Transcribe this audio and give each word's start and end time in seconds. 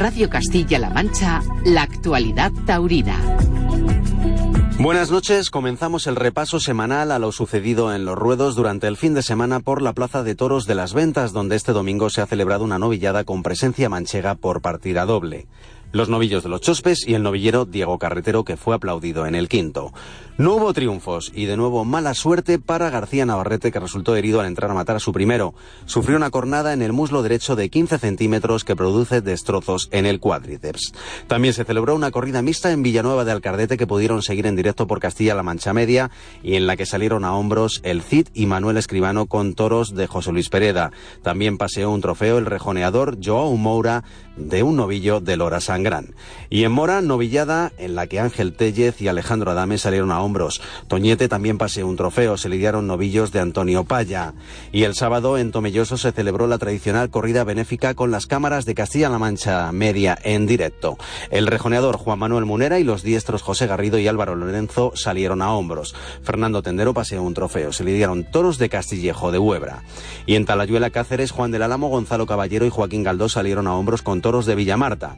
Radio 0.00 0.30
Castilla-La 0.30 0.88
Mancha, 0.88 1.42
la 1.62 1.82
actualidad 1.82 2.50
taurina. 2.64 3.20
Buenas 4.78 5.10
noches, 5.10 5.50
comenzamos 5.50 6.06
el 6.06 6.16
repaso 6.16 6.58
semanal 6.58 7.12
a 7.12 7.18
lo 7.18 7.32
sucedido 7.32 7.94
en 7.94 8.06
los 8.06 8.16
ruedos 8.16 8.56
durante 8.56 8.86
el 8.86 8.96
fin 8.96 9.12
de 9.12 9.20
semana 9.20 9.60
por 9.60 9.82
la 9.82 9.92
Plaza 9.92 10.22
de 10.22 10.34
Toros 10.34 10.66
de 10.66 10.74
las 10.74 10.94
Ventas, 10.94 11.34
donde 11.34 11.56
este 11.56 11.72
domingo 11.72 12.08
se 12.08 12.22
ha 12.22 12.26
celebrado 12.26 12.64
una 12.64 12.78
novillada 12.78 13.24
con 13.24 13.42
presencia 13.42 13.90
manchega 13.90 14.36
por 14.36 14.62
partida 14.62 15.04
doble 15.04 15.46
los 15.92 16.08
novillos 16.08 16.42
de 16.42 16.48
los 16.48 16.60
Chospes 16.60 17.06
y 17.06 17.14
el 17.14 17.22
novillero 17.22 17.64
Diego 17.64 17.98
Carretero 17.98 18.44
que 18.44 18.56
fue 18.56 18.74
aplaudido 18.74 19.26
en 19.26 19.34
el 19.34 19.48
quinto. 19.48 19.92
No 20.38 20.54
hubo 20.54 20.72
triunfos 20.72 21.32
y 21.34 21.44
de 21.44 21.58
nuevo 21.58 21.84
mala 21.84 22.14
suerte 22.14 22.58
para 22.58 22.88
García 22.88 23.26
Navarrete 23.26 23.70
que 23.70 23.78
resultó 23.78 24.16
herido 24.16 24.40
al 24.40 24.46
entrar 24.46 24.70
a 24.70 24.74
matar 24.74 24.96
a 24.96 25.00
su 25.00 25.12
primero. 25.12 25.52
Sufrió 25.84 26.16
una 26.16 26.30
cornada 26.30 26.72
en 26.72 26.80
el 26.80 26.94
muslo 26.94 27.22
derecho 27.22 27.56
de 27.56 27.68
15 27.68 27.98
centímetros 27.98 28.64
que 28.64 28.74
produce 28.74 29.20
destrozos 29.20 29.88
en 29.92 30.06
el 30.06 30.18
cuádriceps. 30.18 30.94
También 31.26 31.52
se 31.52 31.64
celebró 31.64 31.94
una 31.94 32.10
corrida 32.10 32.40
mixta 32.40 32.72
en 32.72 32.82
Villanueva 32.82 33.26
de 33.26 33.32
Alcardete 33.32 33.76
que 33.76 33.86
pudieron 33.86 34.22
seguir 34.22 34.46
en 34.46 34.56
directo 34.56 34.86
por 34.86 35.00
Castilla-La 35.00 35.42
Mancha 35.42 35.74
Media 35.74 36.10
y 36.42 36.54
en 36.54 36.66
la 36.66 36.76
que 36.76 36.86
salieron 36.86 37.24
a 37.26 37.34
hombros 37.34 37.80
el 37.82 38.00
Cid 38.00 38.28
y 38.32 38.46
Manuel 38.46 38.78
Escribano 38.78 39.26
con 39.26 39.54
toros 39.54 39.94
de 39.94 40.06
José 40.06 40.32
Luis 40.32 40.48
Pereda. 40.48 40.90
También 41.22 41.58
paseó 41.58 41.90
un 41.90 42.00
trofeo 42.00 42.38
el 42.38 42.46
rejoneador 42.46 43.18
Joao 43.22 43.54
Moura 43.56 44.04
de 44.48 44.62
un 44.62 44.76
novillo 44.76 45.20
de 45.20 45.36
Lora 45.36 45.60
Sangrán. 45.60 46.14
Y 46.48 46.64
en 46.64 46.72
Mora, 46.72 47.00
novillada 47.00 47.72
en 47.78 47.94
la 47.94 48.06
que 48.06 48.20
Ángel 48.20 48.54
Tellez 48.54 49.00
y 49.00 49.08
Alejandro 49.08 49.50
Adame 49.50 49.78
salieron 49.78 50.10
a 50.10 50.22
hombros. 50.22 50.60
Toñete 50.88 51.28
también 51.28 51.58
paseó 51.58 51.86
un 51.86 51.96
trofeo, 51.96 52.36
se 52.36 52.48
lidiaron 52.48 52.86
novillos 52.86 53.32
de 53.32 53.40
Antonio 53.40 53.84
Paya. 53.84 54.34
Y 54.72 54.84
el 54.84 54.94
sábado 54.94 55.38
en 55.38 55.52
Tomelloso 55.52 55.96
se 55.96 56.12
celebró 56.12 56.46
la 56.46 56.58
tradicional 56.58 57.10
corrida 57.10 57.44
benéfica 57.44 57.94
con 57.94 58.10
las 58.10 58.26
cámaras 58.26 58.64
de 58.64 58.74
Castilla-La 58.74 59.18
Mancha 59.18 59.70
Media 59.72 60.18
en 60.22 60.46
directo. 60.46 60.96
El 61.30 61.46
rejoneador 61.46 61.96
Juan 61.96 62.18
Manuel 62.18 62.46
Munera 62.46 62.78
y 62.78 62.84
los 62.84 63.02
diestros 63.02 63.42
José 63.42 63.66
Garrido 63.66 63.98
y 63.98 64.08
Álvaro 64.08 64.34
Lorenzo 64.34 64.92
salieron 64.94 65.42
a 65.42 65.52
hombros. 65.52 65.94
Fernando 66.22 66.62
Tendero 66.62 66.94
paseó 66.94 67.22
un 67.22 67.34
trofeo, 67.34 67.72
se 67.72 67.84
lidiaron 67.84 68.24
toros 68.24 68.58
de 68.58 68.68
Castillejo 68.68 69.32
de 69.32 69.38
Huebra. 69.38 69.82
Y 70.26 70.34
en 70.36 70.46
Talayuela 70.46 70.90
Cáceres, 70.90 71.30
Juan 71.30 71.50
del 71.50 71.62
Álamo, 71.62 71.88
Gonzalo 71.88 72.26
Caballero 72.26 72.66
y 72.66 72.70
Joaquín 72.70 73.02
Galdós 73.02 73.32
salieron 73.32 73.66
a 73.66 73.74
hombros 73.74 74.02
con 74.02 74.20
toros 74.20 74.29
de 74.30 74.54
Villamarta. 74.54 75.16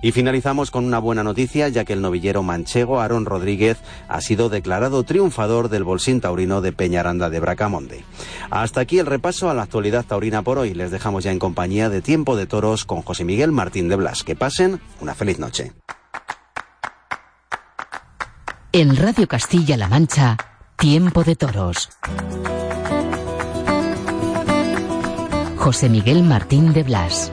Y 0.00 0.12
finalizamos 0.12 0.70
con 0.70 0.84
una 0.84 0.98
buena 0.98 1.22
noticia, 1.22 1.68
ya 1.68 1.84
que 1.84 1.92
el 1.92 2.00
novillero 2.00 2.42
manchego 2.42 3.00
Aaron 3.00 3.26
Rodríguez 3.26 3.78
ha 4.08 4.20
sido 4.20 4.48
declarado 4.48 5.02
triunfador 5.02 5.68
del 5.68 5.84
Bolsín 5.84 6.20
Taurino 6.20 6.60
de 6.60 6.72
Peñaranda 6.72 7.30
de 7.30 7.40
Bracamonde. 7.40 8.04
Hasta 8.50 8.80
aquí 8.80 8.98
el 8.98 9.06
repaso 9.06 9.50
a 9.50 9.54
la 9.54 9.62
actualidad 9.62 10.04
taurina 10.04 10.42
por 10.42 10.58
hoy. 10.58 10.74
Les 10.74 10.90
dejamos 10.90 11.24
ya 11.24 11.32
en 11.32 11.38
compañía 11.38 11.90
de 11.90 12.02
Tiempo 12.02 12.36
de 12.36 12.46
Toros 12.46 12.84
con 12.84 13.02
José 13.02 13.24
Miguel 13.24 13.52
Martín 13.52 13.88
de 13.88 13.96
Blas. 13.96 14.24
Que 14.24 14.34
pasen 14.34 14.80
una 15.00 15.14
feliz 15.14 15.38
noche. 15.38 15.72
En 18.72 18.96
Radio 18.96 19.28
Castilla-La 19.28 19.88
Mancha, 19.88 20.36
Tiempo 20.76 21.22
de 21.22 21.36
Toros. 21.36 21.90
José 25.56 25.88
Miguel 25.88 26.22
Martín 26.22 26.72
de 26.74 26.82
Blas. 26.82 27.32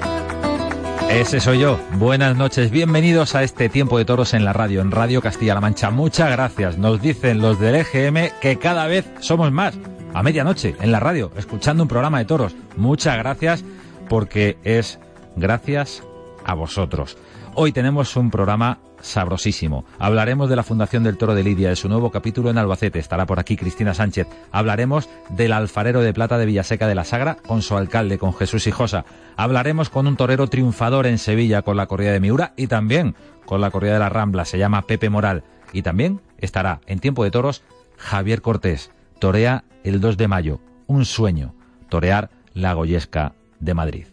Ese 1.13 1.41
soy 1.41 1.59
yo. 1.59 1.77
Buenas 1.97 2.37
noches. 2.37 2.71
Bienvenidos 2.71 3.35
a 3.35 3.43
este 3.43 3.67
tiempo 3.67 3.97
de 3.97 4.05
toros 4.05 4.33
en 4.33 4.45
la 4.45 4.53
radio, 4.53 4.79
en 4.79 4.91
Radio 4.91 5.21
Castilla-La 5.21 5.59
Mancha. 5.59 5.91
Muchas 5.91 6.31
gracias. 6.31 6.77
Nos 6.77 7.01
dicen 7.01 7.41
los 7.41 7.59
del 7.59 7.75
EGM 7.75 8.39
que 8.39 8.57
cada 8.57 8.87
vez 8.87 9.05
somos 9.19 9.51
más. 9.51 9.77
A 10.13 10.23
medianoche, 10.23 10.75
en 10.79 10.91
la 10.91 11.01
radio, 11.01 11.29
escuchando 11.35 11.83
un 11.83 11.89
programa 11.89 12.19
de 12.19 12.25
toros. 12.25 12.55
Muchas 12.77 13.17
gracias 13.17 13.65
porque 14.07 14.57
es 14.63 14.99
gracias 15.35 16.01
a 16.45 16.53
vosotros. 16.53 17.17
Hoy 17.55 17.73
tenemos 17.73 18.15
un 18.15 18.31
programa 18.31 18.79
sabrosísimo. 19.01 19.85
Hablaremos 19.99 20.49
de 20.49 20.55
la 20.55 20.63
Fundación 20.63 21.03
del 21.03 21.17
Toro 21.17 21.35
de 21.35 21.43
Lidia, 21.43 21.69
de 21.69 21.75
su 21.75 21.89
nuevo 21.89 22.11
capítulo 22.11 22.49
en 22.49 22.57
Albacete. 22.57 22.99
Estará 22.99 23.25
por 23.25 23.39
aquí 23.39 23.57
Cristina 23.57 23.93
Sánchez. 23.93 24.27
Hablaremos 24.51 25.09
del 25.29 25.53
alfarero 25.53 26.01
de 26.01 26.13
plata 26.13 26.37
de 26.37 26.45
Villaseca 26.45 26.87
de 26.87 26.95
la 26.95 27.03
Sagra 27.03 27.35
con 27.35 27.61
su 27.61 27.77
alcalde, 27.77 28.17
con 28.17 28.33
Jesús 28.33 28.67
Hijosa. 28.67 29.05
Hablaremos 29.37 29.89
con 29.89 30.07
un 30.07 30.17
torero 30.17 30.47
triunfador 30.47 31.07
en 31.07 31.17
Sevilla 31.17 31.61
con 31.61 31.77
la 31.77 31.87
corrida 31.87 32.11
de 32.11 32.19
Miura 32.19 32.53
y 32.55 32.67
también 32.67 33.15
con 33.45 33.61
la 33.61 33.71
corrida 33.71 33.93
de 33.93 33.99
la 33.99 34.09
Rambla. 34.09 34.45
Se 34.45 34.57
llama 34.57 34.83
Pepe 34.83 35.09
Moral. 35.09 35.43
Y 35.73 35.81
también 35.81 36.21
estará 36.37 36.81
en 36.85 36.99
tiempo 36.99 37.23
de 37.23 37.31
toros 37.31 37.63
Javier 37.97 38.41
Cortés. 38.41 38.91
Torea 39.19 39.63
el 39.83 40.01
2 40.01 40.17
de 40.17 40.27
mayo. 40.27 40.59
Un 40.87 41.05
sueño. 41.05 41.55
Torear 41.89 42.29
la 42.53 42.73
Goyesca 42.73 43.33
de 43.59 43.73
Madrid. 43.73 44.10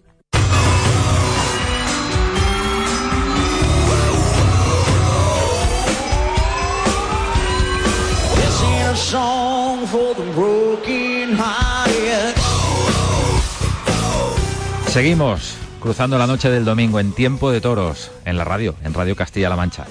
Seguimos 14.89 15.57
cruzando 15.81 16.19
la 16.19 16.27
noche 16.27 16.51
del 16.51 16.67
domingo 16.67 17.01
en 17.01 17.13
tiempo 17.13 17.51
de 17.51 17.63
toros, 17.63 18.11
en 18.27 18.37
la 18.37 18.45
radio, 18.45 18.75
en 18.85 18.93
Radio 18.93 19.17
Castilla-La 19.17 19.57
Mancha. 19.57 19.87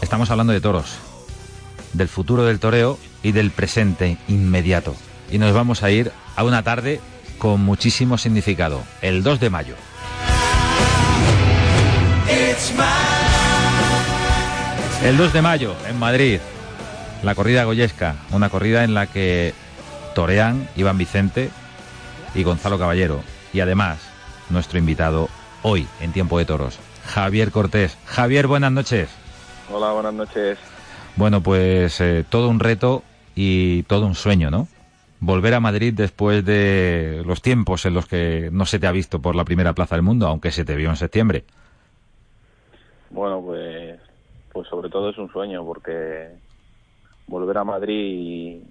Estamos 0.00 0.30
hablando 0.30 0.54
de 0.54 0.62
toros, 0.62 0.94
del 1.92 2.08
futuro 2.08 2.44
del 2.44 2.58
toreo 2.58 2.98
y 3.22 3.32
del 3.32 3.50
presente 3.50 4.16
inmediato. 4.28 4.96
Y 5.30 5.36
nos 5.36 5.52
vamos 5.52 5.82
a 5.82 5.90
ir 5.90 6.10
a 6.36 6.44
una 6.44 6.62
tarde 6.62 7.00
con 7.36 7.60
muchísimo 7.60 8.16
significado, 8.16 8.82
el 9.02 9.22
2 9.22 9.40
de 9.40 9.50
mayo. 9.50 9.74
El 15.04 15.18
2 15.18 15.32
de 15.34 15.42
mayo, 15.42 15.74
en 15.86 15.98
Madrid, 15.98 16.40
la 17.22 17.34
corrida 17.34 17.64
goyesca, 17.64 18.16
una 18.32 18.48
corrida 18.48 18.84
en 18.84 18.94
la 18.94 19.06
que 19.06 19.52
torean 20.14 20.68
Iván 20.76 20.98
Vicente 20.98 21.50
y 22.34 22.42
Gonzalo 22.42 22.78
Caballero. 22.78 23.20
Y 23.52 23.60
además, 23.60 23.98
nuestro 24.48 24.78
invitado 24.78 25.28
hoy 25.62 25.86
en 26.00 26.12
Tiempo 26.12 26.38
de 26.38 26.44
Toros, 26.44 26.78
Javier 27.06 27.50
Cortés. 27.50 27.98
Javier, 28.06 28.46
buenas 28.46 28.72
noches. 28.72 29.10
Hola, 29.70 29.92
buenas 29.92 30.14
noches. 30.14 30.58
Bueno, 31.16 31.42
pues 31.42 32.00
eh, 32.00 32.24
todo 32.28 32.48
un 32.48 32.60
reto 32.60 33.02
y 33.34 33.82
todo 33.84 34.06
un 34.06 34.14
sueño, 34.14 34.50
¿no? 34.50 34.68
Volver 35.20 35.52
a 35.54 35.60
Madrid 35.60 35.92
después 35.94 36.44
de 36.44 37.22
los 37.26 37.42
tiempos 37.42 37.84
en 37.84 37.92
los 37.92 38.06
que 38.06 38.48
no 38.52 38.64
se 38.64 38.78
te 38.78 38.86
ha 38.86 38.92
visto 38.92 39.20
por 39.20 39.36
la 39.36 39.44
primera 39.44 39.74
plaza 39.74 39.96
del 39.96 40.02
mundo, 40.02 40.26
aunque 40.26 40.50
se 40.50 40.64
te 40.64 40.76
vio 40.76 40.88
en 40.88 40.96
septiembre. 40.96 41.44
Bueno, 43.10 43.42
pues, 43.44 44.00
pues 44.50 44.66
sobre 44.68 44.88
todo 44.88 45.10
es 45.10 45.18
un 45.18 45.30
sueño 45.30 45.62
porque 45.64 46.30
volver 47.30 47.56
a 47.56 47.64
Madrid 47.64 48.62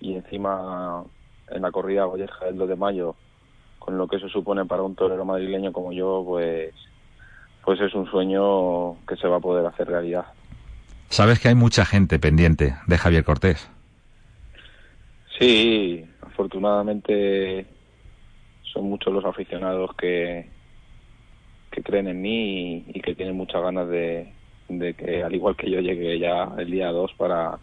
y, 0.00 0.14
encima 0.14 1.04
en 1.48 1.62
la 1.62 1.70
corrida 1.70 2.04
Golleja 2.04 2.48
el 2.48 2.56
2 2.56 2.68
de 2.70 2.76
mayo, 2.76 3.16
con 3.78 3.98
lo 3.98 4.08
que 4.08 4.16
eso 4.16 4.28
supone 4.28 4.64
para 4.64 4.82
un 4.82 4.94
torero 4.94 5.24
madrileño 5.24 5.72
como 5.72 5.92
yo, 5.92 6.22
pues, 6.24 6.72
pues 7.64 7.80
es 7.80 7.92
un 7.94 8.10
sueño 8.10 8.94
que 9.06 9.16
se 9.16 9.28
va 9.28 9.36
a 9.36 9.40
poder 9.40 9.66
hacer 9.66 9.88
realidad. 9.88 10.24
Sabes 11.08 11.40
que 11.40 11.48
hay 11.48 11.54
mucha 11.54 11.84
gente 11.84 12.18
pendiente 12.18 12.74
de 12.86 12.98
Javier 12.98 13.24
Cortés. 13.24 13.68
Sí, 15.38 16.06
afortunadamente 16.22 17.66
son 18.72 18.84
muchos 18.84 19.12
los 19.12 19.24
aficionados 19.24 19.94
que, 19.96 20.46
que 21.70 21.82
creen 21.82 22.08
en 22.08 22.22
mí 22.22 22.84
y, 22.88 23.00
que 23.00 23.14
tienen 23.14 23.36
muchas 23.36 23.62
ganas 23.62 23.88
de, 23.88 24.32
de 24.68 24.94
que, 24.94 25.22
al 25.22 25.34
igual 25.34 25.56
que 25.56 25.70
yo, 25.70 25.80
llegue 25.80 26.18
ya 26.18 26.48
el 26.56 26.70
día 26.70 26.90
2 26.90 27.12
para, 27.18 27.58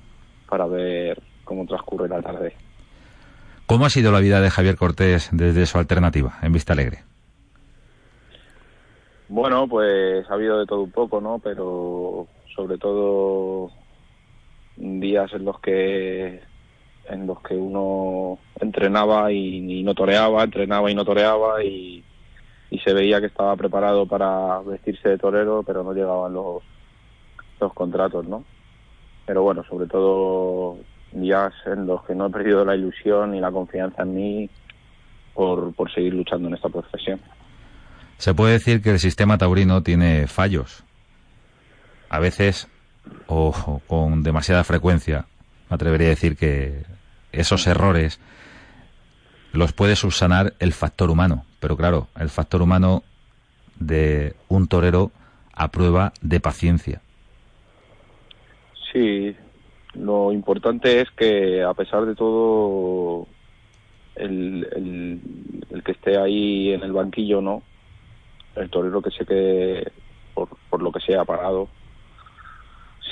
para 0.50 0.66
ver 0.66 1.22
cómo 1.44 1.66
transcurre 1.66 2.10
la 2.10 2.22
tarde. 2.22 2.54
¿Cómo 3.66 3.86
ha 3.86 3.90
sido 3.90 4.12
la 4.12 4.20
vida 4.20 4.42
de 4.42 4.50
Javier 4.50 4.76
Cortés 4.76 5.30
desde 5.32 5.66
su 5.68 5.78
alternativa 5.78 6.40
en 6.42 6.52
Vista 6.54 6.74
Alegre? 6.74 7.04
Bueno, 9.28 9.68
pues 9.68 10.28
ha 10.28 10.34
habido 10.34 10.60
de 10.60 10.66
todo 10.66 10.82
un 10.82 10.92
poco, 10.92 11.22
¿no? 11.22 11.38
Pero 11.38 12.28
sobre 12.56 12.80
todo 12.80 13.70
días 14.76 15.32
en 15.34 15.46
los 15.46 15.60
que 15.60 16.42
en 17.10 17.28
los 17.28 17.40
que 17.42 17.56
uno 17.56 18.40
entrenaba 18.60 19.32
y, 19.32 19.84
no 19.84 19.94
toreaba, 19.94 20.44
entrenaba 20.44 20.90
y 20.92 20.96
no 20.96 21.06
toreaba 21.06 21.64
y, 21.64 22.04
y, 22.70 22.80
se 22.80 22.94
veía 22.94 23.20
que 23.20 23.28
estaba 23.28 23.56
preparado 23.56 24.06
para 24.06 24.60
vestirse 24.60 25.10
de 25.10 25.18
torero, 25.18 25.64
pero 25.64 25.84
no 25.84 25.94
llegaban 25.94 26.34
los, 26.34 26.62
los 27.60 27.74
contratos, 27.74 28.28
¿no? 28.28 28.44
Pero 29.30 29.44
bueno, 29.44 29.64
sobre 29.70 29.86
todo 29.86 30.80
días 31.12 31.54
en 31.68 31.86
los 31.86 32.04
que 32.04 32.16
no 32.16 32.26
he 32.26 32.30
perdido 32.32 32.66
la 32.66 32.76
ilusión 32.76 33.36
y 33.36 33.40
la 33.40 33.52
confianza 33.52 34.02
en 34.02 34.16
mí 34.16 34.50
por, 35.36 35.72
por 35.76 35.94
seguir 35.94 36.16
luchando 36.16 36.48
en 36.48 36.56
esta 36.56 36.68
profesión. 36.68 37.22
Se 38.18 38.34
puede 38.34 38.54
decir 38.54 38.82
que 38.82 38.90
el 38.90 38.98
sistema 38.98 39.38
taurino 39.38 39.84
tiene 39.84 40.26
fallos. 40.26 40.84
A 42.10 42.18
veces, 42.18 42.70
o 43.28 43.82
con 43.86 44.24
demasiada 44.24 44.64
frecuencia, 44.64 45.28
me 45.70 45.76
atrevería 45.76 46.08
a 46.08 46.10
decir 46.10 46.36
que 46.36 46.86
esos 47.32 47.68
errores 47.68 48.20
los 49.54 49.74
puede 49.74 49.96
subsanar 49.96 50.56
el 50.58 50.74
factor 50.74 51.12
humano. 51.12 51.46
Pero 51.60 51.78
claro, 51.78 52.08
el 52.20 52.30
factor 52.30 52.64
humano 52.64 53.04
de 53.78 54.36
un 54.48 54.68
torero 54.68 55.12
a 55.54 55.68
prueba 55.68 56.14
de 56.22 56.40
paciencia. 56.40 57.04
Sí, 58.92 59.36
lo 59.94 60.32
importante 60.32 61.02
es 61.02 61.10
que 61.12 61.64
a 61.64 61.74
pesar 61.74 62.06
de 62.06 62.16
todo 62.16 63.28
el, 64.16 64.68
el, 65.70 65.84
que 65.84 65.92
esté 65.92 66.18
ahí 66.18 66.74
en 66.74 66.84
el 66.84 66.92
banquillo 66.92 67.42
no, 67.42 67.64
el 68.56 68.70
torero 68.70 69.02
que 69.02 69.12
se 69.12 69.26
quede 69.26 69.92
por, 70.34 70.50
por 70.70 70.82
lo 70.82 70.92
que 70.92 71.00
sea 71.00 71.26
parado, 71.26 71.70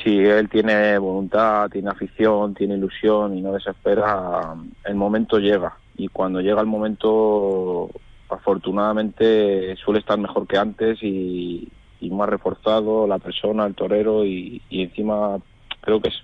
si 0.03 0.19
él 0.19 0.49
tiene 0.49 0.97
voluntad, 0.97 1.69
tiene 1.69 1.89
afición, 1.89 2.53
tiene 2.53 2.75
ilusión 2.75 3.37
y 3.37 3.41
no 3.41 3.53
desespera, 3.53 4.55
el 4.85 4.95
momento 4.95 5.39
llega. 5.39 5.77
Y 5.97 6.07
cuando 6.09 6.39
llega 6.39 6.61
el 6.61 6.67
momento, 6.67 7.89
afortunadamente 8.29 9.75
suele 9.77 9.99
estar 9.99 10.17
mejor 10.19 10.47
que 10.47 10.57
antes 10.57 11.01
y, 11.01 11.71
más 12.11 12.29
reforzado 12.29 13.05
la 13.05 13.19
persona, 13.19 13.65
el 13.65 13.75
torero 13.75 14.25
y, 14.25 14.61
y 14.69 14.83
encima 14.83 15.39
creo 15.87 16.01
que 16.01 16.09
es 16.09 16.21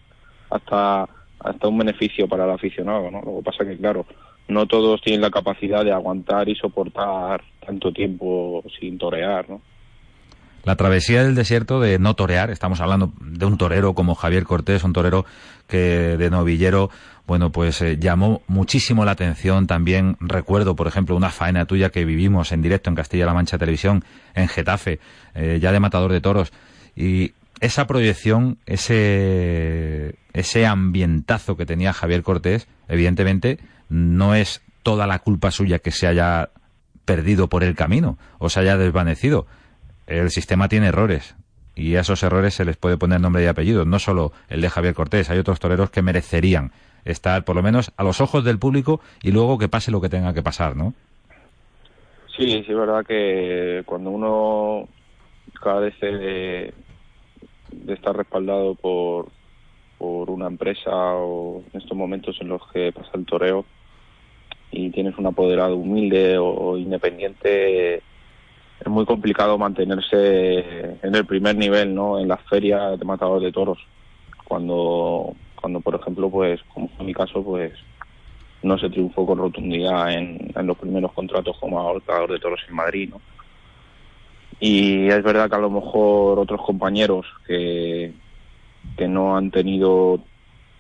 hasta 0.49 1.07
hasta 1.39 1.67
un 1.67 1.77
beneficio 1.77 2.27
para 2.27 2.45
el 2.45 2.51
aficionado, 2.51 3.09
¿no? 3.11 3.21
Lo 3.21 3.37
que 3.37 3.43
pasa 3.43 3.65
que, 3.65 3.77
claro, 3.77 4.05
no 4.47 4.65
todos 4.65 5.01
tienen 5.01 5.21
la 5.21 5.29
capacidad 5.29 5.83
de 5.83 5.91
aguantar 5.91 6.47
y 6.47 6.55
soportar 6.55 7.41
tanto 7.65 7.91
tiempo 7.91 8.63
sin 8.79 8.97
torear, 8.97 9.49
¿no? 9.49 9.61
La 10.63 10.77
travesía 10.77 11.23
del 11.23 11.35
desierto 11.35 11.81
de 11.81 11.99
no 11.99 12.13
torear, 12.13 12.49
estamos 12.49 12.79
hablando 12.79 13.11
de 13.19 13.45
un 13.45 13.57
torero 13.57 13.93
como 13.93 14.15
Javier 14.15 14.45
Cortés, 14.45 14.85
un 14.85 14.93
torero 14.93 15.25
que 15.67 16.15
de 16.15 16.29
novillero, 16.29 16.89
bueno, 17.27 17.51
pues 17.51 17.81
eh, 17.81 17.97
llamó 17.99 18.41
muchísimo 18.47 19.03
la 19.03 19.11
atención. 19.11 19.67
También 19.67 20.15
recuerdo, 20.21 20.77
por 20.77 20.87
ejemplo, 20.87 21.17
una 21.17 21.31
faena 21.31 21.65
tuya 21.65 21.89
que 21.89 22.05
vivimos 22.05 22.53
en 22.53 22.61
directo 22.61 22.89
en 22.89 22.95
Castilla-La 22.95 23.33
Mancha 23.33 23.57
Televisión, 23.57 24.05
en 24.35 24.47
Getafe, 24.47 24.99
eh, 25.35 25.59
ya 25.61 25.73
de 25.73 25.81
Matador 25.81 26.13
de 26.13 26.21
Toros. 26.21 26.53
Y 26.95 27.33
esa 27.63 27.87
proyección, 27.87 28.57
ese, 28.65 30.15
ese 30.33 30.65
ambientazo 30.65 31.55
que 31.55 31.65
tenía 31.65 31.93
Javier 31.93 32.21
Cortés, 32.21 32.67
evidentemente 32.89 33.57
no 33.87 34.35
es 34.35 34.61
toda 34.83 35.07
la 35.07 35.19
culpa 35.19 35.49
suya 35.49 35.79
que 35.79 35.91
se 35.91 36.05
haya 36.05 36.49
perdido 37.05 37.47
por 37.47 37.63
el 37.63 37.73
camino 37.73 38.17
o 38.37 38.49
se 38.49 38.59
haya 38.59 38.77
desvanecido. 38.77 39.47
El 40.07 40.29
sistema 40.29 40.67
tiene 40.67 40.87
errores 40.87 41.37
y 41.73 41.95
a 41.95 42.01
esos 42.01 42.21
errores 42.23 42.53
se 42.53 42.65
les 42.65 42.75
puede 42.75 42.97
poner 42.97 43.21
nombre 43.21 43.45
y 43.45 43.47
apellido, 43.47 43.85
no 43.85 43.97
solo 43.97 44.33
el 44.49 44.59
de 44.59 44.69
Javier 44.69 44.93
Cortés, 44.93 45.29
hay 45.29 45.39
otros 45.39 45.61
toreros 45.61 45.89
que 45.89 46.01
merecerían 46.01 46.73
estar 47.05 47.45
por 47.45 47.55
lo 47.55 47.63
menos 47.63 47.93
a 47.95 48.03
los 48.03 48.19
ojos 48.19 48.43
del 48.43 48.59
público 48.59 48.99
y 49.21 49.31
luego 49.31 49.57
que 49.57 49.69
pase 49.69 49.89
lo 49.89 50.01
que 50.01 50.09
tenga 50.09 50.33
que 50.33 50.43
pasar, 50.43 50.75
¿no? 50.75 50.93
Sí, 52.35 52.43
sí, 52.45 52.65
es 52.67 52.77
verdad 52.77 53.05
que 53.07 53.83
cuando 53.85 54.09
uno 54.09 54.89
carece 55.61 56.07
de, 56.07 56.73
de 57.73 57.93
estar 57.93 58.15
respaldado 58.15 58.75
por, 58.75 59.27
por 59.97 60.29
una 60.29 60.47
empresa 60.47 60.91
o 60.91 61.63
en 61.73 61.81
estos 61.81 61.97
momentos 61.97 62.37
en 62.41 62.49
los 62.49 62.61
que 62.71 62.91
pasa 62.91 63.11
el 63.15 63.25
toreo 63.25 63.65
y 64.71 64.89
tienes 64.89 65.17
un 65.17 65.27
apoderado 65.27 65.75
humilde 65.75 66.37
o 66.37 66.77
independiente, 66.77 68.01
es 68.83 68.87
muy 68.87 69.05
complicado 69.05 69.57
mantenerse 69.57 70.97
en 71.01 71.15
el 71.15 71.25
primer 71.25 71.55
nivel, 71.55 71.93
¿no? 71.93 72.19
En 72.19 72.27
las 72.27 72.41
ferias 72.49 72.99
de 72.99 73.05
matadores 73.05 73.45
de 73.45 73.51
toros. 73.51 73.77
Cuando, 74.45 75.33
cuando 75.59 75.79
por 75.79 75.95
ejemplo, 75.95 76.29
pues, 76.29 76.61
como 76.73 76.89
en 76.99 77.05
mi 77.05 77.13
caso, 77.13 77.43
pues, 77.43 77.73
no 78.61 78.77
se 78.77 78.89
triunfó 78.89 79.25
con 79.25 79.37
rotundidad 79.37 80.11
en, 80.13 80.51
en 80.55 80.67
los 80.67 80.77
primeros 80.77 81.13
contratos 81.13 81.57
como 81.59 81.93
matador 81.93 82.31
de 82.31 82.39
toros 82.39 82.59
en 82.67 82.75
Madrid, 82.75 83.09
¿no? 83.09 83.21
Y 84.59 85.07
es 85.07 85.23
verdad 85.23 85.49
que 85.49 85.55
a 85.55 85.59
lo 85.59 85.69
mejor 85.69 86.39
otros 86.39 86.61
compañeros 86.61 87.25
que, 87.45 88.13
que 88.97 89.07
no 89.07 89.35
han 89.35 89.51
tenido 89.51 90.21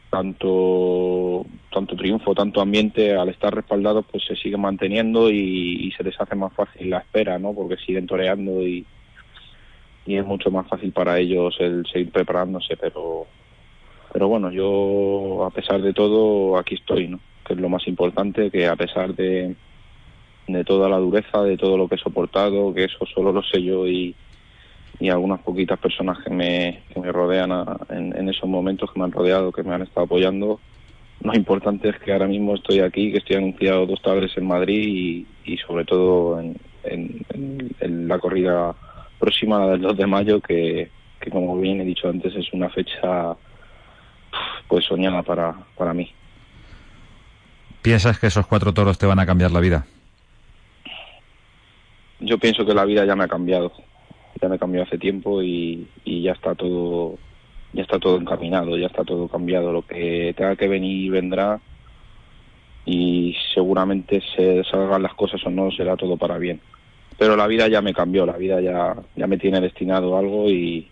tanto 0.09 1.45
tanto 1.73 1.95
triunfo, 1.95 2.35
tanto 2.35 2.61
ambiente, 2.61 3.15
al 3.15 3.29
estar 3.29 3.53
respaldados, 3.53 4.05
pues 4.11 4.23
se 4.25 4.35
sigue 4.35 4.57
manteniendo 4.57 5.31
y, 5.31 5.91
se 5.97 6.03
les 6.03 6.19
hace 6.21 6.35
más 6.35 6.53
fácil 6.53 6.91
la 6.91 6.99
espera, 6.99 7.39
¿no? 7.39 7.53
Porque 7.53 7.77
siguen 7.77 8.05
toreando 8.05 8.61
y, 8.61 8.85
y 10.05 10.15
es 10.15 10.25
mucho 10.25 10.51
más 10.51 10.67
fácil 10.67 10.91
para 10.91 11.17
ellos 11.17 11.55
el 11.59 11.85
seguir 11.91 12.11
preparándose, 12.11 12.77
pero 12.77 13.25
pero 14.11 14.27
bueno, 14.27 14.51
yo 14.51 15.43
a 15.45 15.49
pesar 15.49 15.81
de 15.81 15.91
todo 15.91 16.57
aquí 16.57 16.75
estoy, 16.75 17.07
¿no? 17.07 17.19
Que 17.43 17.53
es 17.53 17.59
lo 17.59 17.67
más 17.67 17.87
importante, 17.87 18.51
que 18.51 18.67
a 18.67 18.75
pesar 18.75 19.15
de, 19.15 19.55
de 20.47 20.63
toda 20.63 20.89
la 20.89 20.97
dureza, 20.97 21.41
de 21.41 21.57
todo 21.57 21.77
lo 21.77 21.87
que 21.87 21.95
he 21.95 21.99
soportado, 21.99 22.73
que 22.73 22.85
eso 22.85 23.05
solo 23.13 23.31
lo 23.31 23.43
sé 23.43 23.61
yo 23.61 23.87
y, 23.87 24.15
y 24.99 25.09
algunas 25.09 25.41
poquitas 25.41 25.79
personas 25.79 26.17
que 26.23 26.29
me, 26.29 26.83
que 26.93 26.99
me 26.99 27.11
rodean 27.11 27.51
en, 27.89 28.29
esos 28.29 28.49
momentos, 28.49 28.91
que 28.91 28.99
me 28.99 29.05
han 29.05 29.11
rodeado, 29.11 29.51
que 29.51 29.63
me 29.63 29.73
han 29.73 29.81
estado 29.81 30.05
apoyando. 30.05 30.59
Lo 31.21 31.33
importante 31.33 31.89
es 31.89 31.99
que 31.99 32.11
ahora 32.11 32.27
mismo 32.27 32.55
estoy 32.55 32.79
aquí, 32.79 33.11
que 33.11 33.19
estoy 33.19 33.37
anunciado 33.37 33.85
dos 33.85 34.01
tardes 34.01 34.31
en 34.37 34.45
Madrid 34.45 35.25
y, 35.45 35.57
sobre 35.57 35.85
todo 35.85 36.39
en, 36.39 36.57
en, 36.83 38.07
la 38.07 38.19
corrida 38.19 38.75
próxima 39.19 39.67
del 39.67 39.81
2 39.81 39.97
de 39.97 40.07
mayo, 40.07 40.41
que, 40.41 40.89
que 41.19 41.29
como 41.29 41.57
bien 41.59 41.81
he 41.81 41.85
dicho 41.85 42.09
antes 42.09 42.35
es 42.35 42.51
una 42.51 42.69
fecha 42.69 43.35
pues 44.67 44.85
soñada 44.85 45.23
para, 45.23 45.55
para 45.77 45.93
mí. 45.93 46.11
¿Piensas 47.81 48.19
que 48.19 48.27
esos 48.27 48.47
cuatro 48.47 48.73
toros 48.73 48.97
te 48.97 49.05
van 49.05 49.19
a 49.19 49.25
cambiar 49.25 49.51
la 49.51 49.59
vida? 49.59 49.85
Yo 52.23 52.37
pienso 52.37 52.65
que 52.65 52.73
la 52.73 52.85
vida 52.85 53.05
ya 53.05 53.15
me 53.15 53.25
ha 53.25 53.27
cambiado, 53.27 53.71
ya 54.41 54.49
me 54.49 54.59
cambió 54.59 54.83
hace 54.83 54.97
tiempo 54.97 55.41
y, 55.41 55.87
ya 56.05 56.31
está 56.31 56.55
todo, 56.55 57.17
ya 57.73 57.83
está 57.83 57.99
todo 57.99 58.17
encaminado, 58.17 58.77
ya 58.77 58.87
está 58.87 59.03
todo 59.03 59.27
cambiado. 59.27 59.71
Lo 59.71 59.81
que 59.85 60.33
tenga 60.35 60.55
que 60.55 60.67
venir 60.67 61.11
vendrá 61.11 61.59
y 62.85 63.35
seguramente 63.53 64.21
se 64.35 64.63
salgan 64.65 65.03
las 65.03 65.13
cosas 65.13 65.41
o 65.45 65.49
no 65.49 65.71
será 65.71 65.95
todo 65.95 66.17
para 66.17 66.37
bien. 66.37 66.61
Pero 67.17 67.35
la 67.35 67.47
vida 67.47 67.67
ya 67.67 67.81
me 67.81 67.93
cambió, 67.93 68.25
la 68.25 68.37
vida 68.37 68.59
ya, 68.59 68.95
ya 69.15 69.27
me 69.27 69.37
tiene 69.37 69.61
destinado 69.61 70.17
algo 70.17 70.49
y, 70.49 70.87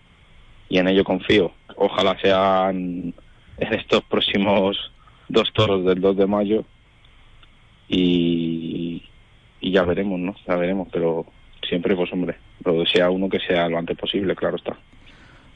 y 0.68 0.78
en 0.78 0.88
ello 0.88 1.04
confío. 1.04 1.52
Ojalá 1.76 2.18
sean 2.20 3.12
en 3.58 3.74
estos 3.74 4.02
próximos 4.04 4.92
dos 5.28 5.52
toros 5.52 5.84
del 5.84 6.00
2 6.00 6.16
de 6.16 6.26
mayo 6.26 6.64
y, 7.88 9.02
y 9.62 9.70
ya 9.70 9.84
veremos, 9.84 10.18
¿no? 10.18 10.34
Ya 10.46 10.56
veremos, 10.56 10.88
pero 10.92 11.24
siempre, 11.66 11.96
pues 11.96 12.12
hombre, 12.12 12.36
lo 12.64 12.80
desea 12.80 13.08
uno 13.08 13.28
que 13.28 13.38
sea 13.38 13.68
lo 13.68 13.78
antes 13.78 13.96
posible, 13.96 14.34
claro 14.34 14.56
está. 14.56 14.76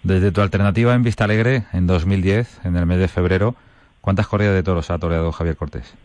Desde 0.02 0.30
tu 0.30 0.40
alternativa 0.40 0.94
en 0.94 1.02
Vista 1.02 1.24
Alegre, 1.24 1.64
en 1.72 1.86
2010, 1.88 2.64
en 2.64 2.76
el 2.76 2.86
mes 2.86 2.98
de 2.98 3.08
febrero, 3.08 3.56
¿cuántas 4.00 4.28
corridas 4.28 4.54
de 4.54 4.62
toros 4.62 4.90
ha 4.90 4.98
toreado 4.98 5.32
Javier 5.32 5.56
Cortés? 5.56 5.96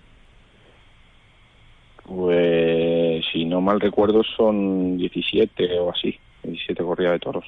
Pues, 2.04 3.24
si 3.32 3.46
no 3.46 3.62
mal 3.62 3.80
recuerdo, 3.80 4.24
son 4.24 4.98
17 4.98 5.80
o 5.80 5.92
así, 5.92 6.20
17 6.44 6.84
corridas 6.84 7.14
de 7.14 7.20
toros. 7.20 7.46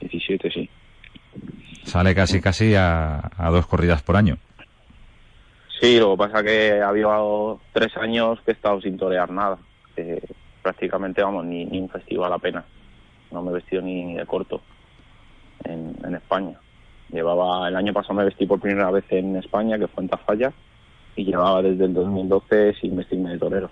17, 0.00 0.50
sí. 0.50 0.70
Sale 1.82 2.14
casi, 2.14 2.40
casi 2.40 2.74
a, 2.76 3.30
a 3.36 3.50
dos 3.50 3.66
corridas 3.66 4.02
por 4.02 4.16
año. 4.16 4.38
Sí, 5.80 5.98
lo 5.98 6.10
que 6.10 6.18
pasa 6.18 6.44
que 6.44 6.82
ha 6.82 6.88
habido 6.88 7.58
tres 7.72 7.96
años 7.96 8.38
que 8.44 8.50
he 8.50 8.54
estado 8.54 8.80
sin 8.82 8.98
torear 8.98 9.30
nada. 9.30 9.58
prácticamente, 10.62 11.22
vamos, 11.22 11.46
ni, 11.46 11.64
un 11.64 11.88
festival 11.88 12.32
apenas. 12.34 12.64
No 13.30 13.42
me 13.42 13.50
he 13.50 13.54
vestido 13.54 13.80
ni 13.80 14.14
de 14.14 14.26
corto 14.26 14.60
en, 15.64 15.96
en, 16.04 16.14
España. 16.14 16.58
Llevaba, 17.10 17.68
el 17.68 17.76
año 17.76 17.94
pasado 17.94 18.14
me 18.14 18.24
vestí 18.24 18.44
por 18.44 18.60
primera 18.60 18.90
vez 18.90 19.04
en 19.08 19.36
España, 19.36 19.78
que 19.78 19.88
fue 19.88 20.02
en 20.02 20.10
Tafalla, 20.10 20.52
y 21.16 21.24
llevaba 21.24 21.62
desde 21.62 21.86
el 21.86 21.94
2012 21.94 22.74
sin 22.74 22.96
vestirme 22.96 23.30
de 23.30 23.38
torero 23.38 23.70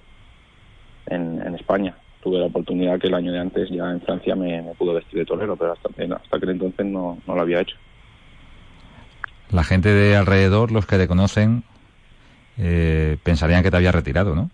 en, 1.07 1.43
en 1.47 1.55
España. 1.57 1.95
Tuve 2.23 2.39
la 2.39 2.47
oportunidad 2.47 2.99
que 2.99 3.09
el 3.09 3.15
año 3.15 3.33
de 3.33 3.39
antes 3.39 3.69
ya 3.69 3.91
en 3.91 4.01
Francia 4.01 4.35
me, 4.35 4.63
me 4.63 4.75
pude 4.75 4.95
vestir 4.95 5.19
de 5.19 5.27
torero, 5.27 5.57
pero 5.57 5.73
hasta, 5.73 5.89
hasta 5.89 6.37
aquel 6.37 6.51
entonces 6.51 6.87
no, 6.87 7.19
no 7.27 7.35
lo 7.35 7.43
había 7.43 7.61
hecho. 7.61 7.77
La 9.51 9.63
gente 9.63 9.91
de 9.91 10.17
alrededor, 10.17 10.73
los 10.73 10.87
que 10.87 10.97
te 10.97 11.07
conocen, 11.07 11.65
eh, 12.59 13.17
pensarían 13.23 13.63
que 13.63 13.71
te 13.71 13.77
había 13.77 13.93
retirado, 13.93 14.35
¿no? 14.35 14.51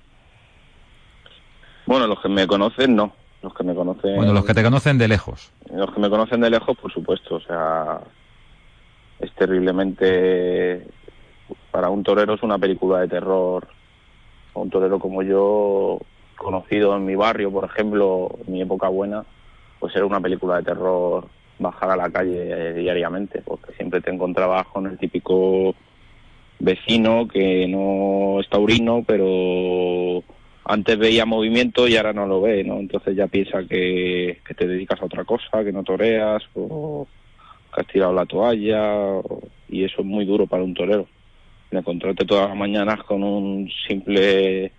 Bueno, 1.86 2.06
los 2.06 2.20
que 2.20 2.28
me 2.28 2.46
conocen, 2.46 2.94
no. 2.94 3.12
Los 3.42 3.54
que 3.54 3.64
me 3.64 3.74
conocen... 3.74 4.16
Bueno, 4.16 4.32
los 4.32 4.44
que 4.44 4.54
te 4.54 4.62
conocen 4.62 4.96
de 4.98 5.08
lejos. 5.08 5.52
Los 5.70 5.92
que 5.92 6.00
me 6.00 6.08
conocen 6.08 6.40
de 6.40 6.50
lejos, 6.50 6.76
por 6.78 6.92
supuesto. 6.92 7.36
O 7.36 7.40
sea, 7.40 8.00
es 9.20 9.32
terriblemente... 9.34 10.86
Para 11.70 11.90
un 11.90 12.02
torero 12.02 12.34
es 12.34 12.42
una 12.42 12.58
película 12.58 13.00
de 13.00 13.08
terror. 13.08 13.68
Un 14.54 14.70
torero 14.70 14.98
como 14.98 15.22
yo, 15.22 15.98
conocido 16.36 16.96
en 16.96 17.04
mi 17.04 17.16
barrio, 17.16 17.50
por 17.50 17.64
ejemplo, 17.64 18.30
en 18.46 18.52
mi 18.52 18.62
época 18.62 18.88
buena, 18.88 19.24
pues 19.80 19.94
era 19.96 20.06
una 20.06 20.20
película 20.20 20.56
de 20.56 20.62
terror 20.62 21.26
bajar 21.58 21.90
a 21.90 21.96
la 21.96 22.10
calle 22.10 22.74
diariamente, 22.74 23.42
porque 23.42 23.72
siempre 23.74 24.00
te 24.00 24.10
encontrabas 24.10 24.66
con 24.68 24.86
el 24.86 24.98
típico 24.98 25.74
vecino 26.58 27.28
que 27.28 27.66
no 27.68 28.40
es 28.40 28.48
taurino, 28.48 29.04
pero 29.06 30.22
antes 30.64 30.98
veía 30.98 31.26
movimiento 31.26 31.86
y 31.86 31.96
ahora 31.96 32.12
no 32.12 32.26
lo 32.26 32.40
ve, 32.40 32.64
¿no? 32.64 32.78
Entonces 32.78 33.16
ya 33.16 33.26
piensa 33.26 33.64
que, 33.64 34.40
que 34.46 34.54
te 34.54 34.66
dedicas 34.66 35.00
a 35.00 35.06
otra 35.06 35.24
cosa, 35.24 35.62
que 35.62 35.72
no 35.72 35.84
toreas 35.84 36.42
o 36.54 37.06
que 37.74 37.80
has 37.80 37.86
tirado 37.86 38.12
la 38.12 38.26
toalla 38.26 39.20
y 39.68 39.84
eso 39.84 40.00
es 40.00 40.06
muy 40.06 40.24
duro 40.24 40.46
para 40.46 40.62
un 40.62 40.74
torero. 40.74 41.06
Encontrarte 41.70 42.24
todas 42.24 42.48
las 42.48 42.56
mañanas 42.56 43.02
con 43.02 43.24
un 43.24 43.68
simple 43.88 44.72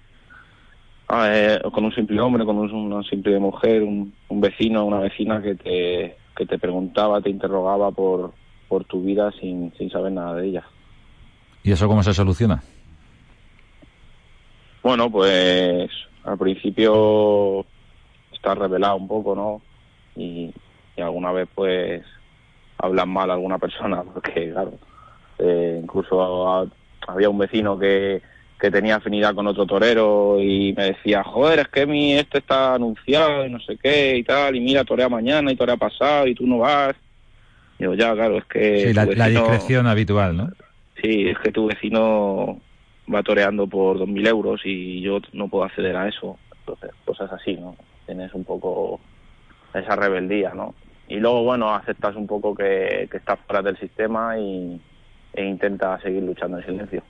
eh, 1.07 1.59
con 1.71 1.85
un 1.85 1.93
simple 1.93 2.19
hombre, 2.19 2.45
con 2.45 2.57
una 2.57 3.03
simple 3.03 3.37
mujer, 3.39 3.83
un, 3.83 4.13
un 4.27 4.41
vecino, 4.41 4.85
una 4.85 4.99
vecina 4.99 5.41
que 5.41 5.55
te, 5.55 6.15
que 6.35 6.45
te 6.45 6.57
preguntaba, 6.57 7.21
te 7.21 7.29
interrogaba 7.29 7.91
por, 7.91 8.33
por 8.67 8.85
tu 8.85 9.03
vida 9.03 9.31
sin, 9.39 9.71
sin 9.77 9.89
saber 9.91 10.13
nada 10.13 10.35
de 10.35 10.47
ella. 10.47 10.63
¿Y 11.65 11.71
eso 11.71 11.87
cómo 11.87 12.03
se 12.03 12.13
soluciona? 12.13 12.61
Bueno, 14.83 15.09
pues 15.09 15.89
al 16.23 16.37
principio 16.37 17.65
está 18.31 18.53
revelado 18.53 18.97
un 18.97 19.07
poco, 19.07 19.35
¿no? 19.35 19.61
Y, 20.15 20.53
alguna 21.01 21.31
vez 21.31 21.49
pues 21.53 22.03
hablan 22.77 23.09
mal 23.09 23.31
a 23.31 23.33
alguna 23.33 23.57
persona, 23.57 24.03
porque 24.13 24.51
claro, 24.51 24.73
eh, 25.39 25.79
incluso 25.81 26.69
había 27.07 27.29
un 27.31 27.39
vecino 27.39 27.79
que, 27.79 28.21
que 28.59 28.69
tenía 28.69 28.97
afinidad 28.97 29.33
con 29.33 29.47
otro 29.47 29.65
torero 29.65 30.37
y 30.39 30.71
me 30.77 30.91
decía, 30.91 31.23
joder, 31.23 31.59
es 31.59 31.67
que 31.69 31.87
mi 31.87 32.13
este 32.13 32.37
está 32.37 32.75
anunciado 32.75 33.43
y 33.43 33.49
no 33.49 33.59
sé 33.59 33.75
qué 33.81 34.17
y 34.17 34.23
tal, 34.23 34.55
y 34.55 34.59
mira, 34.59 34.83
torea 34.83 35.09
mañana 35.09 35.51
y 35.51 35.55
torea 35.55 35.77
pasado 35.77 36.27
y 36.27 36.35
tú 36.35 36.45
no 36.45 36.59
vas. 36.59 36.95
Y 37.79 37.83
digo, 37.83 37.95
ya, 37.95 38.13
claro, 38.13 38.37
es 38.37 38.45
que... 38.45 38.87
Sí, 38.87 38.93
la, 38.93 39.05
la 39.05 39.29
discreción 39.29 39.87
habitual, 39.87 40.37
¿no? 40.37 40.49
Sí, 41.01 41.27
es 41.27 41.37
que 41.39 41.51
tu 41.51 41.67
vecino 41.67 42.59
va 43.13 43.23
toreando 43.23 43.67
por 43.67 43.97
2.000 43.97 44.27
euros 44.27 44.61
y 44.63 45.01
yo 45.01 45.19
no 45.33 45.47
puedo 45.47 45.65
acceder 45.65 45.95
a 45.95 46.07
eso. 46.07 46.37
Entonces, 46.59 46.91
cosas 47.05 47.31
así, 47.31 47.55
¿no? 47.55 47.75
Tienes 48.05 48.33
un 48.33 48.43
poco 48.43 48.99
esa 49.73 49.95
rebeldía, 49.95 50.53
¿no? 50.53 50.73
Y 51.07 51.17
luego, 51.17 51.43
bueno, 51.43 51.73
aceptas 51.73 52.15
un 52.15 52.25
poco 52.25 52.55
que, 52.55 53.07
estás 53.11 53.39
fuera 53.45 53.61
del 53.61 53.77
sistema 53.77 54.37
y, 54.39 54.81
e 55.33 55.45
intentas 55.45 56.01
seguir 56.01 56.23
luchando 56.23 56.57
en 56.57 56.65
silencio. 56.65 57.03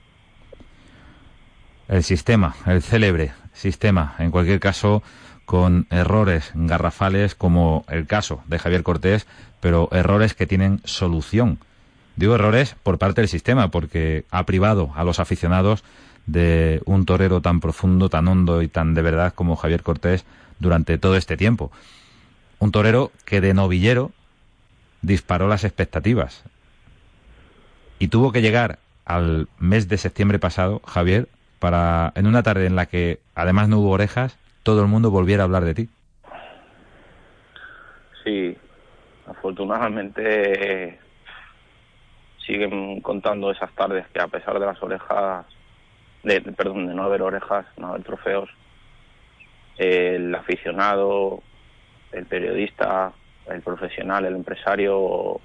El 1.88 2.04
sistema, 2.04 2.56
el 2.66 2.82
célebre 2.82 3.32
sistema, 3.54 4.16
en 4.20 4.32
cualquier 4.32 4.60
caso, 4.60 5.04
con 5.46 5.88
errores 5.92 6.52
garrafales 6.56 7.36
como 7.36 7.86
el 7.88 8.08
caso 8.08 8.44
de 8.48 8.60
Javier 8.60 8.84
Cortés, 8.84 9.28
pero 9.62 9.90
errores 9.92 10.34
que 10.34 10.48
tienen 10.48 10.82
solución. 10.84 11.60
Digo 12.16 12.36
errores 12.36 12.76
por 12.82 12.98
parte 12.98 13.22
del 13.22 13.28
sistema, 13.28 13.70
porque 13.70 14.26
ha 14.32 14.46
privado 14.46 14.92
a 14.96 15.04
los 15.04 15.20
aficionados 15.20 15.84
de 16.26 16.82
un 16.86 17.06
torero 17.06 17.42
tan 17.42 17.60
profundo, 17.60 18.10
tan 18.10 18.28
hondo 18.28 18.62
y 18.62 18.68
tan 18.68 18.94
de 18.94 19.02
verdad 19.02 19.34
como 19.34 19.56
Javier 19.56 19.84
Cortés 19.84 20.26
durante 20.60 20.98
todo 20.98 21.18
este 21.18 21.38
tiempo. 21.38 21.72
Un 22.60 22.72
torero 22.72 23.12
que 23.26 23.42
de 23.42 23.54
novillero 23.54 24.12
disparó 25.02 25.48
las 25.48 25.64
expectativas. 25.64 26.44
Y 28.00 28.08
tuvo 28.08 28.32
que 28.32 28.42
llegar 28.42 28.80
al 29.06 29.48
mes 29.60 29.88
de 29.88 29.98
septiembre 29.98 30.40
pasado, 30.40 30.82
Javier, 30.86 31.28
para 31.60 32.12
en 32.16 32.28
una 32.28 32.44
tarde 32.44 32.66
en 32.66 32.76
la 32.76 32.86
que 32.86 33.20
además 33.36 33.70
no 33.70 33.80
hubo 33.80 33.92
orejas, 33.92 34.38
todo 34.64 34.82
el 34.82 34.88
mundo 34.88 35.12
volviera 35.12 35.44
a 35.44 35.46
hablar 35.46 35.66
de 35.66 35.74
ti. 35.76 35.90
Sí, 38.24 38.58
afortunadamente 39.28 41.00
siguen 42.46 43.02
contando 43.02 43.52
esas 43.52 43.72
tardes 43.74 44.06
que 44.14 44.22
a 44.22 44.28
pesar 44.28 44.60
de 44.60 44.66
las 44.66 44.82
orejas, 44.82 45.46
de, 46.24 46.42
perdón, 46.42 46.88
de 46.88 46.94
no 46.94 47.04
haber 47.04 47.22
orejas, 47.22 47.66
no 47.78 47.88
haber 47.90 48.04
trofeos, 48.04 48.50
el 49.78 50.34
aficionado, 50.34 51.42
el 52.12 52.26
periodista, 52.26 53.14
el 53.50 53.62
profesional, 53.62 54.26
el 54.26 54.36
empresario 54.36 55.40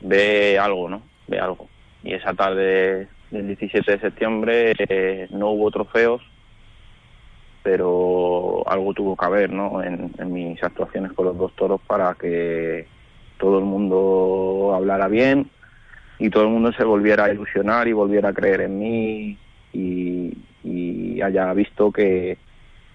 ve 0.00 0.58
algo, 0.58 0.88
¿no? 0.88 1.02
Ve 1.26 1.38
algo. 1.38 1.68
Y 2.02 2.14
esa 2.14 2.34
tarde 2.34 3.08
del 3.30 3.46
17 3.48 3.90
de 3.90 4.00
septiembre 4.00 4.74
eh, 4.78 5.28
no 5.30 5.50
hubo 5.50 5.70
trofeos, 5.70 6.22
pero 7.62 8.62
algo 8.66 8.94
tuvo 8.94 9.16
que 9.16 9.26
haber, 9.26 9.50
¿no? 9.50 9.82
En, 9.82 10.12
en 10.18 10.32
mis 10.32 10.62
actuaciones 10.62 11.12
con 11.12 11.26
los 11.26 11.36
dos 11.36 11.54
toros 11.56 11.80
para 11.86 12.14
que 12.14 12.86
todo 13.38 13.58
el 13.58 13.64
mundo 13.64 14.72
hablara 14.74 15.08
bien 15.08 15.50
y 16.20 16.28
todo 16.28 16.44
el 16.44 16.50
mundo 16.50 16.70
se 16.72 16.84
volviera 16.84 17.24
a 17.24 17.32
ilusionar 17.32 17.88
y 17.88 17.92
volviera 17.92 18.28
a 18.28 18.34
creer 18.34 18.60
en 18.60 18.78
mí 18.78 19.38
y, 19.72 20.36
haya 21.22 21.52
visto 21.52 21.92
que, 21.92 22.38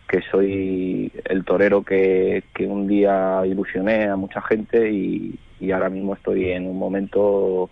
que 0.08 0.22
soy 0.32 1.12
el 1.26 1.46
torero 1.46 1.84
que, 1.84 2.44
que, 2.56 2.66
un 2.66 2.88
día 2.88 3.44
ilusioné 3.46 4.06
a 4.06 4.16
mucha 4.16 4.42
gente 4.42 4.90
y, 4.92 5.38
y, 5.60 5.72
ahora 5.72 5.90
mismo 5.90 6.16
estoy 6.16 6.50
en 6.50 6.66
un 6.66 6.80
momento 6.80 7.70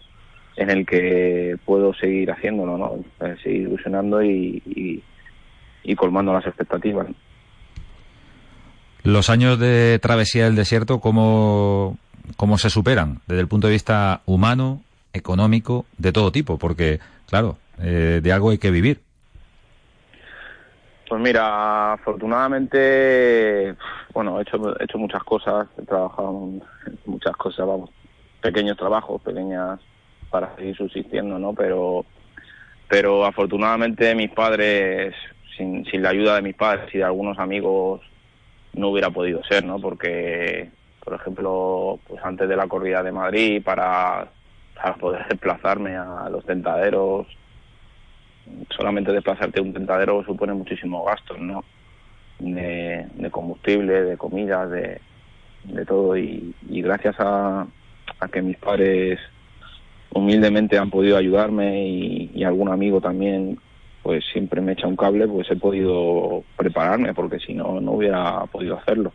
en 0.55 0.69
el 0.69 0.85
que 0.85 1.57
puedo 1.65 1.91
seguir 1.95 2.29
haciéndolo, 2.29 2.77
¿no? 2.77 3.03
Eh, 3.25 3.35
seguir 3.41 3.61
ilusionando 3.63 4.23
y, 4.23 5.01
y 5.83 5.95
colmando 5.95 6.33
las 6.33 6.45
expectativas. 6.45 7.07
Los 9.03 9.31
años 9.31 9.59
de 9.59 9.97
travesía 9.99 10.45
del 10.45 10.55
desierto, 10.55 10.99
¿cómo, 10.99 11.97
¿cómo 12.37 12.59
se 12.59 12.69
superan 12.69 13.21
desde 13.27 13.41
el 13.41 13.47
punto 13.47 13.67
de 13.67 13.73
vista 13.73 14.21
humano, 14.27 14.81
económico, 15.13 15.85
de 15.97 16.11
todo 16.11 16.31
tipo, 16.31 16.57
porque, 16.57 16.99
claro, 17.29 17.57
eh, 17.79 18.19
de 18.21 18.33
algo 18.33 18.49
hay 18.49 18.57
que 18.57 18.71
vivir. 18.71 18.99
Pues 21.07 21.21
mira, 21.21 21.93
afortunadamente, 21.93 23.75
bueno, 24.13 24.39
he 24.39 24.41
hecho, 24.41 24.79
he 24.79 24.83
hecho 24.83 24.97
muchas 24.97 25.23
cosas, 25.23 25.67
he 25.77 25.85
trabajado 25.85 26.31
en 26.31 26.63
muchas 27.05 27.35
cosas, 27.37 27.67
vamos, 27.67 27.91
pequeños 28.41 28.75
trabajos, 28.77 29.21
pequeñas 29.21 29.79
para 30.31 30.55
seguir 30.55 30.75
subsistiendo, 30.75 31.37
¿no? 31.37 31.53
Pero, 31.53 32.05
pero 32.89 33.25
afortunadamente 33.25 34.15
mis 34.15 34.31
padres, 34.31 35.13
sin, 35.55 35.85
sin 35.85 36.01
la 36.01 36.09
ayuda 36.09 36.35
de 36.35 36.41
mis 36.41 36.55
padres 36.55 36.93
y 36.95 36.97
de 36.97 37.03
algunos 37.03 37.37
amigos, 37.37 38.01
no 38.73 38.89
hubiera 38.89 39.11
podido 39.11 39.43
ser, 39.43 39.63
¿no? 39.63 39.79
Porque, 39.79 40.71
por 41.03 41.13
ejemplo, 41.13 41.99
pues 42.07 42.23
antes 42.23 42.49
de 42.49 42.55
la 42.55 42.67
corrida 42.67 43.03
de 43.03 43.11
Madrid, 43.11 43.61
para 43.63 44.31
para 44.75 44.95
poder 44.95 45.27
desplazarme 45.29 45.95
a 45.95 46.29
los 46.29 46.45
tentaderos. 46.45 47.27
Solamente 48.75 49.11
desplazarte 49.11 49.59
a 49.59 49.63
un 49.63 49.73
tentadero 49.73 50.23
supone 50.25 50.53
muchísimos 50.53 51.05
gastos, 51.05 51.39
¿no? 51.39 51.63
De, 52.39 53.07
combustible, 53.31 54.03
de 54.03 54.17
comida, 54.17 54.67
de, 54.67 54.99
de 55.63 55.85
todo. 55.85 56.17
Y, 56.17 56.53
gracias 56.67 57.15
a, 57.19 57.65
que 58.31 58.41
mis 58.41 58.57
padres 58.57 59.19
humildemente 60.13 60.77
han 60.77 60.89
podido 60.89 61.17
ayudarme 61.17 61.87
y, 61.87 62.43
algún 62.43 62.69
amigo 62.69 62.99
también 62.99 63.59
pues 64.01 64.25
siempre 64.33 64.59
me 64.59 64.73
echa 64.73 64.85
un 64.85 64.97
cable, 64.97 65.25
pues 65.29 65.49
he 65.49 65.55
podido 65.55 66.43
prepararme, 66.57 67.13
porque 67.13 67.39
si 67.39 67.53
no, 67.53 67.79
no 67.79 67.93
hubiera 67.93 68.45
podido 68.47 68.77
hacerlo. 68.77 69.13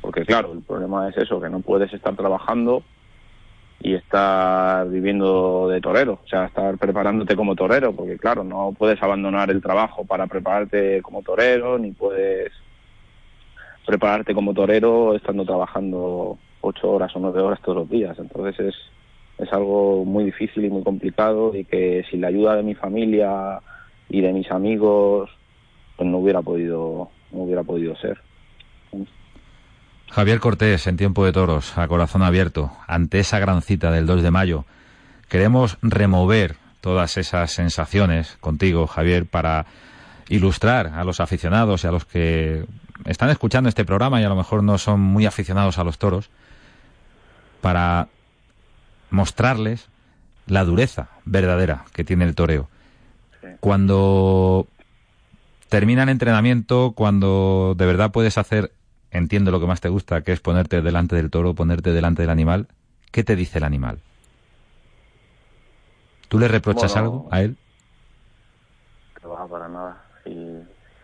Porque 0.00 0.24
claro, 0.24 0.52
el 0.52 0.62
problema 0.62 1.08
es 1.08 1.16
eso, 1.16 1.40
que 1.40 1.50
no 1.50 1.58
puedes 1.58 1.92
estar 1.92 2.14
trabajando 2.14 2.84
y 3.80 3.94
estar 3.94 4.88
viviendo 4.88 5.68
de 5.68 5.80
torero, 5.80 6.20
o 6.24 6.28
sea, 6.28 6.46
estar 6.46 6.76
preparándote 6.78 7.36
como 7.36 7.54
torero, 7.54 7.94
porque 7.94 8.16
claro, 8.18 8.42
no 8.42 8.74
puedes 8.76 9.02
abandonar 9.02 9.50
el 9.50 9.62
trabajo 9.62 10.04
para 10.04 10.26
prepararte 10.26 11.02
como 11.02 11.22
torero, 11.22 11.78
ni 11.78 11.92
puedes 11.92 12.52
prepararte 13.86 14.34
como 14.34 14.54
torero 14.54 15.14
estando 15.14 15.44
trabajando 15.44 16.38
ocho 16.60 16.90
horas 16.90 17.14
o 17.14 17.20
nueve 17.20 17.40
horas 17.40 17.60
todos 17.62 17.78
los 17.78 17.90
días. 17.90 18.18
Entonces 18.18 18.58
es, 18.58 18.74
es 19.38 19.52
algo 19.52 20.04
muy 20.04 20.24
difícil 20.24 20.64
y 20.64 20.70
muy 20.70 20.82
complicado 20.82 21.54
y 21.54 21.64
que 21.64 22.04
sin 22.10 22.22
la 22.22 22.28
ayuda 22.28 22.56
de 22.56 22.62
mi 22.62 22.74
familia 22.74 23.60
y 24.08 24.20
de 24.20 24.32
mis 24.32 24.50
amigos, 24.50 25.30
pues 25.96 26.08
no 26.08 26.18
hubiera 26.18 26.42
podido, 26.42 27.10
no 27.30 27.42
hubiera 27.42 27.62
podido 27.62 27.94
ser. 27.96 28.18
Javier 30.10 30.40
Cortés, 30.40 30.86
en 30.86 30.96
Tiempo 30.96 31.24
de 31.24 31.32
Toros, 31.32 31.76
a 31.76 31.88
corazón 31.88 32.22
abierto, 32.22 32.72
ante 32.86 33.20
esa 33.20 33.38
gran 33.38 33.62
cita 33.62 33.90
del 33.90 34.06
2 34.06 34.22
de 34.22 34.30
mayo, 34.30 34.64
queremos 35.28 35.78
remover 35.82 36.56
todas 36.80 37.16
esas 37.16 37.52
sensaciones 37.52 38.36
contigo, 38.40 38.86
Javier, 38.86 39.26
para 39.26 39.66
ilustrar 40.28 40.88
a 40.94 41.04
los 41.04 41.20
aficionados 41.20 41.84
y 41.84 41.86
a 41.86 41.92
los 41.92 42.04
que 42.04 42.64
están 43.04 43.30
escuchando 43.30 43.68
este 43.68 43.84
programa 43.84 44.20
y 44.20 44.24
a 44.24 44.28
lo 44.28 44.36
mejor 44.36 44.62
no 44.62 44.78
son 44.78 45.00
muy 45.00 45.26
aficionados 45.26 45.78
a 45.78 45.84
los 45.84 45.98
toros, 45.98 46.30
para 47.60 48.08
mostrarles 49.10 49.88
la 50.46 50.64
dureza 50.64 51.08
verdadera 51.24 51.84
que 51.92 52.04
tiene 52.04 52.24
el 52.24 52.34
toreo. 52.34 52.68
Cuando 53.60 54.66
termina 55.68 56.04
el 56.04 56.08
entrenamiento, 56.08 56.92
cuando 56.94 57.74
de 57.76 57.86
verdad 57.86 58.12
puedes 58.12 58.38
hacer 58.38 58.72
entiendo 59.16 59.50
lo 59.50 59.60
que 59.60 59.66
más 59.66 59.80
te 59.80 59.88
gusta, 59.88 60.22
que 60.22 60.32
es 60.32 60.40
ponerte 60.40 60.82
delante 60.82 61.16
del 61.16 61.30
toro, 61.30 61.54
ponerte 61.54 61.92
delante 61.92 62.22
del 62.22 62.30
animal. 62.30 62.68
¿Qué 63.10 63.24
te 63.24 63.36
dice 63.36 63.58
el 63.58 63.64
animal? 63.64 64.00
¿Tú 66.28 66.38
le 66.38 66.48
reprochas 66.48 66.96
algo 66.96 67.28
a 67.30 67.42
él? 67.42 67.56
No 69.22 69.30
va 69.30 69.46
para 69.46 69.68
nada. 69.68 70.04
Y 70.24 70.30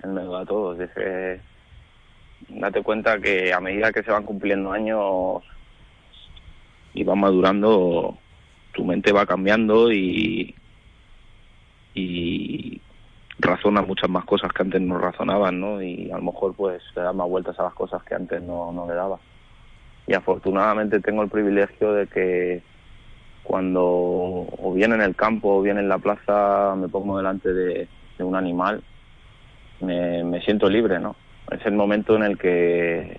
el 0.03 0.11
mejor 0.11 0.43
a 0.43 0.47
todos. 0.47 0.79
Dice, 0.79 1.41
date 2.49 2.83
cuenta 2.83 3.19
que 3.19 3.53
a 3.53 3.61
medida 3.61 3.93
que 3.93 4.03
se 4.03 4.11
van 4.11 4.25
cumpliendo 4.25 4.73
años 4.73 5.43
y 6.95 7.05
van 7.05 7.21
madurando, 7.21 8.19
tu 8.73 8.85
mente 8.85 9.13
va 9.13 9.27
cambiando 9.27 9.93
y, 9.93 10.55
y 11.95 12.81
razona 13.43 13.83
muchas 13.83 14.09
más 14.09 14.25
cosas 14.25 14.53
que 14.53 14.63
antes 14.63 14.81
no 14.81 14.99
razonaban, 14.99 15.61
¿no? 15.61 15.83
Y 15.83 16.11
a 16.11 16.17
lo 16.17 16.23
mejor 16.23 16.55
pues 16.55 16.83
le 16.97 17.03
da 17.03 17.13
más 17.13 17.29
vueltas 17.29 17.59
a 17.59 17.65
las 17.65 17.75
cosas 17.75 18.03
que 18.05 18.15
antes 18.15 18.41
no, 18.43 18.73
no 18.73 18.87
le 18.87 18.95
daba. 18.95 19.19
Y 20.07 20.15
afortunadamente 20.15 21.01
tengo 21.01 21.23
el 21.23 21.29
privilegio 21.29 21.93
de 21.93 22.07
que 22.07 22.63
cuando 23.43 23.83
o 23.83 24.73
bien 24.75 24.93
en 24.93 25.03
el 25.03 25.17
campo 25.17 25.57
o 25.57 25.63
bien 25.63 25.79
en 25.79 25.89
la 25.89 25.99
plaza 25.99 26.75
me 26.77 26.89
pongo 26.89 27.19
delante 27.19 27.53
de, 27.53 27.89
un 28.21 28.37
animal, 28.37 28.85
me, 29.81 30.23
me 30.23 30.41
siento 30.43 30.71
libre, 30.71 31.01
¿no? 31.01 31.17
Es 31.51 31.67
el 31.67 31.73
momento 31.73 32.15
en 32.15 32.23
el 32.23 32.39
que 32.39 33.19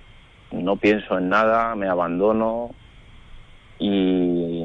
no 0.51 0.77
pienso 0.77 1.18
en 1.18 1.27
nada, 1.27 1.75
me 1.75 1.89
abandono 1.89 2.72
y, 3.80 4.63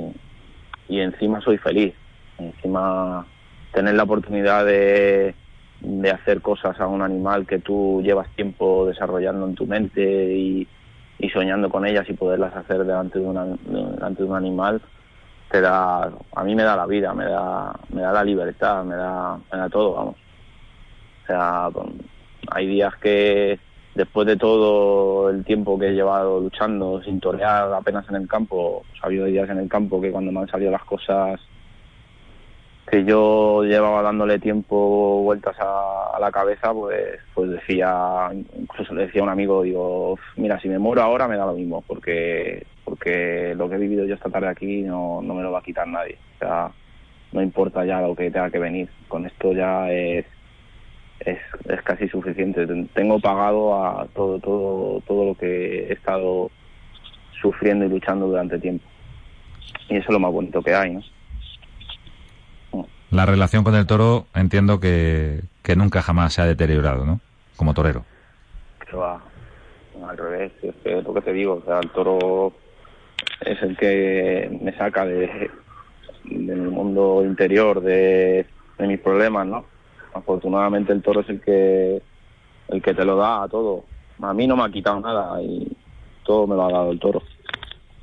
y 0.88 1.00
encima 1.00 1.40
soy 1.40 1.58
feliz. 1.58 1.92
Encima 2.38 3.26
tener 3.72 3.94
la 3.94 4.04
oportunidad 4.04 4.64
de, 4.64 5.34
de 5.80 6.10
hacer 6.10 6.40
cosas 6.40 6.78
a 6.80 6.86
un 6.86 7.02
animal 7.02 7.46
que 7.46 7.60
tú 7.60 8.00
llevas 8.02 8.28
tiempo 8.34 8.86
desarrollando 8.86 9.46
en 9.46 9.54
tu 9.54 9.66
mente 9.66 10.34
y, 10.34 10.66
y 11.18 11.28
soñando 11.30 11.68
con 11.70 11.86
ellas 11.86 12.08
y 12.08 12.14
poderlas 12.14 12.54
hacer 12.56 12.84
delante 12.84 13.18
de, 13.18 13.26
una, 13.26 13.44
delante 13.44 14.22
de 14.22 14.28
un 14.28 14.36
animal 14.36 14.80
te 15.50 15.60
da 15.60 16.10
a 16.34 16.44
mí 16.44 16.54
me 16.54 16.62
da 16.62 16.76
la 16.76 16.86
vida 16.86 17.14
me 17.14 17.24
da 17.24 17.72
me 17.90 18.02
da 18.02 18.12
la 18.12 18.24
libertad 18.24 18.84
me 18.84 18.96
da 18.96 19.38
me 19.50 19.58
da 19.58 19.68
todo 19.68 19.94
vamos. 19.94 20.14
O 21.24 21.26
sea 21.26 21.70
hay 22.50 22.66
días 22.66 22.94
que 22.96 23.58
después 23.94 24.26
de 24.26 24.36
todo 24.36 25.30
el 25.30 25.44
tiempo 25.44 25.78
que 25.78 25.88
he 25.88 25.94
llevado 25.94 26.40
luchando 26.40 27.02
sin 27.02 27.20
torear 27.20 27.72
apenas 27.72 28.08
en 28.08 28.16
el 28.16 28.28
campo 28.28 28.84
ha 29.02 29.06
habido 29.06 29.26
días 29.26 29.48
en 29.48 29.58
el 29.58 29.68
campo 29.68 30.00
que 30.00 30.10
cuando 30.10 30.32
me 30.32 30.40
han 30.40 30.48
salido 30.48 30.70
las 30.70 30.84
cosas 30.84 31.40
que 32.90 33.04
yo 33.04 33.62
llevaba 33.64 34.02
dándole 34.02 34.38
tiempo 34.38 35.22
vueltas 35.22 35.56
a, 35.60 36.18
la 36.20 36.32
cabeza, 36.32 36.72
pues, 36.72 37.20
pues 37.34 37.50
decía, 37.50 38.30
incluso 38.58 38.94
le 38.94 39.06
decía 39.06 39.20
a 39.20 39.24
un 39.24 39.30
amigo, 39.30 39.62
digo, 39.62 40.18
mira, 40.36 40.58
si 40.60 40.68
me 40.68 40.78
muero 40.78 41.02
ahora 41.02 41.28
me 41.28 41.36
da 41.36 41.46
lo 41.46 41.52
mismo, 41.52 41.82
porque, 41.86 42.66
porque 42.84 43.54
lo 43.56 43.68
que 43.68 43.76
he 43.76 43.78
vivido 43.78 44.04
yo 44.04 44.14
esta 44.14 44.30
tarde 44.30 44.48
aquí 44.48 44.82
no, 44.82 45.22
no 45.22 45.34
me 45.34 45.42
lo 45.42 45.52
va 45.52 45.60
a 45.60 45.62
quitar 45.62 45.86
nadie. 45.86 46.18
O 46.36 46.38
sea, 46.38 46.72
no 47.32 47.42
importa 47.42 47.84
ya 47.84 48.00
lo 48.00 48.16
que 48.16 48.30
tenga 48.30 48.50
que 48.50 48.58
venir, 48.58 48.88
con 49.06 49.26
esto 49.26 49.52
ya 49.52 49.90
es, 49.92 50.26
es, 51.20 51.38
es 51.68 51.82
casi 51.82 52.08
suficiente. 52.08 52.66
Tengo 52.94 53.20
pagado 53.20 53.84
a 53.84 54.06
todo, 54.14 54.40
todo, 54.40 55.00
todo 55.06 55.24
lo 55.26 55.34
que 55.34 55.88
he 55.88 55.92
estado 55.92 56.50
sufriendo 57.40 57.84
y 57.84 57.88
luchando 57.88 58.26
durante 58.26 58.58
tiempo. 58.58 58.84
Y 59.88 59.96
eso 59.96 60.06
es 60.08 60.12
lo 60.12 60.20
más 60.20 60.32
bonito 60.32 60.62
que 60.62 60.74
hay, 60.74 60.94
¿no? 60.94 61.02
La 63.10 63.24
relación 63.24 63.64
con 63.64 63.74
el 63.74 63.86
toro 63.86 64.26
entiendo 64.34 64.80
que, 64.80 65.40
que 65.62 65.76
nunca 65.76 66.02
jamás 66.02 66.34
se 66.34 66.42
ha 66.42 66.46
deteriorado, 66.46 67.04
¿no? 67.04 67.20
Como 67.56 67.72
torero. 67.72 68.04
Pero 68.84 68.98
va, 68.98 69.20
al 70.06 70.16
revés, 70.16 70.52
es 70.62 71.04
lo 71.04 71.14
que 71.14 71.22
te 71.22 71.32
digo, 71.32 71.54
o 71.54 71.64
sea, 71.64 71.80
el 71.80 71.90
toro 71.90 72.52
es 73.40 73.62
el 73.62 73.76
que 73.76 74.58
me 74.62 74.76
saca 74.76 75.06
de, 75.06 75.50
de 76.24 76.54
mi 76.54 76.70
mundo 76.70 77.22
interior, 77.24 77.80
de, 77.80 78.46
de 78.78 78.86
mis 78.86 79.00
problemas, 79.00 79.46
¿no? 79.46 79.64
Afortunadamente 80.14 80.92
el 80.92 81.02
toro 81.02 81.20
es 81.20 81.28
el 81.28 81.40
que 81.40 82.02
el 82.68 82.82
que 82.82 82.94
te 82.94 83.04
lo 83.04 83.16
da 83.16 83.44
a 83.44 83.48
todo. 83.48 83.84
A 84.20 84.34
mí 84.34 84.46
no 84.46 84.56
me 84.56 84.64
ha 84.64 84.70
quitado 84.70 85.00
nada 85.00 85.40
y 85.42 85.74
todo 86.24 86.46
me 86.46 86.54
lo 86.54 86.66
ha 86.66 86.72
dado 86.72 86.90
el 86.90 87.00
toro. 87.00 87.22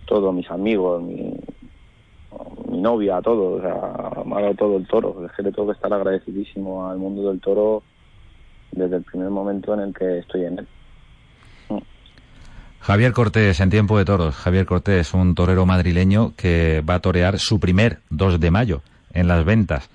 Todos 0.06 0.34
mis 0.34 0.50
amigos, 0.50 1.02
mi, 1.02 1.36
novia, 2.86 3.20
todo, 3.22 3.54
o 3.58 3.62
sea, 3.62 4.24
me 4.24 4.38
ha 4.38 4.42
dado 4.42 4.54
todo 4.54 4.78
el 4.78 4.88
toro. 4.88 5.26
Es 5.26 5.32
que 5.32 5.42
le 5.42 5.52
tengo 5.52 5.68
que 5.68 5.74
estar 5.74 5.92
agradecidísimo 5.92 6.88
al 6.88 6.98
mundo 6.98 7.30
del 7.30 7.42
toro 7.42 7.82
desde 8.72 8.98
el 8.98 9.04
primer 9.04 9.30
momento 9.30 9.74
en 9.74 9.80
el 9.80 9.94
que 9.94 10.20
estoy 10.20 10.46
en 10.46 10.60
él. 10.60 10.68
Javier 12.80 13.14
Cortés, 13.14 13.60
en 13.62 13.72
tiempo 13.72 13.98
de 13.98 14.06
toros. 14.06 14.36
Javier 14.36 14.68
Cortés, 14.68 15.16
un 15.16 15.34
torero 15.34 15.66
madrileño 15.66 16.34
que 16.38 16.84
va 16.88 16.96
a 16.96 17.00
torear 17.00 17.40
su 17.40 17.60
primer 17.60 17.98
2 18.12 18.40
de 18.40 18.52
mayo 18.52 18.82
en 19.12 19.28
las 19.28 19.44
ventas. 19.44 19.90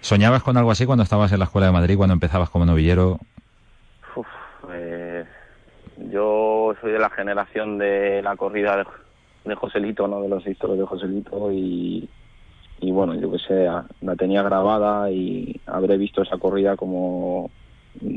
¿Soñabas 0.00 0.44
con 0.44 0.56
algo 0.56 0.70
así 0.70 0.86
cuando 0.86 1.02
estabas 1.02 1.32
en 1.32 1.40
la 1.40 1.46
Escuela 1.46 1.66
de 1.66 1.72
Madrid, 1.72 1.96
cuando 1.96 2.14
empezabas 2.14 2.50
como 2.50 2.64
novillero? 2.64 3.18
Uf, 4.14 4.26
pues, 4.60 5.26
yo 6.10 6.74
soy 6.80 6.92
de 6.92 7.00
la 7.00 7.10
generación 7.10 7.78
de 7.78 8.22
la 8.22 8.36
corrida 8.36 8.76
de 8.76 8.84
de 9.44 9.54
Joselito, 9.54 10.06
¿no? 10.08 10.22
De 10.22 10.28
los 10.28 10.46
historias 10.46 10.78
de 10.78 10.86
Joselito 10.86 11.52
y, 11.52 12.08
y 12.80 12.90
bueno, 12.90 13.14
yo 13.14 13.30
que 13.30 13.38
sé, 13.38 13.68
la 14.00 14.16
tenía 14.16 14.42
grabada 14.42 15.10
y 15.10 15.60
habré 15.66 15.96
visto 15.96 16.22
esa 16.22 16.38
corrida 16.38 16.76
como, 16.76 17.50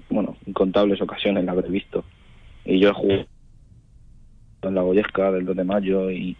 bueno, 0.09 0.35
incontables 0.45 1.01
ocasiones 1.01 1.45
la 1.45 1.51
habré 1.51 1.69
visto. 1.69 2.03
Y 2.63 2.79
yo 2.79 2.93
jugado 2.93 3.25
en 4.63 4.75
la 4.75 4.81
Goyesca 4.81 5.31
del 5.31 5.45
2 5.45 5.55
de 5.55 5.63
mayo 5.63 6.09
y, 6.09 6.35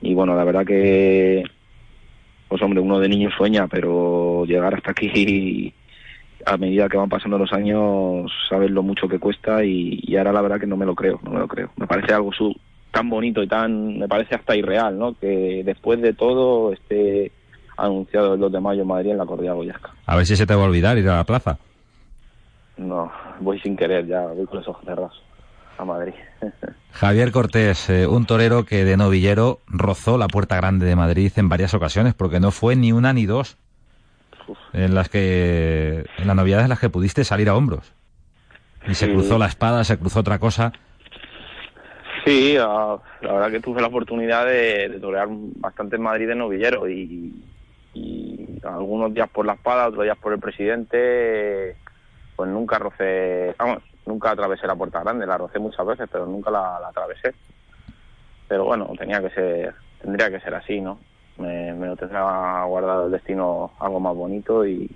y 0.00 0.14
bueno, 0.14 0.34
la 0.34 0.44
verdad 0.44 0.66
que, 0.66 1.44
pues 2.48 2.60
hombre, 2.62 2.80
uno 2.80 2.98
de 2.98 3.08
niño 3.08 3.30
sueña, 3.30 3.68
pero 3.68 4.44
llegar 4.44 4.74
hasta 4.74 4.90
aquí 4.90 5.72
a 6.46 6.56
medida 6.56 6.88
que 6.88 6.96
van 6.96 7.08
pasando 7.08 7.38
los 7.38 7.52
años 7.52 8.32
sabes 8.48 8.70
lo 8.70 8.82
mucho 8.82 9.06
que 9.08 9.18
cuesta 9.18 9.62
y, 9.64 10.00
y, 10.02 10.16
ahora 10.16 10.32
la 10.32 10.40
verdad 10.40 10.60
que 10.60 10.66
no 10.66 10.76
me 10.76 10.86
lo 10.86 10.94
creo, 10.94 11.20
no 11.22 11.30
me 11.30 11.38
lo 11.38 11.46
creo. 11.46 11.70
Me 11.76 11.86
parece 11.86 12.14
algo 12.14 12.32
su, 12.32 12.54
tan 12.90 13.08
bonito 13.08 13.42
y 13.42 13.48
tan, 13.48 13.98
me 13.98 14.08
parece 14.08 14.34
hasta 14.34 14.56
irreal, 14.56 14.98
¿no? 14.98 15.14
Que 15.14 15.62
después 15.64 16.00
de 16.00 16.12
todo 16.12 16.72
esté 16.72 17.32
anunciado 17.76 18.34
el 18.34 18.40
2 18.40 18.52
de 18.52 18.60
mayo 18.60 18.82
en 18.82 18.88
Madrid 18.88 19.10
en 19.10 19.18
la 19.18 19.26
corrida 19.26 19.52
Goyasca. 19.52 19.90
A 20.06 20.16
ver 20.16 20.26
si 20.26 20.36
se 20.36 20.46
te 20.46 20.54
va 20.54 20.62
a 20.62 20.66
olvidar 20.66 20.98
ir 20.98 21.08
a 21.08 21.16
la 21.16 21.24
plaza. 21.24 21.58
No, 22.76 23.10
voy 23.40 23.60
sin 23.60 23.76
querer 23.76 24.06
ya, 24.06 24.26
voy 24.26 24.46
con 24.46 24.58
los 24.58 24.68
ojos 24.68 24.84
cerrados 24.84 25.22
a 25.78 25.84
Madrid. 25.84 26.14
Javier 26.92 27.32
Cortés, 27.32 27.88
eh, 27.90 28.06
un 28.06 28.26
torero 28.26 28.64
que 28.64 28.84
de 28.84 28.96
novillero 28.96 29.60
rozó 29.66 30.18
la 30.18 30.28
puerta 30.28 30.56
grande 30.56 30.86
de 30.86 30.96
Madrid 30.96 31.32
en 31.36 31.48
varias 31.48 31.74
ocasiones, 31.74 32.14
porque 32.14 32.40
no 32.40 32.50
fue 32.50 32.76
ni 32.76 32.92
una 32.92 33.12
ni 33.12 33.26
dos 33.26 33.56
en 34.72 34.94
las 34.94 35.08
que, 35.08 36.04
en 36.18 36.26
las 36.26 36.36
novedades 36.36 36.64
en 36.64 36.70
las 36.70 36.80
que 36.80 36.90
pudiste 36.90 37.24
salir 37.24 37.48
a 37.48 37.54
hombros. 37.54 37.92
Y 38.88 38.94
se 38.94 39.12
cruzó 39.12 39.38
la 39.38 39.46
espada, 39.46 39.84
se 39.84 39.98
cruzó 39.98 40.20
otra 40.20 40.38
cosa. 40.38 40.72
Sí, 42.30 42.54
la, 42.54 43.00
verdad 43.20 43.50
que 43.50 43.58
tuve 43.58 43.80
la 43.80 43.88
oportunidad 43.88 44.46
de, 44.46 44.88
de 44.88 45.00
torear 45.00 45.26
bastante 45.28 45.96
en 45.96 46.02
Madrid 46.02 46.28
de 46.28 46.36
novillero 46.36 46.88
y, 46.88 47.34
y, 47.92 48.60
algunos 48.62 49.12
días 49.12 49.28
por 49.28 49.44
la 49.44 49.54
espada, 49.54 49.88
otros 49.88 50.04
días 50.04 50.16
por 50.16 50.32
el 50.32 50.38
presidente, 50.38 51.74
pues 52.36 52.48
nunca 52.48 52.78
rocé, 52.78 53.52
vamos, 53.58 53.82
nunca 54.06 54.30
atravesé 54.30 54.68
la 54.68 54.76
puerta 54.76 55.00
grande, 55.00 55.26
la 55.26 55.38
rocé 55.38 55.58
muchas 55.58 55.84
veces, 55.84 56.08
pero 56.12 56.24
nunca 56.24 56.52
la, 56.52 56.78
la 56.78 56.90
atravesé. 56.90 57.34
Pero 58.46 58.64
bueno, 58.64 58.88
tenía 58.96 59.20
que 59.20 59.30
ser, 59.30 59.74
tendría 60.00 60.30
que 60.30 60.38
ser 60.38 60.54
así, 60.54 60.80
¿no? 60.80 61.00
Me, 61.36 61.72
me 61.72 61.88
lo 61.88 61.96
tendrá 61.96 62.62
guardado 62.62 63.06
el 63.06 63.12
destino 63.12 63.72
algo 63.80 63.98
más 63.98 64.14
bonito 64.14 64.64
y, 64.64 64.88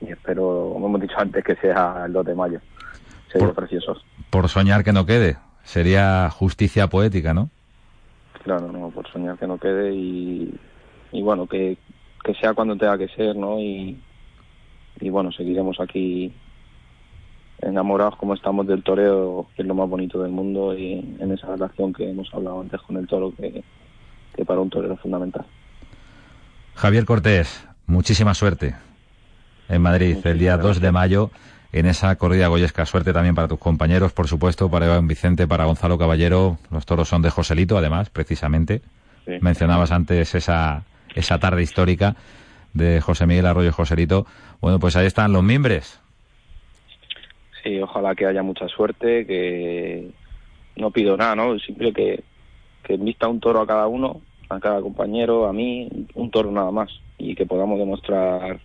y 0.00 0.12
espero, 0.12 0.70
como 0.74 0.86
hemos 0.86 1.00
dicho 1.00 1.16
antes, 1.18 1.42
que 1.42 1.56
sea 1.56 2.04
el 2.06 2.12
2 2.12 2.24
de 2.24 2.34
mayo. 2.36 2.60
Sería 3.32 3.52
precioso. 3.52 4.00
Por 4.30 4.48
soñar 4.48 4.84
que 4.84 4.92
no 4.92 5.04
quede. 5.04 5.38
Sería 5.68 6.30
justicia 6.30 6.86
poética, 6.86 7.34
¿no? 7.34 7.50
Claro, 8.42 8.72
no, 8.72 8.88
por 8.88 9.06
soñar 9.12 9.36
que 9.36 9.46
no 9.46 9.58
quede 9.58 9.94
y, 9.94 10.58
y 11.12 11.20
bueno, 11.20 11.46
que, 11.46 11.76
que 12.24 12.32
sea 12.36 12.54
cuando 12.54 12.74
tenga 12.74 12.96
que 12.96 13.08
ser, 13.08 13.36
¿no? 13.36 13.60
Y, 13.60 14.00
y 14.98 15.10
bueno, 15.10 15.30
seguiremos 15.30 15.78
aquí 15.78 16.32
enamorados 17.60 18.16
como 18.16 18.32
estamos 18.32 18.66
del 18.66 18.82
toreo, 18.82 19.46
que 19.54 19.60
es 19.60 19.68
lo 19.68 19.74
más 19.74 19.90
bonito 19.90 20.22
del 20.22 20.32
mundo, 20.32 20.74
y 20.74 21.16
en 21.20 21.32
esa 21.32 21.48
relación 21.48 21.92
que 21.92 22.08
hemos 22.08 22.32
hablado 22.32 22.62
antes 22.62 22.80
con 22.80 22.96
el 22.96 23.06
toro, 23.06 23.34
que, 23.36 23.62
que 24.34 24.44
para 24.46 24.60
un 24.60 24.70
torero 24.70 24.94
es 24.94 25.00
fundamental. 25.00 25.44
Javier 26.76 27.04
Cortés, 27.04 27.68
muchísima 27.86 28.32
suerte 28.32 28.74
en 29.68 29.82
Madrid 29.82 30.14
Muchísimas 30.14 30.32
el 30.32 30.38
día 30.38 30.56
gracias. 30.56 30.76
2 30.76 30.80
de 30.80 30.92
mayo 30.92 31.30
en 31.72 31.86
esa 31.86 32.14
corrida 32.16 32.48
goyesca. 32.48 32.86
Suerte 32.86 33.12
también 33.12 33.34
para 33.34 33.48
tus 33.48 33.58
compañeros, 33.58 34.12
por 34.12 34.28
supuesto, 34.28 34.70
para 34.70 34.86
Iván 34.86 35.08
Vicente, 35.08 35.46
para 35.46 35.64
Gonzalo 35.64 35.98
Caballero. 35.98 36.58
Los 36.70 36.86
toros 36.86 37.08
son 37.08 37.22
de 37.22 37.30
Joselito, 37.30 37.76
además, 37.76 38.10
precisamente. 38.10 38.80
Sí. 39.26 39.32
Mencionabas 39.40 39.92
antes 39.92 40.34
esa, 40.34 40.84
esa 41.14 41.38
tarde 41.38 41.62
histórica 41.62 42.16
de 42.72 43.00
José 43.00 43.26
Miguel 43.26 43.46
Arroyo 43.46 43.72
Joselito. 43.72 44.26
Bueno, 44.60 44.78
pues 44.78 44.96
ahí 44.96 45.06
están 45.06 45.32
los 45.32 45.42
mimbres. 45.42 46.00
Sí, 47.62 47.78
ojalá 47.80 48.14
que 48.14 48.26
haya 48.26 48.42
mucha 48.42 48.68
suerte, 48.68 49.26
que 49.26 50.10
no 50.76 50.90
pido 50.90 51.16
nada, 51.16 51.34
¿no? 51.34 51.58
Simple 51.58 51.92
que, 51.92 52.22
que 52.82 52.96
vista 52.96 53.28
un 53.28 53.40
toro 53.40 53.60
a 53.60 53.66
cada 53.66 53.88
uno, 53.88 54.20
a 54.48 54.60
cada 54.60 54.80
compañero, 54.80 55.46
a 55.46 55.52
mí, 55.52 55.88
un 56.14 56.30
toro 56.30 56.50
nada 56.50 56.70
más, 56.70 56.88
y 57.18 57.34
que 57.34 57.46
podamos 57.46 57.78
demostrar 57.78 58.60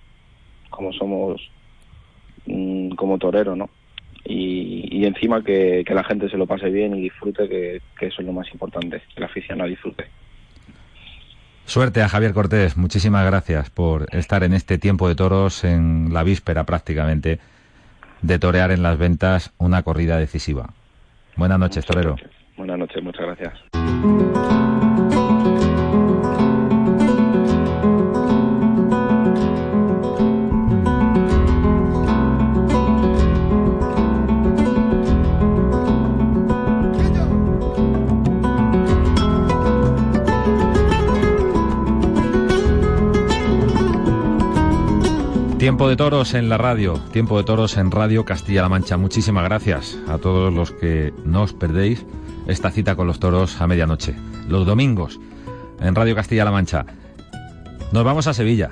cómo 0.70 0.94
somos 0.94 1.42
mm, 2.46 2.90
como 2.92 3.18
torero, 3.18 3.56
¿no? 3.56 3.70
Y, 4.26 5.06
encima 5.06 5.44
que, 5.44 5.84
la 5.90 6.04
gente 6.04 6.30
se 6.30 6.38
lo 6.38 6.48
pase 6.48 6.70
bien 6.70 6.96
y 6.96 7.02
disfrute, 7.02 7.50
que, 7.50 7.82
que 8.00 8.08
eso 8.08 8.22
es 8.22 8.26
lo 8.26 8.32
más 8.32 8.48
importante, 8.54 9.02
que 9.14 9.20
la 9.20 9.26
aficionado 9.26 9.70
disfrute. 9.70 10.06
Suerte 11.66 12.02
a 12.02 12.10
Javier 12.10 12.34
Cortés, 12.34 12.78
muchísimas 12.78 13.26
gracias 13.26 13.70
por 13.70 14.06
estar 14.16 14.44
en 14.44 14.54
este 14.54 14.78
tiempo 14.78 15.08
de 15.08 15.16
toros, 15.16 15.64
en 15.64 16.14
la 16.14 16.24
víspera 16.24 16.66
prácticamente, 16.66 17.40
de 18.22 18.40
torear 18.40 18.72
en 18.72 18.84
las 18.84 18.98
ventas 18.98 19.54
una 19.58 19.84
corrida 19.84 20.18
decisiva. 20.18 20.70
Buenas 21.36 21.60
noches, 21.60 21.86
torero. 21.86 22.16
Buenas 22.58 22.78
noches, 22.78 23.04
muchas 23.04 23.26
gracias. 23.26 24.83
Tiempo 45.64 45.88
de 45.88 45.96
toros 45.96 46.34
en 46.34 46.50
la 46.50 46.58
radio, 46.58 46.96
tiempo 47.14 47.38
de 47.38 47.46
toros 47.46 47.78
en 47.78 47.90
Radio 47.90 48.26
Castilla-La 48.26 48.68
Mancha. 48.68 48.98
Muchísimas 48.98 49.46
gracias 49.46 49.98
a 50.10 50.18
todos 50.18 50.54
los 50.54 50.72
que 50.72 51.14
no 51.24 51.44
os 51.44 51.54
perdéis 51.54 52.06
esta 52.48 52.70
cita 52.70 52.98
con 52.98 53.08
los 53.08 53.22
toros 53.22 53.62
a 53.62 53.66
medianoche, 53.66 54.14
los 54.50 54.66
domingos 54.66 55.22
en 55.80 55.96
Radio 55.96 56.16
Castilla-La 56.16 56.52
Mancha. 56.52 56.86
Nos 57.94 58.04
vamos 58.04 58.28
a 58.28 58.34
Sevilla, 58.34 58.72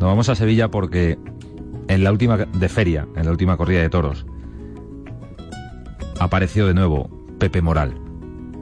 nos 0.00 0.08
vamos 0.08 0.30
a 0.30 0.34
Sevilla 0.34 0.70
porque 0.70 1.18
en 1.88 2.02
la 2.02 2.10
última 2.10 2.38
de 2.38 2.68
feria, 2.70 3.06
en 3.16 3.26
la 3.26 3.30
última 3.30 3.58
corrida 3.58 3.82
de 3.82 3.90
toros, 3.90 4.24
apareció 6.20 6.66
de 6.66 6.72
nuevo 6.72 7.10
Pepe 7.38 7.60
Moral. 7.60 8.00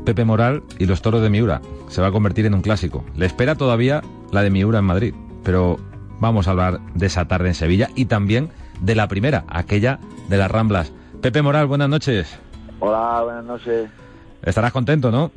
Pepe 0.05 0.25
Moral 0.25 0.65
y 0.81 0.87
los 0.87 1.01
toros 1.01 1.23
de 1.23 1.31
Miura. 1.31 1.63
Se 1.87 2.01
va 2.01 2.09
a 2.09 2.13
convertir 2.13 2.45
en 2.45 2.55
un 2.55 2.63
clásico. 2.63 3.05
Le 3.15 3.27
espera 3.27 3.55
todavía 3.55 4.03
la 4.33 4.43
de 4.43 4.51
Miura 4.51 4.81
en 4.81 4.85
Madrid, 4.85 5.15
pero 5.45 5.79
vamos 6.23 6.47
a 6.47 6.53
hablar 6.53 6.79
de 6.95 7.07
esa 7.07 7.27
tarde 7.27 7.49
en 7.49 7.55
Sevilla 7.55 7.89
y 7.97 8.05
también 8.05 8.49
de 8.81 8.95
la 8.95 9.09
primera, 9.09 9.45
aquella 9.49 9.99
de 10.29 10.39
las 10.39 10.51
Ramblas. 10.51 10.93
Pepe 11.21 11.43
Moral, 11.43 11.67
buenas 11.67 11.89
noches. 11.89 12.39
Hola, 12.79 13.23
buenas 13.25 13.45
noches. 13.45 13.91
Estarás 14.43 14.73
contento, 14.73 15.11
¿no? 15.11 15.33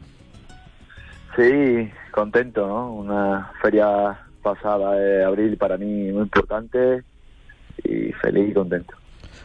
Sí, 1.36 1.92
contento, 2.12 2.68
¿no? 2.68 2.94
Una 2.94 3.52
feria 3.64 4.20
pasada 4.44 4.94
de 4.94 5.26
abril 5.26 5.58
para 5.58 5.76
mí 5.78 6.12
muy 6.12 6.22
importante 6.22 7.04
y 7.84 8.12
feliz 8.22 8.52
y 8.52 8.54
contento. 8.54 8.94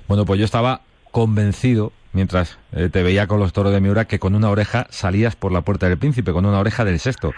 Bueno, 0.09 0.26
pues 0.26 0.38
yo 0.38 0.44
estaba 0.44 0.83
convencido, 1.11 1.92
mientras 2.12 2.59
eh, 2.72 2.90
te 2.90 3.03
veía 3.03 3.26
con 3.26 3.40
los 3.40 3.55
toros 3.55 3.72
de 3.72 3.81
Miura, 3.81 4.05
que 4.05 4.18
con 4.18 4.35
una 4.35 4.50
oreja 4.50 4.87
salías 4.90 5.37
por 5.37 5.53
la 5.53 5.62
puerta 5.62 5.88
del 5.88 5.96
príncipe, 5.96 6.33
con 6.33 6.44
una 6.44 6.61
oreja 6.61 6.85
del 6.85 6.98
sexto. 6.98 7.33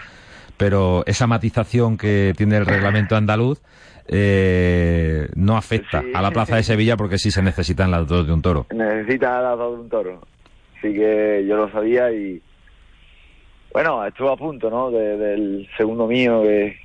Pero 0.57 1.03
esa 1.07 1.25
matización 1.25 1.97
que 1.97 2.33
tiene 2.37 2.57
el 2.57 2.65
reglamento 2.65 3.15
andaluz 3.15 3.61
eh, 4.07 5.27
no 5.35 5.55
afecta 5.55 6.03
a 6.13 6.21
la 6.21 6.31
plaza 6.31 6.57
de 6.57 6.63
Sevilla 6.63 6.97
porque 6.97 7.17
sí 7.17 7.31
se 7.31 7.41
necesitan 7.41 7.91
las 7.91 8.07
dos 8.07 8.27
de 8.27 8.33
un 8.33 8.41
toro. 8.41 8.67
Necesita 8.73 9.41
las 9.41 9.57
dos 9.57 9.75
de 9.75 9.83
un 9.83 9.89
toro. 9.89 10.21
Así 10.77 10.93
que 10.93 11.45
yo 11.47 11.55
lo 11.55 11.71
sabía 11.71 12.11
y 12.11 12.41
bueno, 13.71 14.05
estuvo 14.05 14.29
a 14.29 14.37
punto, 14.37 14.69
¿no? 14.69 14.91
del 14.91 15.67
segundo 15.77 16.07
mío 16.07 16.43
que, 16.43 16.77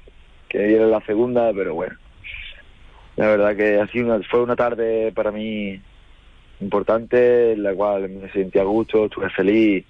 que 0.48 0.59
viene 0.59 0.87
la 0.87 1.00
segunda, 1.02 1.52
pero 1.52 1.74
bueno. 1.74 1.96
La 3.16 3.26
verdad 3.26 3.57
que 3.57 3.81
así 3.81 4.00
una, 4.00 4.20
fue 4.22 4.42
una 4.42 4.57
tarde 4.57 5.12
para 5.12 5.33
mí 5.33 5.81
importante, 6.61 7.52
en 7.52 7.62
la 7.62 7.74
cual 7.74 8.09
me 8.09 8.31
sentí 8.31 8.59
a 8.59 8.64
gusto, 8.64 9.07
estuve 9.07 9.28
feliz 9.31 9.85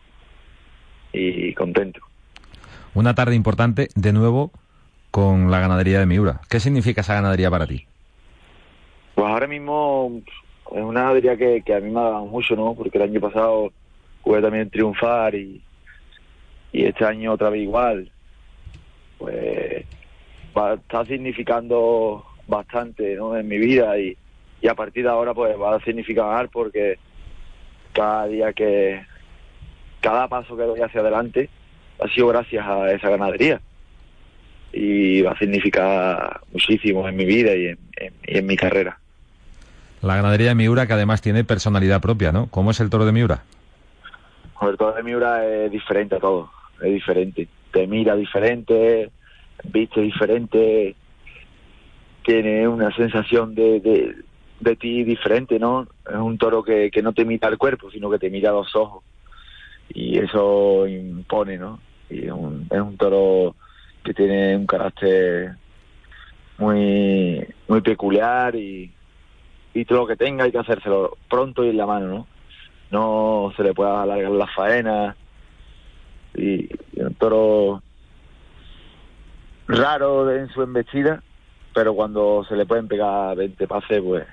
y 1.12 1.52
contento. 1.54 2.00
Una 2.94 3.14
tarde 3.14 3.34
importante, 3.34 3.88
de 3.94 4.12
nuevo, 4.12 4.50
con 5.10 5.50
la 5.50 5.60
ganadería 5.60 6.00
de 6.00 6.06
Miura. 6.06 6.40
¿Qué 6.48 6.60
significa 6.60 7.00
esa 7.00 7.14
ganadería 7.14 7.50
para 7.50 7.66
ti? 7.66 7.86
Pues 9.14 9.26
ahora 9.26 9.46
mismo 9.46 10.20
es 10.72 10.82
una 10.82 11.02
ganadería 11.02 11.36
que, 11.36 11.74
a 11.74 11.80
mí 11.80 11.90
me 11.90 12.00
ha 12.00 12.04
dado 12.04 12.26
mucho, 12.26 12.54
¿no? 12.54 12.74
Porque 12.74 12.98
el 12.98 13.04
año 13.04 13.20
pasado 13.20 13.72
pude 14.22 14.42
también 14.42 14.70
triunfar 14.70 15.34
y, 15.34 15.62
y 16.72 16.84
este 16.84 17.04
año 17.04 17.32
otra 17.32 17.50
vez 17.50 17.62
igual. 17.62 18.10
Pues 19.18 19.84
va, 20.56 20.74
está 20.74 21.04
significando 21.04 22.24
bastante 22.46 23.16
¿no? 23.16 23.36
en 23.36 23.48
mi 23.48 23.58
vida 23.58 23.98
y, 23.98 24.16
y 24.60 24.68
a 24.68 24.74
partir 24.74 25.04
de 25.04 25.10
ahora 25.10 25.34
pues 25.34 25.58
va 25.60 25.76
a 25.76 25.80
significar 25.80 26.48
porque 26.50 26.98
cada 27.92 28.26
día 28.26 28.52
que 28.52 29.04
cada 30.00 30.28
paso 30.28 30.56
que 30.56 30.62
doy 30.62 30.80
hacia 30.80 31.00
adelante 31.00 31.50
ha 32.00 32.08
sido 32.08 32.28
gracias 32.28 32.64
a 32.66 32.90
esa 32.92 33.10
ganadería 33.10 33.60
y 34.72 35.22
va 35.22 35.32
a 35.32 35.38
significar 35.38 36.40
muchísimo 36.52 37.08
en 37.08 37.16
mi 37.16 37.24
vida 37.24 37.54
y 37.54 37.76
en, 38.24 38.46
mi 38.46 38.56
carrera. 38.56 38.98
La 40.02 40.16
ganadería 40.16 40.48
de 40.48 40.54
Miura 40.54 40.86
que 40.86 40.92
además 40.92 41.22
tiene 41.22 41.44
personalidad 41.44 42.00
propia, 42.00 42.32
¿no? 42.32 42.48
¿Cómo 42.50 42.70
es 42.70 42.80
el 42.80 42.90
toro 42.90 43.04
de 43.04 43.12
Miura? 43.12 43.42
El 44.60 44.76
toro 44.76 44.94
de 44.94 45.02
Miura 45.02 45.44
es 45.46 45.70
diferente 45.70 46.16
a 46.16 46.20
todo, 46.20 46.50
es 46.80 46.92
diferente. 46.92 47.48
Te 47.72 47.86
mira 47.86 48.14
diferente, 48.14 49.10
viste 49.64 50.00
diferente, 50.00 50.94
tiene 52.24 52.68
una 52.68 52.94
sensación 52.94 53.54
de, 53.54 54.14
de, 54.60 54.76
ti 54.76 55.02
diferente, 55.02 55.58
¿no? 55.58 55.88
Es 56.08 56.16
un 56.16 56.38
toro 56.38 56.62
que, 56.62 56.90
que 56.90 57.02
no 57.02 57.12
te 57.12 57.24
mira 57.24 57.48
el 57.48 57.58
cuerpo, 57.58 57.90
sino 57.90 58.10
que 58.10 58.18
te 58.18 58.30
mira 58.30 58.52
los 58.52 58.74
ojos. 58.76 59.02
Y 59.88 60.18
eso 60.18 60.86
impone, 60.86 61.56
¿no? 61.56 61.80
Y 62.10 62.26
es 62.26 62.32
un, 62.32 62.66
es 62.70 62.80
un 62.80 62.96
toro 62.96 63.56
que 64.08 64.14
tiene 64.14 64.56
un 64.56 64.66
carácter 64.66 65.56
muy 66.56 67.46
muy 67.68 67.82
peculiar 67.82 68.56
y, 68.56 68.90
y 69.74 69.84
todo 69.84 69.98
lo 69.98 70.06
que 70.06 70.16
tenga 70.16 70.44
hay 70.44 70.50
que 70.50 70.58
hacérselo 70.58 71.18
pronto 71.28 71.62
y 71.62 71.68
en 71.68 71.76
la 71.76 71.84
mano, 71.84 72.06
¿no? 72.06 72.26
No 72.90 73.52
se 73.54 73.62
le 73.62 73.74
pueda 73.74 74.02
alargar 74.02 74.30
la 74.30 74.46
faena 74.46 75.14
y, 76.34 76.70
un 76.96 77.14
toro 77.16 77.82
raro 79.66 80.34
en 80.34 80.48
su 80.48 80.62
embestida, 80.62 81.22
pero 81.74 81.92
cuando 81.92 82.46
se 82.48 82.56
le 82.56 82.64
pueden 82.64 82.88
pegar 82.88 83.36
20 83.36 83.68
pases, 83.68 84.00
pues 84.00 84.26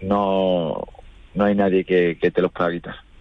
no, 0.00 0.88
no 1.34 1.44
hay 1.44 1.54
nadie 1.54 1.84
que, 1.84 2.18
que 2.20 2.32
te 2.32 2.42
los 2.42 2.50
pueda 2.50 2.72
quitar 2.72 3.11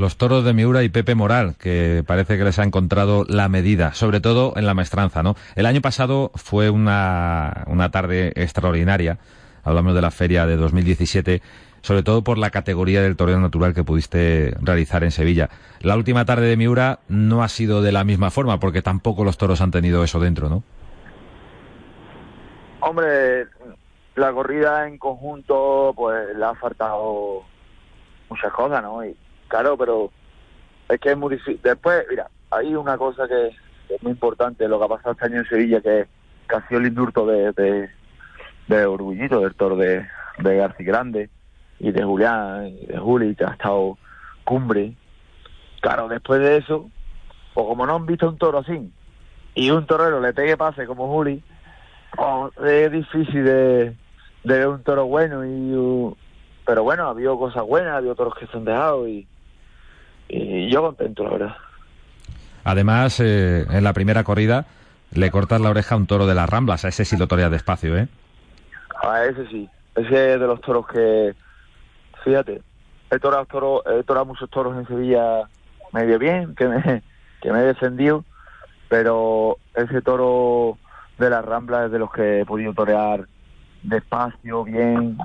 los 0.00 0.16
toros 0.16 0.44
de 0.44 0.54
Miura 0.54 0.82
y 0.82 0.88
Pepe 0.88 1.14
Moral, 1.14 1.54
que 1.58 2.02
parece 2.06 2.38
que 2.38 2.44
les 2.44 2.58
ha 2.58 2.64
encontrado 2.64 3.24
la 3.28 3.48
medida, 3.48 3.92
sobre 3.92 4.20
todo 4.20 4.54
en 4.56 4.64
la 4.66 4.74
maestranza, 4.74 5.22
¿no? 5.22 5.36
El 5.54 5.66
año 5.66 5.82
pasado 5.82 6.32
fue 6.34 6.70
una, 6.70 7.64
una 7.66 7.90
tarde 7.90 8.32
extraordinaria, 8.34 9.18
hablamos 9.62 9.94
de 9.94 10.00
la 10.00 10.10
feria 10.10 10.46
de 10.46 10.56
2017, 10.56 11.42
sobre 11.82 12.02
todo 12.02 12.24
por 12.24 12.38
la 12.38 12.50
categoría 12.50 13.02
del 13.02 13.16
toreo 13.16 13.38
natural 13.40 13.74
que 13.74 13.84
pudiste 13.84 14.54
realizar 14.62 15.04
en 15.04 15.10
Sevilla. 15.10 15.50
La 15.80 15.96
última 15.96 16.24
tarde 16.24 16.46
de 16.46 16.56
Miura 16.56 17.00
no 17.08 17.42
ha 17.42 17.48
sido 17.48 17.82
de 17.82 17.92
la 17.92 18.02
misma 18.02 18.30
forma, 18.30 18.58
porque 18.58 18.80
tampoco 18.80 19.22
los 19.22 19.36
toros 19.36 19.60
han 19.60 19.70
tenido 19.70 20.02
eso 20.02 20.18
dentro, 20.18 20.48
¿no? 20.48 20.62
Hombre, 22.80 23.46
la 24.14 24.32
corrida 24.32 24.88
en 24.88 24.96
conjunto, 24.96 25.92
pues 25.94 26.34
le 26.34 26.44
ha 26.44 26.54
faltado 26.54 27.42
muchas 28.30 28.52
cosas, 28.52 28.82
¿no? 28.82 29.04
Y 29.04 29.14
Claro, 29.50 29.76
pero 29.76 30.12
es 30.88 31.00
que 31.00 31.10
es 31.10 31.16
muy 31.16 31.34
difícil. 31.34 31.60
Después, 31.62 32.06
mira, 32.08 32.30
hay 32.52 32.72
una 32.76 32.96
cosa 32.96 33.26
que, 33.26 33.48
es 33.92 34.02
muy 34.02 34.12
importante, 34.12 34.68
lo 34.68 34.78
que 34.78 34.84
ha 34.84 34.88
pasado 34.88 35.12
este 35.12 35.26
año 35.26 35.38
en 35.38 35.48
Sevilla, 35.48 35.80
que, 35.80 36.06
ha 36.54 36.68
sido 36.68 36.80
el 36.80 36.86
indurto 36.86 37.26
de, 37.26 37.52
de, 37.52 37.90
de 38.68 38.86
Orgullito, 38.86 39.40
del 39.40 39.54
toro 39.56 39.76
de, 39.76 40.06
de 40.38 40.56
García 40.56 40.86
Grande, 40.86 41.30
y 41.80 41.90
de 41.90 42.04
Julián, 42.04 42.68
y 42.68 42.86
de 42.86 42.98
Juli, 42.98 43.34
que 43.34 43.44
ha 43.44 43.50
estado 43.50 43.98
cumbre. 44.44 44.94
Claro, 45.80 46.06
después 46.06 46.40
de 46.40 46.58
eso, 46.58 46.88
o 47.54 47.68
como 47.68 47.86
no 47.86 47.96
han 47.96 48.06
visto 48.06 48.28
un 48.28 48.38
toro 48.38 48.58
así, 48.58 48.92
y 49.56 49.70
un 49.70 49.84
torero 49.84 50.20
le 50.20 50.32
pegue 50.32 50.56
pase 50.56 50.86
como 50.86 51.08
Juli, 51.08 51.42
es 52.64 52.92
difícil 52.92 53.44
de, 53.44 53.96
de 54.44 54.58
ver 54.58 54.68
un 54.68 54.82
toro 54.84 55.06
bueno 55.06 55.44
y 55.44 56.14
pero 56.70 56.84
bueno, 56.84 57.06
ha 57.06 57.10
habido 57.10 57.36
cosas 57.36 57.64
buenas, 57.64 57.94
ha 57.94 57.96
habido 57.96 58.14
toros 58.14 58.34
que 58.36 58.46
se 58.46 58.56
han 58.56 58.64
dejado 58.64 59.08
y 59.08 59.26
yo 60.70 60.82
contento, 60.82 61.24
la 61.24 61.30
verdad. 61.30 61.56
Además, 62.64 63.20
eh, 63.20 63.66
en 63.70 63.84
la 63.84 63.92
primera 63.92 64.24
corrida 64.24 64.66
le 65.12 65.30
cortas 65.30 65.60
la 65.60 65.70
oreja 65.70 65.94
a 65.94 65.98
un 65.98 66.06
toro 66.06 66.26
de 66.26 66.34
las 66.34 66.48
Ramblas, 66.48 66.84
a 66.84 66.88
ese 66.88 67.04
sí 67.04 67.16
lo 67.16 67.26
toreas 67.26 67.50
despacio, 67.50 67.96
¿eh? 67.96 68.08
A 69.02 69.24
ese 69.24 69.46
sí, 69.48 69.68
ese 69.96 70.34
es 70.34 70.40
de 70.40 70.46
los 70.46 70.60
toros 70.60 70.86
que, 70.86 71.34
fíjate, 72.22 72.62
he 73.10 73.18
torado, 73.18 73.46
toro, 73.46 73.82
he 73.86 74.02
torado 74.04 74.26
muchos 74.26 74.48
toros 74.50 74.76
en 74.76 74.86
Sevilla 74.86 75.48
medio 75.92 76.18
bien, 76.18 76.54
que 76.54 76.68
me, 76.68 77.02
que 77.40 77.52
me 77.52 77.60
he 77.60 77.64
defendido, 77.64 78.24
pero 78.88 79.56
ese 79.74 80.02
toro 80.02 80.78
de 81.18 81.30
las 81.30 81.44
Ramblas 81.44 81.86
es 81.86 81.92
de 81.92 81.98
los 81.98 82.12
que 82.12 82.40
he 82.40 82.46
podido 82.46 82.72
torear 82.74 83.26
despacio, 83.82 84.64
bien, 84.64 85.18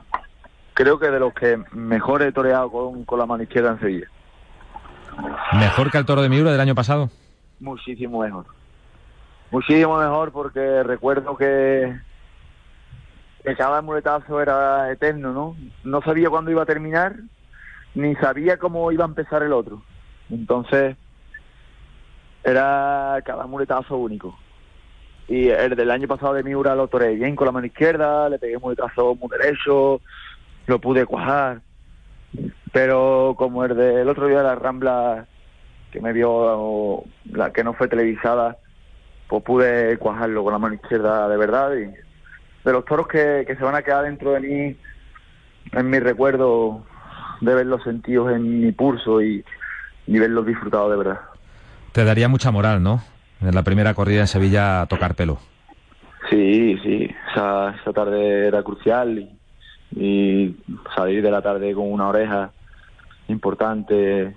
creo 0.74 0.98
que 0.98 1.12
de 1.12 1.20
los 1.20 1.34
que 1.34 1.62
mejor 1.74 2.22
he 2.22 2.32
toreado 2.32 2.72
con, 2.72 3.04
con 3.04 3.20
la 3.20 3.26
mano 3.26 3.44
izquierda 3.44 3.72
en 3.72 3.80
Sevilla. 3.80 4.08
¿Mejor 5.54 5.92
que 5.92 5.98
el 5.98 6.06
toro 6.06 6.22
de 6.22 6.30
Miura 6.30 6.52
del 6.52 6.62
año 6.62 6.76
pasado? 6.76 7.10
Muchísimo 7.60 8.22
mejor. 8.22 8.46
Muchísimo 9.52 9.98
mejor 9.98 10.32
porque 10.32 10.84
recuerdo 10.84 11.38
que, 11.38 11.98
cada 13.58 13.82
muletazo 13.82 14.42
era 14.42 14.92
eterno, 14.92 15.32
¿no? 15.32 15.56
No 15.84 16.02
sabía 16.02 16.30
cuándo 16.30 16.52
iba 16.52 16.64
a 16.64 16.66
terminar, 16.66 17.16
ni 17.94 18.16
sabía 18.16 18.58
cómo 18.58 18.92
iba 18.92 19.06
a 19.06 19.08
empezar 19.08 19.44
el 19.44 19.54
otro. 19.54 19.82
Entonces, 20.30 20.98
era 22.44 23.22
cada 23.24 23.46
muletazo 23.46 23.98
único. 23.98 24.38
Y 25.28 25.48
el 25.50 25.76
del 25.76 25.92
año 25.92 26.08
pasado 26.08 26.34
de 26.34 26.44
Miura 26.44 26.76
lo 26.76 26.88
toré 26.88 27.16
bien 27.16 27.36
con 27.36 27.46
la 27.46 27.52
mano 27.52 27.66
izquierda, 27.66 28.30
le 28.30 28.40
pegué 28.40 28.58
muletazo 28.58 29.16
muy 29.16 29.30
derecho, 29.30 30.02
lo 30.68 30.80
pude 30.80 31.06
cuajar. 31.06 31.62
Pero 32.76 33.36
como 33.38 33.64
el 33.64 33.74
del 33.74 34.10
otro 34.10 34.28
día 34.28 34.40
de 34.40 34.44
la 34.44 34.56
Rambla, 34.56 35.28
que 35.94 36.02
me 36.02 36.12
vio, 36.12 37.06
la 37.32 37.54
que 37.54 37.64
no 37.64 37.74
fue 37.74 37.88
televisada, 37.88 38.58
pues 39.30 39.44
pude 39.44 39.98
cuajarlo 39.98 40.44
con 40.44 40.52
la 40.52 40.60
mano 40.60 40.76
izquierda 40.76 41.30
de 41.30 41.38
verdad. 41.38 41.72
Y 41.74 41.86
de 42.66 42.74
los 42.74 42.84
toros 42.84 43.08
que, 43.08 43.46
que 43.48 43.56
se 43.56 43.64
van 43.64 43.76
a 43.76 43.82
quedar 43.82 44.04
dentro 44.04 44.34
de 44.34 44.42
mí, 44.42 44.76
en 45.72 45.90
mi 45.90 46.00
recuerdo, 46.00 46.84
de 47.40 47.56
verlos 47.56 47.82
sentidos 47.82 48.34
en 48.34 48.66
mi 48.66 48.74
pulso 48.74 49.22
y, 49.22 49.46
y 50.06 50.20
verlos 50.20 50.46
disfrutados 50.46 50.92
de 50.92 50.98
verdad. 50.98 51.22
Te 51.94 52.04
daría 52.04 52.28
mucha 52.28 52.52
moral, 52.52 52.84
¿no? 52.84 53.02
En 53.40 53.56
la 53.56 53.64
primera 53.64 53.94
corrida 53.94 54.20
en 54.20 54.28
Sevilla 54.28 54.82
a 54.82 54.88
tocar 54.88 55.16
pelo. 55.16 55.40
Sí, 56.30 56.78
sí, 56.84 57.10
esa, 57.32 57.74
esa 57.82 57.94
tarde 57.94 58.48
era 58.48 58.64
crucial 58.64 59.18
y, 59.18 59.40
y 59.96 60.58
salir 60.94 61.24
de 61.24 61.32
la 61.32 61.42
tarde 61.42 61.74
con 61.74 61.90
una 61.90 62.10
oreja 62.10 62.52
importante, 63.28 64.36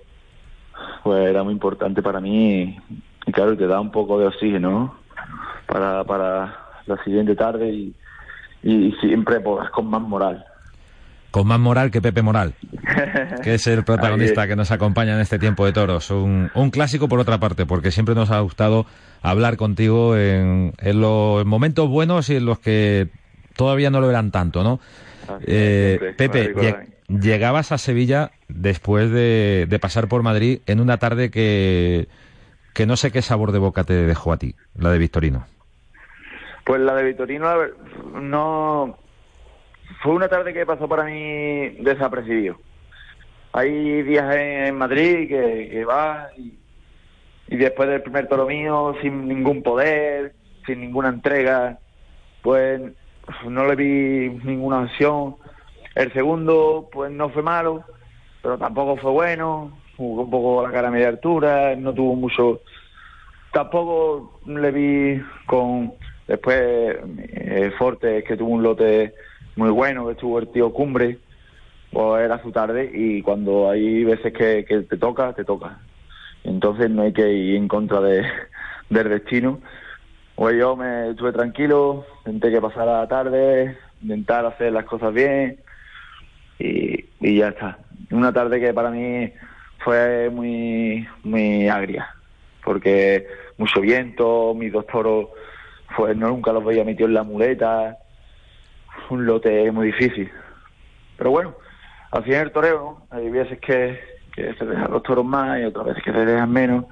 pues 1.03 1.29
era 1.29 1.42
muy 1.42 1.53
importante 1.53 2.03
para 2.03 2.20
mí 2.20 2.79
y, 3.27 3.33
claro, 3.33 3.57
te 3.57 3.66
da 3.66 3.81
un 3.81 3.90
poco 3.90 4.18
de 4.18 4.27
oxígeno 4.27 4.70
¿no? 4.70 4.94
para, 5.66 6.05
para 6.05 6.57
la 6.87 7.03
siguiente 7.05 7.35
tarde 7.35 7.70
y, 7.70 7.94
y 8.62 8.92
siempre 9.01 9.40
pues, 9.40 9.68
con 9.70 9.87
más 9.87 10.03
moral. 10.03 10.44
Con 11.31 11.46
más 11.46 11.61
moral 11.61 11.90
que 11.90 12.01
Pepe 12.01 12.22
Moral, 12.22 12.55
que 13.44 13.55
es 13.55 13.66
el 13.66 13.85
protagonista 13.85 14.48
que 14.48 14.57
nos 14.57 14.70
acompaña 14.70 15.14
en 15.14 15.20
este 15.20 15.38
tiempo 15.38 15.66
de 15.66 15.72
toros. 15.72 16.11
Un, 16.11 16.51
un 16.55 16.70
clásico 16.70 17.07
por 17.07 17.20
otra 17.20 17.38
parte, 17.38 17.66
porque 17.66 17.90
siempre 17.90 18.14
nos 18.14 18.31
ha 18.31 18.40
gustado 18.40 18.87
hablar 19.20 19.59
contigo 19.59 20.16
en, 20.16 20.72
en 20.79 21.01
los 21.03 21.44
momentos 21.44 21.87
buenos 21.90 22.31
y 22.31 22.37
en 22.37 22.46
los 22.46 22.61
que 22.61 23.09
todavía 23.57 23.90
no 23.90 24.01
lo 24.01 24.09
eran 24.09 24.31
tanto, 24.31 24.62
¿no? 24.62 24.81
Eh, 25.46 26.14
Pepe, 26.16 26.55
llegabas 27.09 27.73
a 27.73 27.79
Sevilla 27.79 28.31
después 28.49 29.11
de, 29.11 29.79
pasar 29.81 30.09
por 30.09 30.23
Madrid 30.23 30.61
en 30.66 30.81
una 30.81 30.99
tarde 30.99 31.31
que, 31.31 32.09
que 32.75 32.87
no 32.87 32.97
sé 32.97 33.11
qué 33.11 33.23
sabor 33.23 33.53
de 33.53 33.59
boca 33.59 33.85
te 33.85 33.94
dejó 33.94 34.33
a 34.33 34.38
ti, 34.38 34.55
la 34.77 34.90
de 34.90 34.99
Victorino. 34.99 35.47
Pues 36.64 36.81
la 36.81 36.94
de 36.94 37.05
Victorino 37.05 37.49
no 38.14 38.99
fue 40.03 40.12
una 40.12 40.29
tarde 40.29 40.53
que 40.53 40.66
pasó 40.66 40.88
para 40.88 41.05
mí 41.05 41.71
desapercibido. 41.81 42.59
Hay 43.53 44.03
días 44.03 44.37
en 44.37 44.77
Madrid 44.77 45.29
que, 45.29 45.68
que 45.71 45.85
vas 45.85 46.29
y, 46.37 46.59
y 47.49 47.57
después 47.57 47.88
del 47.88 48.03
primer 48.03 48.29
toro 48.29 48.47
mío, 48.47 48.94
sin 49.01 49.27
ningún 49.27 49.62
poder, 49.62 50.35
sin 50.66 50.81
ninguna 50.83 51.09
entrega, 51.09 51.79
pues 52.42 52.81
no 53.49 53.66
le 53.66 53.77
vi 53.77 54.38
ninguna 54.44 54.83
acción. 54.83 55.37
El 55.99 56.13
segundo, 56.13 56.89
pues 56.93 57.11
no 57.11 57.29
fue 57.29 57.43
malo, 57.43 57.83
pero 58.41 58.57
tampoco 58.57 58.97
fue 58.99 59.11
bueno. 59.11 59.77
Jugó 59.97 60.23
un 60.23 60.31
poco 60.31 60.63
la 60.63 60.71
cara 60.71 60.87
a 60.87 60.91
media 60.93 61.09
altura, 61.09 61.75
no 61.75 61.93
tuvo 61.93 62.15
mucho. 62.15 62.61
Tampoco 63.53 64.39
le 64.47 64.71
vi 64.71 65.21
con. 65.47 65.93
Después, 66.29 66.99
eh, 67.19 67.73
Forte, 67.77 68.23
que 68.23 68.37
tuvo 68.37 68.51
un 68.51 68.63
lote 68.63 69.13
muy 69.57 69.71
bueno, 69.71 70.07
que 70.07 70.13
estuvo 70.13 70.39
el 70.39 70.47
tío 70.53 70.73
Cumbre, 70.73 71.19
pues 71.91 72.25
era 72.25 72.41
su 72.43 72.53
tarde 72.53 72.89
y 72.95 73.21
cuando 73.23 73.69
hay 73.69 74.05
veces 74.05 74.33
que, 74.33 74.63
te 74.89 74.97
toca, 74.99 75.33
te 75.33 75.45
toca. 75.45 75.81
Entonces 76.45 76.91
no 76.91 77.03
hay 77.03 77.13
que 77.13 77.29
ir 77.29 77.57
en 77.57 77.67
contra 77.67 78.01
de, 78.01 78.25
del 78.89 79.09
destino. 79.09 79.59
Pues 80.37 80.57
yo 80.57 80.77
me 80.77 81.11
estuve 81.11 81.33
tranquilo, 81.33 82.07
intenté 82.19 82.53
que 82.53 82.61
pasara 82.61 83.01
la 83.01 83.09
tarde, 83.09 83.77
intentar 84.01 84.47
hacer 84.47 84.73
las 84.73 84.85
cosas 84.85 85.13
bien 85.13 85.59
y, 86.59 87.05
y 87.21 87.37
ya 87.38 87.49
está. 87.49 87.79
Una 88.11 88.33
tarde 88.33 88.61
que 88.61 88.73
para 88.73 88.90
mí 88.90 89.33
fue 89.79 90.31
muy, 90.31 91.07
muy 91.23 91.68
agria, 91.68 92.09
porque 92.64 93.27
mucho 93.59 93.81
viento, 93.81 94.55
mis 94.55 94.73
dos 94.73 94.87
toros, 94.87 95.29
pues 95.97 96.16
no 96.16 96.29
nunca 96.29 96.53
los 96.53 96.64
veía 96.64 96.85
metido 96.85 97.09
en 97.09 97.14
la 97.14 97.23
muleta, 97.23 97.99
un 99.11 99.27
lote 99.27 99.71
muy 99.73 99.88
difícil. 99.88 100.31
Pero 101.16 101.31
bueno, 101.31 101.55
al 102.11 102.25
final 102.25 102.47
el 102.47 102.53
toreo. 102.53 103.03
Hay 103.11 103.31
veces 103.31 103.59
que, 103.61 103.99
que 104.35 104.55
se 104.55 104.64
dejan 104.64 104.90
los 104.90 105.03
toros 105.03 105.25
más 105.25 105.61
y 105.61 105.64
otras 105.64 105.87
veces 105.87 106.03
que 106.03 106.12
se 106.12 106.25
dejan 106.25 106.53
menos. 106.53 106.85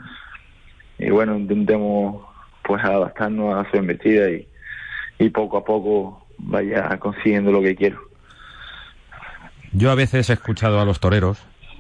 Y 0.99 1.11
bueno, 1.11 1.37
intentemos 1.37 2.25
pues 2.63 2.83
adaptarnos 2.83 3.55
a 3.55 3.71
su 3.71 3.77
embestida 3.77 4.29
y, 4.31 4.49
y 5.19 5.31
poco 5.31 5.59
a 5.59 5.65
poco 5.65 6.27
vaya 6.39 6.99
consiguiendo 6.99 7.53
lo 7.53 7.63
que 7.63 7.77
quiero. 7.77 8.06
Yo 9.77 9.91
a 9.91 9.95
veces 9.95 10.31
he 10.31 10.33
escuchado 10.33 10.81
a 10.81 10.87
los 10.87 11.01
toreros, 11.01 11.37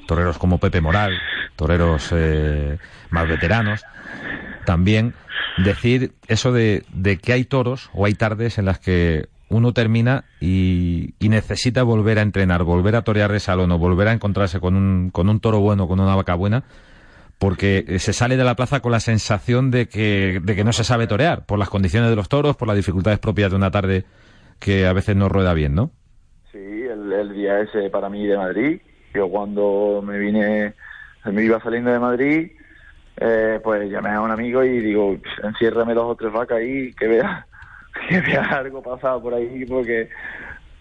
toreros 0.06 0.36
como 0.36 0.58
Pepe 0.58 0.82
Moral, 0.82 1.14
toreros 1.56 2.10
eh, 2.12 2.76
más 3.08 3.26
veteranos, 3.26 3.84
también 4.66 5.14
decir 5.64 6.12
eso 6.28 6.52
de, 6.52 6.84
de, 6.92 7.16
que 7.16 7.32
hay 7.32 7.44
toros 7.44 7.88
o 7.94 8.04
hay 8.04 8.12
tardes 8.12 8.58
en 8.58 8.66
las 8.66 8.80
que 8.80 9.30
uno 9.48 9.72
termina 9.72 10.26
y, 10.40 11.14
y, 11.18 11.30
necesita 11.30 11.84
volver 11.84 12.18
a 12.18 12.22
entrenar, 12.22 12.64
volver 12.64 12.96
a 12.96 13.02
torear 13.02 13.32
de 13.32 13.40
salón 13.40 13.72
o 13.72 13.78
volver 13.78 14.08
a 14.08 14.12
encontrarse 14.12 14.60
con 14.60 14.76
un, 14.76 15.08
con 15.08 15.30
un 15.30 15.40
toro 15.40 15.60
bueno, 15.60 15.88
con 15.88 15.98
una 15.98 16.14
vaca 16.14 16.34
buena, 16.34 16.64
porque 17.38 17.96
se 17.98 18.12
sale 18.12 18.36
de 18.36 18.44
la 18.44 18.56
plaza 18.56 18.80
con 18.80 18.92
la 18.92 19.00
sensación 19.00 19.70
de 19.70 19.88
que, 19.88 20.42
de 20.44 20.54
que 20.54 20.64
no 20.64 20.74
se 20.74 20.84
sabe 20.84 21.06
torear, 21.06 21.46
por 21.46 21.58
las 21.58 21.70
condiciones 21.70 22.10
de 22.10 22.16
los 22.16 22.28
toros, 22.28 22.56
por 22.56 22.68
las 22.68 22.76
dificultades 22.76 23.20
propias 23.20 23.52
de 23.52 23.56
una 23.56 23.70
tarde 23.70 24.04
que 24.58 24.86
a 24.86 24.92
veces 24.92 25.16
no 25.16 25.30
rueda 25.30 25.54
bien, 25.54 25.74
¿no? 25.74 25.92
Sí, 26.56 26.84
el, 26.84 27.34
día 27.34 27.60
ese 27.60 27.90
para 27.90 28.08
mí 28.08 28.26
de 28.26 28.38
Madrid, 28.38 28.80
yo 29.12 29.28
cuando 29.28 30.02
me 30.02 30.18
vine, 30.18 30.72
me 31.26 31.44
iba 31.44 31.60
saliendo 31.60 31.90
de 31.90 31.98
Madrid, 31.98 32.50
eh, 33.18 33.60
pues 33.62 33.90
llamé 33.90 34.08
a 34.08 34.22
un 34.22 34.30
amigo 34.30 34.64
y 34.64 34.80
digo, 34.80 35.18
enciérrame 35.42 35.92
dos 35.92 36.12
o 36.12 36.14
tres 36.14 36.32
vacas 36.32 36.56
ahí, 36.58 36.94
que 36.94 37.08
vea, 37.08 37.46
que 38.08 38.22
vea 38.22 38.42
algo 38.42 38.82
pasado 38.82 39.20
por 39.20 39.34
ahí, 39.34 39.66
porque, 39.66 40.08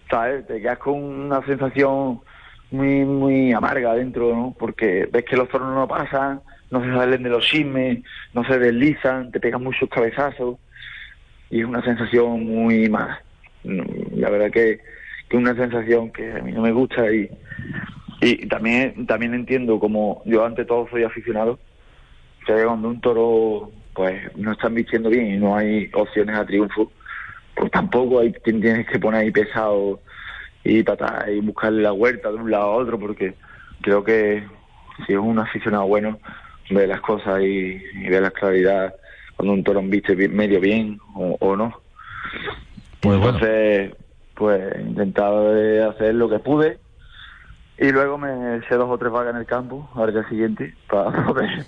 ¿sabes? 0.08 0.46
Te 0.46 0.62
quedas 0.62 0.78
con 0.78 0.94
una 0.94 1.44
sensación 1.44 2.22
muy 2.70 3.04
muy 3.04 3.52
amarga 3.52 3.90
adentro, 3.90 4.34
¿no? 4.34 4.56
Porque 4.58 5.06
ves 5.12 5.26
que 5.26 5.36
los 5.36 5.50
toros 5.50 5.74
no 5.74 5.86
pasan, 5.86 6.40
no 6.70 6.82
se 6.82 6.90
salen 6.90 7.22
de 7.22 7.28
los 7.28 7.44
chismes, 7.44 7.98
no 8.32 8.44
se 8.44 8.58
deslizan, 8.58 9.30
te 9.30 9.40
pegan 9.40 9.62
muchos 9.62 9.90
cabezazos 9.90 10.56
y 11.50 11.60
es 11.60 11.66
una 11.66 11.82
sensación 11.82 12.46
muy 12.46 12.88
mala. 12.88 13.20
La 13.62 14.30
verdad 14.30 14.50
que 14.50 14.95
que 15.28 15.36
una 15.36 15.54
sensación 15.54 16.10
que 16.10 16.32
a 16.32 16.38
mí 16.40 16.52
no 16.52 16.62
me 16.62 16.72
gusta 16.72 17.12
y 17.12 17.28
y 18.20 18.46
también 18.48 19.06
también 19.06 19.34
entiendo 19.34 19.78
como 19.78 20.22
yo 20.24 20.44
ante 20.44 20.64
todo 20.64 20.88
soy 20.90 21.04
aficionado 21.04 21.58
que 22.46 22.64
cuando 22.64 22.88
un 22.88 23.00
toro 23.00 23.70
pues 23.94 24.34
no 24.36 24.52
están 24.52 24.74
vistiendo 24.74 25.10
bien 25.10 25.34
y 25.34 25.36
no 25.36 25.56
hay 25.56 25.90
opciones 25.92 26.36
a 26.36 26.46
triunfo 26.46 26.90
pues 27.54 27.70
tampoco 27.70 28.20
hay 28.20 28.32
tienes 28.44 28.86
que 28.86 28.98
poner 28.98 29.22
ahí 29.22 29.30
pesado 29.30 30.00
y 30.64 30.82
tratar 30.82 31.30
y 31.30 31.40
buscarle 31.40 31.82
la 31.82 31.92
vuelta 31.92 32.30
de 32.30 32.36
un 32.36 32.50
lado 32.50 32.64
a 32.64 32.76
otro 32.76 32.98
porque 32.98 33.34
creo 33.82 34.02
que 34.02 34.44
si 35.06 35.12
es 35.12 35.18
un 35.18 35.38
aficionado 35.38 35.86
bueno 35.86 36.18
ve 36.70 36.86
las 36.86 37.00
cosas 37.00 37.42
y, 37.42 37.82
y 37.94 38.08
ve 38.08 38.20
la 38.20 38.30
claridad 38.30 38.94
cuando 39.36 39.52
un 39.52 39.64
toro 39.64 39.82
viste 39.82 40.16
medio 40.28 40.60
bien 40.60 40.98
o, 41.14 41.36
o 41.38 41.56
no 41.56 41.80
pues 43.00 43.16
entonces 43.16 43.90
bueno. 43.90 44.05
Pues 44.36 44.62
intentaba 44.80 45.50
hacer 45.90 46.14
lo 46.14 46.28
que 46.28 46.38
pude 46.38 46.78
y 47.78 47.90
luego 47.90 48.16
me 48.16 48.56
eché 48.56 48.76
dos 48.76 48.88
o 48.88 48.96
tres 48.96 49.12
vacas 49.12 49.34
en 49.34 49.40
el 49.40 49.46
campo 49.46 49.88
al 49.94 50.12
día 50.12 50.26
siguiente 50.28 50.74
para 50.88 51.26
poder 51.26 51.66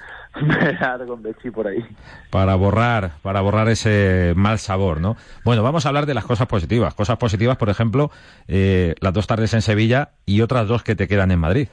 con 1.06 1.22
Betsy 1.22 1.50
por 1.50 1.66
ahí. 1.66 1.84
Para 2.30 2.54
borrar, 2.54 3.12
para 3.22 3.40
borrar 3.40 3.68
ese 3.68 4.32
mal 4.36 4.58
sabor, 4.58 5.00
¿no? 5.00 5.16
Bueno, 5.44 5.62
vamos 5.62 5.84
a 5.84 5.88
hablar 5.88 6.06
de 6.06 6.14
las 6.14 6.24
cosas 6.24 6.46
positivas. 6.46 6.94
Cosas 6.94 7.16
positivas, 7.16 7.56
por 7.56 7.68
ejemplo, 7.68 8.10
eh, 8.46 8.94
las 9.00 9.12
dos 9.12 9.26
tardes 9.26 9.52
en 9.54 9.62
Sevilla 9.62 10.10
y 10.26 10.40
otras 10.40 10.68
dos 10.68 10.82
que 10.82 10.94
te 10.94 11.08
quedan 11.08 11.30
en 11.30 11.40
Madrid. 11.40 11.68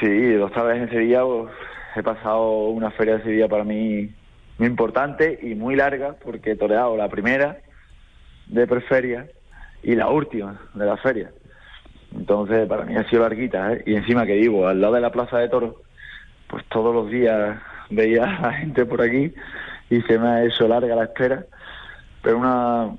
Sí, 0.00 0.32
dos 0.32 0.52
tardes 0.52 0.82
en 0.82 0.90
Sevilla. 0.90 1.22
Pues, 1.22 1.52
he 1.94 2.02
pasado 2.02 2.68
una 2.68 2.90
feria 2.90 3.18
de 3.18 3.22
Sevilla 3.22 3.48
para 3.48 3.64
mí 3.64 4.10
muy 4.58 4.68
importante 4.68 5.38
y 5.42 5.54
muy 5.54 5.76
larga 5.76 6.16
porque 6.22 6.52
he 6.52 6.56
toreado 6.56 6.96
la 6.96 7.08
primera 7.08 7.58
de 8.46 8.66
preferia 8.66 9.28
y 9.82 9.94
la 9.94 10.08
última 10.08 10.60
de 10.74 10.86
la 10.86 10.96
feria. 10.96 11.30
Entonces, 12.14 12.68
para 12.68 12.84
mí 12.84 12.94
ha 12.96 13.08
sido 13.08 13.22
larguita, 13.22 13.72
¿eh? 13.72 13.82
Y 13.86 13.94
encima 13.94 14.26
que 14.26 14.36
vivo 14.36 14.68
al 14.68 14.80
lado 14.80 14.94
de 14.94 15.00
la 15.00 15.12
Plaza 15.12 15.38
de 15.38 15.48
Toros, 15.48 15.74
pues 16.46 16.64
todos 16.68 16.94
los 16.94 17.10
días 17.10 17.58
veía 17.90 18.24
a 18.24 18.40
la 18.42 18.52
gente 18.52 18.84
por 18.84 19.00
aquí 19.02 19.32
y 19.90 20.00
se 20.02 20.18
me 20.18 20.28
ha 20.28 20.44
hecho 20.44 20.68
larga 20.68 20.94
la 20.94 21.04
espera. 21.04 21.46
Pero 22.22 22.38
una, 22.38 22.90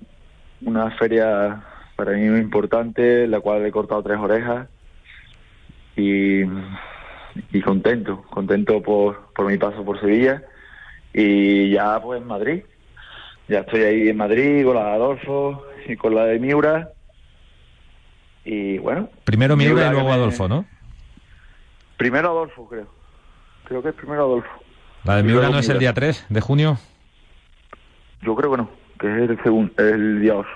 una 0.65 0.91
feria 0.91 1.63
para 1.95 2.13
mí 2.13 2.27
muy 2.29 2.39
importante, 2.39 3.27
la 3.27 3.39
cual 3.39 3.65
he 3.65 3.71
cortado 3.71 4.03
tres 4.03 4.17
orejas 4.17 4.67
y, 5.95 6.43
contento, 7.63 8.23
contento 8.29 8.81
por, 8.81 9.31
por 9.35 9.45
mi 9.49 9.57
paso 9.57 9.85
por 9.85 9.99
Sevilla 9.99 10.43
y 11.13 11.69
ya 11.71 12.01
pues 12.01 12.21
en 12.21 12.27
Madrid. 12.27 12.63
Ya 13.47 13.59
estoy 13.59 13.81
ahí 13.81 14.09
en 14.09 14.17
Madrid 14.17 14.65
con 14.65 14.75
la 14.75 14.85
de 14.85 14.91
Adolfo 14.91 15.63
y 15.87 15.95
con 15.95 16.15
la 16.15 16.25
de 16.25 16.39
Miura. 16.39 16.89
Y 18.45 18.77
bueno. 18.77 19.09
Primero 19.23 19.55
Miura, 19.55 19.87
y 19.87 19.91
luego 19.91 20.11
Adolfo, 20.11 20.47
¿no? 20.47 20.65
Primero 21.97 22.29
Adolfo, 22.29 22.67
creo. 22.67 22.87
Creo 23.65 23.81
que 23.81 23.89
es 23.89 23.95
primero 23.95 24.23
Adolfo. 24.23 24.49
¿La 25.03 25.17
de 25.17 25.23
Miura 25.23 25.49
no 25.49 25.59
es 25.59 25.69
el 25.69 25.79
día 25.79 25.93
3 25.93 26.27
de 26.29 26.41
junio? 26.41 26.77
Yo 28.21 28.35
creo 28.35 28.51
que 28.51 28.57
no, 28.57 28.69
que 28.99 29.07
es 29.07 29.29
el, 29.29 29.43
segundo, 29.43 29.73
el 29.77 30.21
día 30.21 30.35
8. 30.35 30.49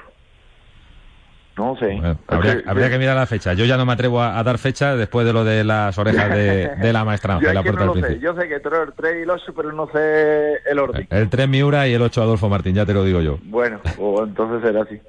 No 1.58 1.76
sé. 1.78 2.00
habría, 2.28 2.90
que, 2.90 2.98
mirar 3.00 3.16
la 3.16 3.26
fecha. 3.26 3.54
Yo 3.54 3.66
ya 3.66 3.78
no 3.78 3.86
me 3.86 3.94
atrevo 3.94 4.22
a, 4.22 4.44
dar 4.44 4.60
fecha 4.60 4.96
después 4.96 5.26
de 5.26 5.34
lo 5.34 5.44
de 5.44 5.64
las 5.64 5.98
orejas 5.98 6.30
de, 6.30 6.70
la 6.94 7.04
maestra 7.04 7.40
Yo, 7.42 7.52
la 7.52 7.64
puerta 7.64 7.86
no 7.86 7.96
sé. 7.96 8.20
Yo 8.20 8.36
sé 8.36 8.48
que 8.48 8.56
el 8.56 8.62
3 8.62 9.16
y 9.18 9.22
el 9.24 9.30
8, 9.30 9.54
pero 9.56 9.72
no 9.72 9.90
sé 9.90 10.60
el 10.70 10.78
orden. 10.78 11.08
El 11.10 11.30
3 11.30 11.50
Miura 11.50 11.88
y 11.88 11.94
el 11.94 12.02
8 12.02 12.22
Adolfo 12.22 12.48
Martín, 12.48 12.76
ya 12.76 12.86
te 12.86 12.94
lo 12.94 13.04
digo 13.04 13.22
yo. 13.22 13.40
Bueno, 13.44 13.80
o 13.98 14.24
entonces 14.24 14.62
será 14.62 14.84
así. 14.84 15.02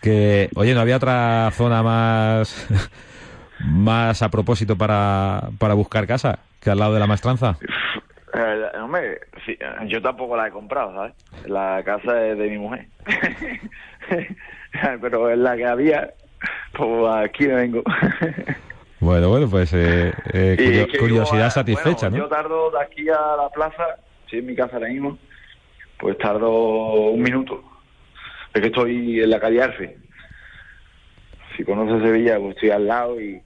Que, 0.00 0.48
oye, 0.54 0.72
¿no 0.74 0.80
había 0.80 0.96
otra 0.96 1.50
zona 1.50 1.82
más 1.82 2.68
más 3.64 4.22
a 4.22 4.28
propósito 4.28 4.78
para, 4.78 5.48
para 5.58 5.74
buscar 5.74 6.06
casa 6.06 6.38
que 6.60 6.70
al 6.70 6.78
lado 6.78 6.94
de 6.94 7.00
la 7.00 7.08
maestranza? 7.08 7.56
Eh, 8.34 8.78
hombre, 8.80 9.20
yo 9.86 10.00
tampoco 10.00 10.36
la 10.36 10.46
he 10.46 10.50
comprado, 10.50 10.92
¿sabes? 10.94 11.14
La 11.46 11.82
casa 11.84 12.24
es 12.24 12.38
de 12.38 12.50
mi 12.50 12.58
mujer. 12.58 12.86
pero 15.00 15.30
es 15.30 15.38
la 15.38 15.56
que 15.56 15.66
había, 15.66 16.14
pues 16.72 17.14
aquí 17.14 17.46
vengo. 17.46 17.82
bueno, 19.00 19.28
bueno, 19.28 19.48
pues 19.48 19.72
eh, 19.74 20.12
eh 20.32 20.86
curiosidad 20.98 21.50
satisfecha, 21.50 22.10
¿no? 22.10 22.16
Yo 22.18 22.28
tardo 22.28 22.70
de 22.70 22.80
aquí 22.80 23.08
a 23.08 23.36
la 23.36 23.48
plaza, 23.50 23.96
si 24.28 24.38
en 24.38 24.46
mi 24.46 24.54
casa 24.54 24.76
ahora 24.76 24.88
mismo, 24.88 25.18
pues 25.98 26.16
tardo 26.18 26.50
un 27.10 27.22
minuto. 27.22 27.62
Es 28.54 28.60
que 28.60 28.68
estoy 28.68 29.20
en 29.20 29.30
la 29.30 29.40
calle 29.40 29.62
Arfe. 29.62 29.96
Si 31.56 31.64
conoces 31.64 32.02
Sevilla, 32.02 32.38
pues 32.38 32.54
estoy 32.54 32.70
al 32.70 32.86
lado 32.86 33.20
y, 33.20 33.42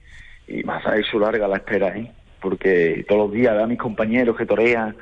y 0.47 0.63
más 0.65 0.85
a 0.87 0.97
eso 0.97 1.19
larga 1.19 1.49
la 1.49 1.57
espera 1.57 1.93
ahí. 1.93 2.11
Porque 2.41 3.05
todos 3.09 3.29
los 3.29 3.33
días 3.33 3.55
veo 3.55 3.65
a 3.65 3.69
mis 3.69 3.79
compañeros 3.79 4.37
que 4.37 4.47
torean, 4.47 4.97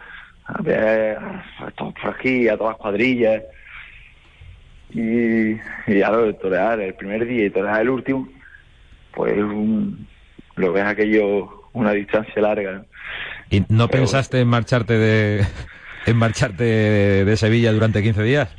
a 0.45 0.63
ver 0.63 1.19
a 1.19 1.71
todos 1.77 1.95
aquí, 2.05 2.49
a 2.49 2.57
todas 2.57 2.73
las 2.73 2.81
cuadrillas 2.81 3.43
y, 4.93 5.61
y 5.87 5.95
lo 6.01 6.27
de 6.27 6.35
torear 6.35 6.81
el 6.81 6.95
primer 6.95 7.27
día 7.27 7.47
y 7.47 7.51
torear 7.51 7.81
el 7.81 7.91
último, 7.91 8.29
pues 9.15 9.37
lo 10.57 10.73
ves 10.73 10.85
aquello 10.85 11.69
una 11.73 11.93
distancia 11.93 12.43
larga. 12.43 12.85
¿Y 13.51 13.63
no 13.69 13.89
pensaste 13.89 14.41
en 14.41 14.49
marcharte 14.49 14.95
de 14.95 15.47
en 16.07 16.17
marcharte 16.17 16.65
de, 16.65 17.37
Sevilla 17.37 17.73
durante 17.73 18.03
15 18.03 18.23
días? 18.23 18.57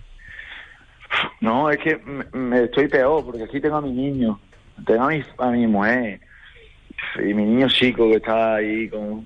No, 1.39 1.69
es 1.69 1.77
que 1.79 1.97
me, 2.33 2.63
estoy 2.63 2.87
peor 2.87 3.25
porque 3.25 3.43
aquí 3.43 3.59
tengo 3.59 3.77
a 3.77 3.81
mi 3.81 3.91
niño, 3.91 4.39
tengo 4.85 5.03
a 5.03 5.07
mi, 5.09 5.23
a 5.37 5.47
mi 5.49 5.67
mujer 5.67 6.19
y 7.17 7.33
mi 7.33 7.45
niño 7.45 7.67
chico 7.67 8.09
que 8.09 8.17
está 8.17 8.55
ahí 8.55 8.87
con 8.89 9.25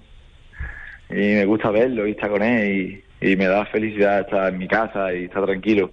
y 1.10 1.14
me 1.14 1.46
gusta 1.46 1.70
verlo 1.70 2.08
y 2.08 2.12
estar 2.12 2.32
con 2.32 2.42
él 2.42 3.04
y, 3.22 3.32
y 3.32 3.36
me 3.36 3.46
da 3.46 3.66
felicidad 3.66 4.22
estar 4.22 4.52
en 4.52 4.58
mi 4.58 4.68
casa 4.68 5.14
y 5.14 5.26
estar 5.26 5.46
tranquilo 5.46 5.92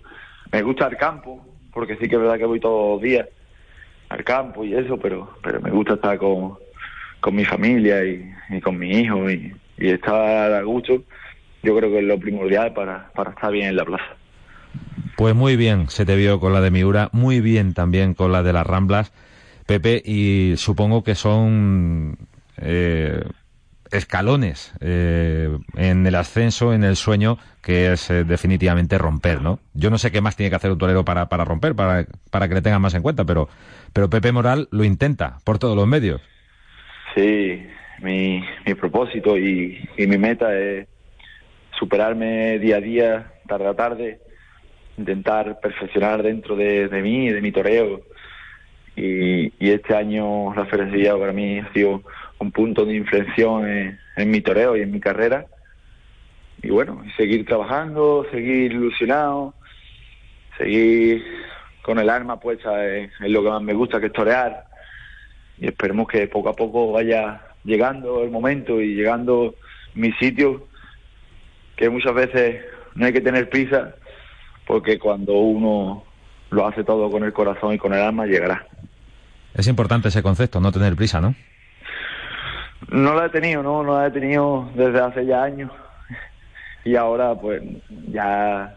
me 0.53 0.63
gusta 0.63 0.87
el 0.87 0.97
campo, 0.97 1.45
porque 1.73 1.97
sí 1.97 2.09
que 2.09 2.17
es 2.17 2.21
verdad 2.21 2.39
que 2.39 2.45
voy 2.45 2.61
todos 2.61 2.95
los 2.95 3.03
días 3.03 3.27
al 4.11 4.23
campo 4.23 4.65
y 4.65 4.75
eso, 4.75 4.99
pero, 4.99 5.35
pero 5.43 5.61
me 5.61 5.71
gusta 5.71 5.95
estar 5.95 6.19
con, 6.19 6.59
con 7.21 7.35
mi 7.35 7.45
familia 7.45 8.05
y, 8.05 8.61
con 8.61 8.79
mi 8.79 8.91
hijo 8.91 9.31
y, 9.31 9.55
estar 9.79 10.53
a 10.53 10.63
gusto. 10.63 11.03
Yo 11.63 11.77
creo 11.77 11.91
que 11.91 11.99
es 11.99 12.05
lo 12.05 12.19
primordial 12.19 12.73
para, 12.73 13.11
para 13.15 13.31
estar 13.31 13.51
bien 13.51 13.69
en 13.69 13.77
la 13.77 13.85
plaza. 13.85 14.17
Pues 15.17 15.35
muy 15.35 15.57
bien, 15.57 15.89
se 15.89 16.05
te 16.05 16.17
vio 16.17 16.41
con 16.41 16.53
la 16.53 16.61
de 16.61 16.71
Miura, 16.71 17.09
muy 17.13 17.41
bien 17.41 17.75
también 17.75 18.15
con 18.15 18.33
la 18.33 18.43
de 18.43 18.53
las 18.53 18.67
Ramblas, 18.67 19.13
Pepe, 19.67 20.03
y 20.05 20.55
supongo 20.57 21.05
que 21.05 21.15
son 21.15 22.19
eh, 22.59 23.23
escalones 23.93 24.75
eh, 24.81 25.49
en 25.77 26.07
el 26.07 26.15
ascenso, 26.15 26.73
en 26.73 26.85
el 26.85 26.97
sueño, 26.97 27.39
que 27.63 27.93
es 27.93 28.11
eh, 28.11 28.25
definitivamente 28.25 28.99
romper, 28.99 29.41
¿no? 29.41 29.59
Yo 29.75 29.91
no 29.91 29.99
sé 29.99 30.11
qué 30.11 30.21
más 30.21 30.37
tiene 30.37 30.51
que 30.51 30.57
hacer 30.57 30.71
un 30.71 30.79
torero 30.79 31.05
para, 31.05 31.29
para 31.29 31.45
romper, 31.45 31.75
para, 31.75 32.07
para 32.31 32.49
que 32.49 32.55
le 32.55 32.63
tengan 32.63 32.83
más 32.83 32.95
en 32.95 33.03
cuenta, 33.03 33.25
pero, 33.25 33.49
pero 33.93 34.11
Pepe 34.11 34.33
Moral 34.33 34.69
lo 34.71 34.85
intenta 34.85 35.39
por 35.45 35.59
todos 35.59 35.77
los 35.77 35.87
medios. 35.87 36.21
Sí, 37.15 37.63
mi, 38.01 38.43
mi 38.67 38.75
propósito 38.75 39.39
y, 39.39 39.89
mi 39.99 40.19
meta 40.19 40.57
es 40.59 40.89
superarme 41.79 42.59
día 42.59 42.77
a 42.77 42.81
día, 42.81 43.33
tarde 43.47 43.69
a 43.69 43.75
tarde, 43.75 44.21
intentar 44.97 45.61
perfeccionar 45.61 46.23
dentro 46.23 46.57
de, 46.57 46.89
de 46.89 47.03
mí, 47.03 47.31
de 47.31 47.41
mi 47.41 47.53
toreo. 47.53 48.03
Y, 48.97 49.53
este 49.61 49.95
año 49.95 50.55
la 50.55 50.67
Feria 50.67 51.17
para 51.17 51.33
mí 51.33 51.59
ha 51.59 51.73
sido 51.73 52.03
un 52.43 52.53
punto 52.53 52.85
de 52.85 52.95
inflexión 52.95 53.67
en, 53.67 54.31
mi 54.31 54.41
toreo 54.41 54.77
y 54.77 54.83
en 54.83 54.91
mi 54.91 55.01
carrera. 55.01 55.47
Y 56.63 56.71
bueno, 56.71 57.03
seguir 57.17 57.47
trabajando, 57.47 58.27
seguir 58.31 58.73
ilusionado, 58.73 59.55
seguir 60.59 61.25
con 61.83 61.99
el 61.99 62.11
arma 62.11 62.39
puesta 62.39 62.87
en, 62.87 63.11
lo 63.21 63.43
que 63.43 63.49
más 63.49 63.63
me 63.63 63.75
gusta, 63.75 64.01
que 64.01 64.07
es 64.07 64.13
torear. 64.13 64.65
Y 65.59 65.67
esperemos 65.67 66.07
que 66.09 66.27
poco 66.27 66.51
a 66.51 66.57
poco 66.57 66.93
vaya 66.93 67.41
llegando 67.65 68.23
el 68.23 68.31
momento 68.31 68.81
y 68.81 68.95
llegando 68.95 69.55
mi 69.95 70.13
sitio, 70.13 70.67
que 71.77 71.89
muchas 71.89 72.15
veces 72.15 72.65
no 72.95 73.07
hay 73.07 73.13
que 73.13 73.21
tener 73.21 73.49
prisa, 73.49 73.95
porque 74.67 74.99
cuando 74.99 75.35
uno 75.35 76.05
lo 76.51 76.67
hace 76.67 76.85
todo 76.85 77.11
con 77.11 77.25
el 77.25 77.33
corazón 77.33 77.75
y 77.75 77.79
con 77.79 77.95
el 77.95 78.01
alma, 78.01 78.27
llegará. 78.27 78.67
Es 79.55 79.67
importante 79.69 80.09
ese 80.09 80.23
concepto, 80.23 80.61
no 80.61 80.73
tener 80.73 80.97
prisa, 80.97 81.21
¿no? 81.21 81.35
No 82.91 83.15
la 83.15 83.27
he 83.27 83.31
tenido, 83.31 83.63
no, 83.63 83.83
no 83.83 83.99
la 83.99 84.09
he 84.09 84.11
tenido 84.11 84.71
desde 84.75 85.01
hace 85.01 85.27
ya 85.27 85.43
años. 85.45 85.71
Y 86.85 86.97
ahora, 86.97 87.37
pues, 87.37 87.63
ya, 88.09 88.77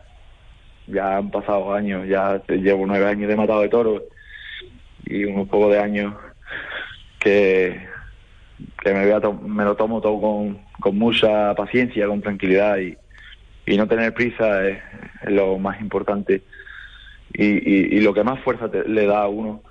ya 0.86 1.18
han 1.18 1.32
pasado 1.32 1.74
años, 1.74 2.08
ya 2.08 2.40
llevo 2.48 2.86
nueve 2.86 3.08
años 3.08 3.28
de 3.28 3.36
matado 3.36 3.62
de 3.62 3.70
toros 3.70 4.04
y 5.06 5.26
unos 5.26 5.48
pocos 5.48 5.72
de 5.72 5.80
años 5.80 6.14
que, 7.20 7.82
que 8.84 8.94
me, 8.94 9.06
me 9.48 9.64
lo 9.64 9.76
tomo 9.76 10.02
todo 10.02 10.22
con, 10.22 10.60
con 10.80 10.98
mucha 11.00 11.56
paciencia, 11.56 12.06
con 12.06 12.22
tranquilidad 12.22 12.78
y, 12.78 12.96
y 13.66 13.78
no 13.78 13.88
tener 13.88 14.14
prisa 14.14 14.68
es, 14.68 14.78
lo 15.24 15.58
más 15.58 15.82
importante 15.82 16.44
y, 17.34 17.46
y, 17.46 18.00
lo 18.02 18.14
que 18.14 18.24
más 18.24 18.40
fuerza 18.42 18.70
le 18.86 19.08
da 19.08 19.24
a 19.24 19.28
uno 19.28 19.64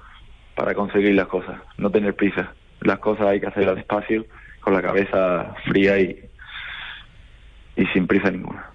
para 0.57 0.75
conseguir 0.75 1.15
las 1.15 1.29
cosas, 1.29 1.61
no 1.79 1.91
tener 1.91 2.15
prisa 2.15 2.53
las 2.85 2.99
cosas 2.99 3.27
hay 3.27 3.41
que 3.41 3.47
hacerlas 3.47 3.77
despacio, 3.77 4.27
con 4.61 4.75
la 4.75 4.83
cabeza 4.83 5.55
fría 5.65 5.99
y, 5.99 6.29
y 7.77 7.87
sin 7.87 8.07
prisa 8.07 8.31
ninguna. 8.31 8.67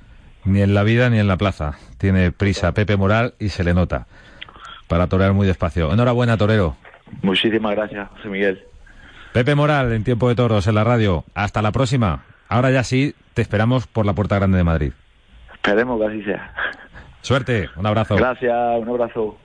Ni 0.45 0.61
en 0.61 0.73
la 0.73 0.83
vida 0.83 1.09
ni 1.09 1.19
en 1.19 1.27
la 1.27 1.37
plaza. 1.37 1.77
Tiene 1.97 2.31
prisa 2.31 2.73
Pepe 2.73 2.97
Moral 2.97 3.33
y 3.39 3.49
se 3.49 3.63
le 3.63 3.73
nota. 3.73 4.07
Para 4.87 5.07
torear 5.07 5.33
muy 5.33 5.45
despacio. 5.45 5.93
Enhorabuena, 5.93 6.37
torero. 6.37 6.75
Muchísimas 7.21 7.75
gracias, 7.75 8.09
José 8.09 8.29
Miguel. 8.29 8.63
Pepe 9.33 9.53
Moral, 9.53 9.91
en 9.93 10.03
Tiempo 10.03 10.27
de 10.27 10.35
Toros, 10.35 10.67
en 10.67 10.75
la 10.75 10.83
radio. 10.83 11.23
Hasta 11.35 11.61
la 11.61 11.71
próxima. 11.71 12.23
Ahora 12.47 12.71
ya 12.71 12.83
sí, 12.83 13.13
te 13.35 13.43
esperamos 13.43 13.85
por 13.85 14.05
la 14.05 14.13
Puerta 14.13 14.35
Grande 14.35 14.57
de 14.57 14.63
Madrid. 14.63 14.93
Esperemos 15.53 15.99
que 15.99 16.07
así 16.07 16.23
sea. 16.23 16.53
Suerte, 17.21 17.69
un 17.75 17.85
abrazo. 17.85 18.15
Gracias, 18.15 18.79
un 18.79 18.89
abrazo. 18.89 19.37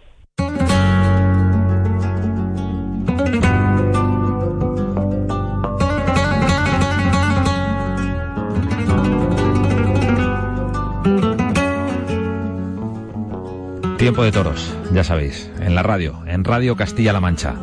Tiempo 14.04 14.22
de 14.22 14.32
toros, 14.32 14.76
ya 14.92 15.02
sabéis, 15.02 15.50
en 15.60 15.74
la 15.74 15.82
radio, 15.82 16.22
en 16.26 16.44
Radio 16.44 16.76
Castilla-La 16.76 17.20
Mancha, 17.20 17.54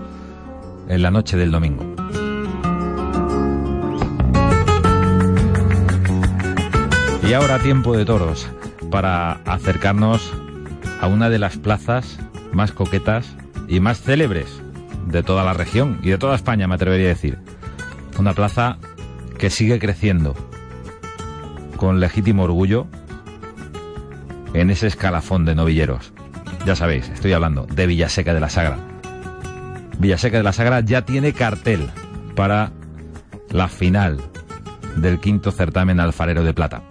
en 0.87 1.03
la 1.03 1.11
noche 1.11 1.37
del 1.37 1.51
domingo. 1.51 1.85
Y 7.29 7.33
ahora 7.33 7.59
tiempo 7.59 7.95
de 7.95 8.05
toros 8.05 8.47
para 8.89 9.33
acercarnos 9.45 10.33
a 10.99 11.05
una 11.05 11.29
de 11.29 11.37
las 11.37 11.57
plazas 11.57 12.17
más 12.51 12.71
coquetas 12.71 13.35
y 13.67 13.79
más 13.79 14.01
célebres 14.01 14.47
de 15.05 15.21
toda 15.21 15.43
la 15.43 15.53
región 15.53 15.99
y 16.01 16.09
de 16.09 16.17
toda 16.17 16.35
España, 16.35 16.67
me 16.67 16.73
atrevería 16.73 17.05
a 17.05 17.09
decir. 17.09 17.37
Una 18.17 18.33
plaza 18.33 18.79
que 19.37 19.51
sigue 19.51 19.77
creciendo 19.77 20.35
con 21.77 21.99
legítimo 21.99 22.45
orgullo 22.45 22.87
en 24.55 24.71
ese 24.71 24.87
escalafón 24.87 25.45
de 25.45 25.53
novilleros. 25.53 26.13
Ya 26.65 26.75
sabéis, 26.75 27.09
estoy 27.09 27.33
hablando 27.33 27.65
de 27.65 27.87
Villaseca 27.87 28.33
de 28.33 28.39
la 28.39 28.49
Sagra. 28.49 28.77
Villaseca 29.97 30.37
de 30.37 30.43
la 30.43 30.53
Sagra 30.53 30.81
ya 30.81 31.03
tiene 31.03 31.33
cartel 31.33 31.89
para 32.35 32.71
la 33.49 33.67
final 33.67 34.21
del 34.95 35.19
quinto 35.19 35.51
certamen 35.51 35.99
alfarero 35.99 36.43
de 36.43 36.53
plata. 36.53 36.83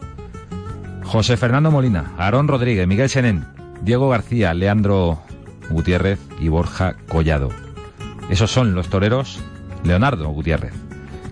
José 1.05 1.37
Fernando 1.37 1.71
Molina, 1.71 2.13
Aarón 2.19 2.49
Rodríguez, 2.49 2.87
Miguel 2.87 3.09
Senén, 3.09 3.47
Diego 3.83 4.09
García, 4.09 4.55
Leandro 4.55 5.23
Gutiérrez 5.71 6.19
y 6.41 6.49
Borja 6.49 6.97
Collado. 7.09 7.51
Esos 8.29 8.51
son 8.51 8.75
los 8.75 8.89
toreros 8.89 9.41
Leonardo 9.85 10.29
Gutiérrez, 10.29 10.75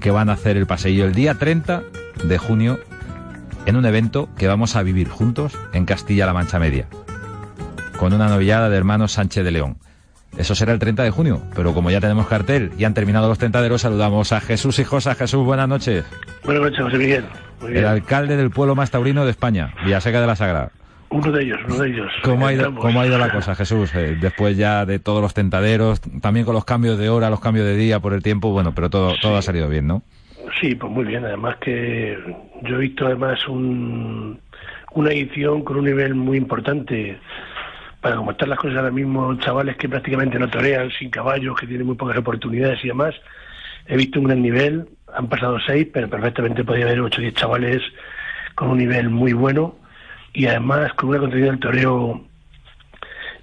que 0.00 0.10
van 0.12 0.30
a 0.30 0.34
hacer 0.34 0.56
el 0.56 0.66
paseillo 0.66 1.04
el 1.04 1.14
día 1.14 1.34
30 1.34 1.82
de 2.24 2.38
junio 2.38 2.78
en 3.66 3.76
un 3.76 3.84
evento 3.84 4.28
que 4.36 4.48
vamos 4.48 4.76
a 4.76 4.82
vivir 4.82 5.08
juntos 5.08 5.58
en 5.72 5.84
Castilla-La 5.84 6.32
Mancha 6.32 6.58
Media, 6.58 6.88
con 7.98 8.12
una 8.14 8.28
novillada 8.28 8.70
de 8.70 8.76
hermanos 8.76 9.12
Sánchez 9.12 9.44
de 9.44 9.50
León. 9.50 9.76
Eso 10.36 10.54
será 10.54 10.72
el 10.72 10.78
30 10.78 11.02
de 11.02 11.10
junio, 11.10 11.42
pero 11.54 11.74
como 11.74 11.90
ya 11.90 12.00
tenemos 12.00 12.28
cartel 12.28 12.70
y 12.78 12.84
han 12.84 12.94
terminado 12.94 13.28
los 13.28 13.38
tentaderos, 13.38 13.82
saludamos 13.82 14.32
a 14.32 14.40
Jesús 14.40 14.78
y 14.78 14.84
Josa. 14.84 15.14
Jesús, 15.14 15.44
buenas 15.44 15.68
noches. 15.68 16.04
Buenas 16.44 16.62
noches, 16.62 16.80
José 16.80 16.98
Miguel. 16.98 17.24
El 17.68 17.86
alcalde 17.86 18.36
del 18.36 18.50
pueblo 18.50 18.76
más 18.76 18.90
taurino 18.90 19.24
de 19.24 19.32
España, 19.32 19.74
Villaseca 19.84 20.20
de 20.20 20.26
la 20.26 20.36
Sagrada. 20.36 20.70
Uno 21.10 21.32
de 21.32 21.42
ellos, 21.42 21.58
uno 21.66 21.78
de 21.78 21.88
ellos. 21.88 22.12
¿Cómo 22.22 22.46
ha 22.46 22.52
ido, 22.52 22.74
¿cómo 22.74 23.00
ha 23.00 23.06
ido 23.06 23.18
la 23.18 23.32
cosa, 23.32 23.54
Jesús? 23.54 23.92
Eh, 23.94 24.16
después 24.20 24.56
ya 24.56 24.84
de 24.84 24.98
todos 24.98 25.22
los 25.22 25.34
tentaderos, 25.34 26.00
también 26.20 26.44
con 26.44 26.54
los 26.54 26.66
cambios 26.66 26.98
de 26.98 27.08
hora, 27.08 27.30
los 27.30 27.40
cambios 27.40 27.66
de 27.66 27.76
día 27.76 27.98
por 27.98 28.12
el 28.12 28.22
tiempo, 28.22 28.52
bueno, 28.52 28.72
pero 28.74 28.90
todo, 28.90 29.14
todo 29.20 29.36
ha 29.38 29.42
salido 29.42 29.68
bien, 29.68 29.86
¿no? 29.86 30.02
Sí, 30.60 30.74
pues 30.74 30.92
muy 30.92 31.04
bien. 31.04 31.24
Además 31.24 31.56
que 31.56 32.16
yo 32.62 32.76
he 32.76 32.78
visto 32.78 33.06
además 33.06 33.38
un, 33.48 34.38
una 34.94 35.10
edición 35.10 35.62
con 35.62 35.78
un 35.78 35.86
nivel 35.86 36.14
muy 36.14 36.36
importante 36.36 37.18
cómo 38.16 38.30
están 38.32 38.50
las 38.50 38.58
cosas 38.58 38.78
ahora 38.78 38.90
mismo, 38.90 39.34
chavales 39.38 39.76
que 39.76 39.88
prácticamente 39.88 40.38
no 40.38 40.48
torean, 40.48 40.90
sin 40.90 41.10
caballos, 41.10 41.58
que 41.58 41.66
tienen 41.66 41.86
muy 41.86 41.96
pocas 41.96 42.16
oportunidades 42.16 42.84
y 42.84 42.88
demás. 42.88 43.14
He 43.86 43.96
visto 43.96 44.20
un 44.20 44.26
gran 44.26 44.42
nivel, 44.42 44.88
han 45.14 45.28
pasado 45.28 45.58
seis, 45.66 45.88
pero 45.92 46.08
perfectamente 46.08 46.64
podría 46.64 46.86
haber 46.86 47.00
ocho 47.00 47.20
o 47.20 47.22
diez 47.22 47.34
chavales 47.34 47.82
con 48.54 48.70
un 48.70 48.78
nivel 48.78 49.08
muy 49.08 49.32
bueno 49.32 49.76
y 50.32 50.46
además 50.46 50.92
con 50.94 51.10
una 51.10 51.18
continuidad 51.20 51.50
del 51.50 51.60
toreo 51.60 52.24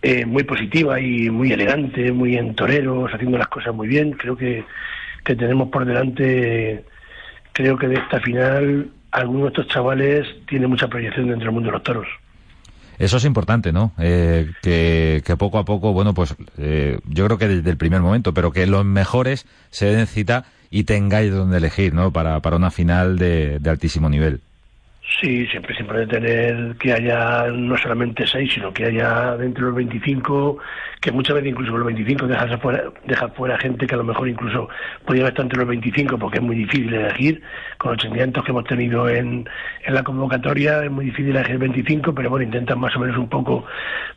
eh, 0.01 0.25
muy 0.25 0.43
positiva 0.43 0.99
y 0.99 1.29
muy 1.29 1.51
elegante, 1.51 2.11
muy 2.11 2.37
en 2.37 2.53
toreros, 2.53 3.11
haciendo 3.11 3.37
las 3.37 3.47
cosas 3.47 3.73
muy 3.73 3.87
bien. 3.87 4.11
Creo 4.13 4.37
que, 4.37 4.63
que 5.23 5.35
tenemos 5.35 5.69
por 5.69 5.85
delante, 5.85 6.85
creo 7.53 7.77
que 7.77 7.87
de 7.87 7.95
esta 7.95 8.19
final, 8.19 8.89
algunos 9.11 9.43
de 9.43 9.47
estos 9.49 9.67
chavales 9.67 10.27
tienen 10.47 10.69
mucha 10.69 10.87
proyección 10.87 11.27
dentro 11.27 11.45
del 11.45 11.53
mundo 11.53 11.69
de 11.69 11.73
los 11.73 11.83
toros. 11.83 12.07
Eso 12.97 13.17
es 13.17 13.25
importante, 13.25 13.71
¿no? 13.71 13.91
Eh, 13.97 14.51
que, 14.61 15.35
poco 15.37 15.57
a 15.57 15.65
poco, 15.65 15.93
bueno, 15.93 16.13
pues 16.13 16.35
eh, 16.57 16.99
yo 17.05 17.25
creo 17.25 17.37
que 17.37 17.47
desde 17.47 17.69
el 17.69 17.77
primer 17.77 18.01
momento, 18.01 18.33
pero 18.33 18.51
que 18.51 18.65
los 18.65 18.85
mejores 18.85 19.45
se 19.69 19.87
den 19.87 20.07
cita 20.07 20.45
y 20.69 20.83
tengáis 20.83 21.31
donde 21.31 21.57
elegir, 21.57 21.93
¿no? 21.93 22.11
Para, 22.11 22.39
para 22.41 22.55
una 22.55 22.71
final 22.71 23.17
de 23.17 23.59
altísimo 23.65 24.09
nivel. 24.09 24.41
Sí, 25.07 25.45
siempre, 25.47 25.75
siempre 25.75 25.99
de 25.99 26.07
tener 26.07 26.75
que 26.77 26.91
haya 26.91 27.45
no 27.51 27.77
solamente 27.77 28.25
seis, 28.25 28.51
sino 28.51 28.73
que 28.73 28.85
haya 28.85 29.37
dentro 29.37 29.65
de 29.65 29.69
los 29.69 29.75
25, 29.75 30.57
que 30.99 31.11
muchas 31.11 31.35
veces 31.35 31.51
incluso 31.51 31.77
los 31.77 31.85
25 31.85 32.25
dejas 32.25 32.59
fuera, 32.59 32.83
dejas 33.05 33.31
fuera 33.35 33.55
gente 33.59 33.85
que 33.85 33.93
a 33.93 33.99
lo 33.99 34.03
mejor 34.03 34.27
incluso 34.27 34.67
podría 35.05 35.27
estar 35.27 35.45
entre 35.45 35.59
los 35.59 35.67
25 35.67 36.17
porque 36.17 36.39
es 36.39 36.43
muy 36.43 36.55
difícil 36.55 36.91
elegir. 36.91 37.43
Con 37.77 37.91
los 37.91 38.01
que 38.01 38.51
hemos 38.51 38.63
tenido 38.63 39.07
en, 39.07 39.47
en 39.85 39.93
la 39.93 40.03
convocatoria 40.03 40.83
es 40.83 40.89
muy 40.89 41.05
difícil 41.05 41.35
elegir 41.35 41.59
25, 41.59 42.15
pero 42.15 42.31
bueno, 42.31 42.45
intentan 42.45 42.79
más 42.79 42.95
o 42.95 42.99
menos 42.99 43.15
un 43.17 43.29
poco, 43.29 43.63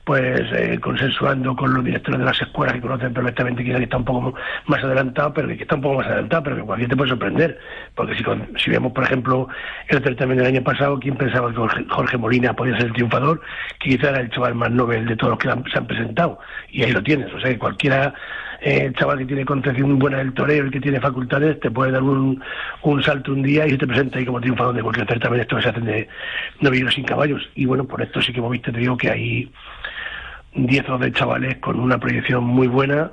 pues, 0.05 0.41
eh, 0.55 0.78
consensuando 0.80 1.55
con 1.55 1.74
los 1.74 1.84
directores 1.84 2.18
de 2.18 2.24
las 2.24 2.41
escuelas 2.41 2.74
que 2.74 2.80
conocen 2.80 3.12
perfectamente 3.12 3.62
quién 3.62 3.82
está 3.82 3.99
un 3.99 4.07
poco 4.07 4.34
más 4.66 4.82
adelantado, 4.82 5.34
pero 5.34 5.49
que 5.49 5.62
está 5.62 5.74
un 5.74 5.82
poco 5.82 5.97
más 5.97 6.07
adelantado, 6.07 6.45
pero 6.45 6.57
que 6.57 6.62
cualquier 6.62 6.89
te 6.89 6.97
puede 6.97 7.11
sorprender. 7.11 7.59
Porque 7.95 8.14
si, 8.16 8.24
si 8.57 8.70
vemos, 8.70 8.93
por 8.93 9.05
ejemplo, 9.05 9.49
el 9.89 10.03
certamen 10.03 10.39
del 10.39 10.47
año 10.47 10.62
pasado, 10.62 10.78
¿quién 11.01 11.16
pensaba 11.16 11.51
que 11.51 11.85
Jorge 11.89 12.18
Molina 12.18 12.55
podía 12.55 12.76
ser 12.76 12.87
el 12.87 12.93
triunfador? 12.93 13.41
Que 13.81 13.91
quizá 13.91 14.11
era 14.11 14.20
el 14.20 14.31
chaval 14.31 14.55
más 14.55 14.70
noble 14.70 15.05
de 15.05 15.16
todos 15.16 15.31
los 15.31 15.39
que 15.39 15.70
se 15.70 15.79
han 15.79 15.87
presentado. 15.87 16.39
Y 16.70 16.83
ahí 16.83 16.93
lo 16.93 17.03
tienes. 17.03 17.33
O 17.33 17.41
sea, 17.41 17.51
que 17.51 17.59
cualquiera 17.59 18.14
eh, 18.61 18.91
chaval 18.99 19.18
que 19.18 19.26
tiene 19.26 19.45
concepción 19.45 19.99
buena 19.99 20.18
del 20.18 20.35
toreo 20.35 20.66
y 20.66 20.70
que 20.70 20.81
tiene 20.81 21.01
facultades 21.01 21.61
te 21.61 21.70
puede 21.70 21.93
dar 21.93 22.03
un, 22.03 22.43
un 22.83 23.03
salto 23.03 23.33
un 23.33 23.43
día 23.43 23.66
y 23.66 23.70
se 23.70 23.79
te 23.79 23.87
presenta 23.87 24.18
ahí 24.18 24.26
como 24.26 24.41
triunfador 24.41 24.74
de 24.74 24.83
cualquier 24.83 25.07
certamen. 25.07 25.41
Esto 25.41 25.61
se 25.61 25.68
hacen 25.68 25.85
de 25.85 26.09
novillos 26.61 26.95
sin 26.95 27.05
caballos. 27.05 27.43
Y 27.55 27.66
bueno, 27.66 27.85
por 27.85 28.03
esto 28.03 28.22
sí 28.22 28.33
que 28.33 28.39
hemos 28.39 28.53
visto, 28.53 28.72
te 28.72 28.79
digo 28.79 28.97
que 28.97 29.11
hay 29.11 29.53
10 30.55 30.89
o 30.89 30.99
12 30.99 31.12
chavales 31.12 31.59
con 31.59 31.79
una 31.79 31.99
proyección 31.99 32.45
muy 32.45 32.66
buena 32.66 33.12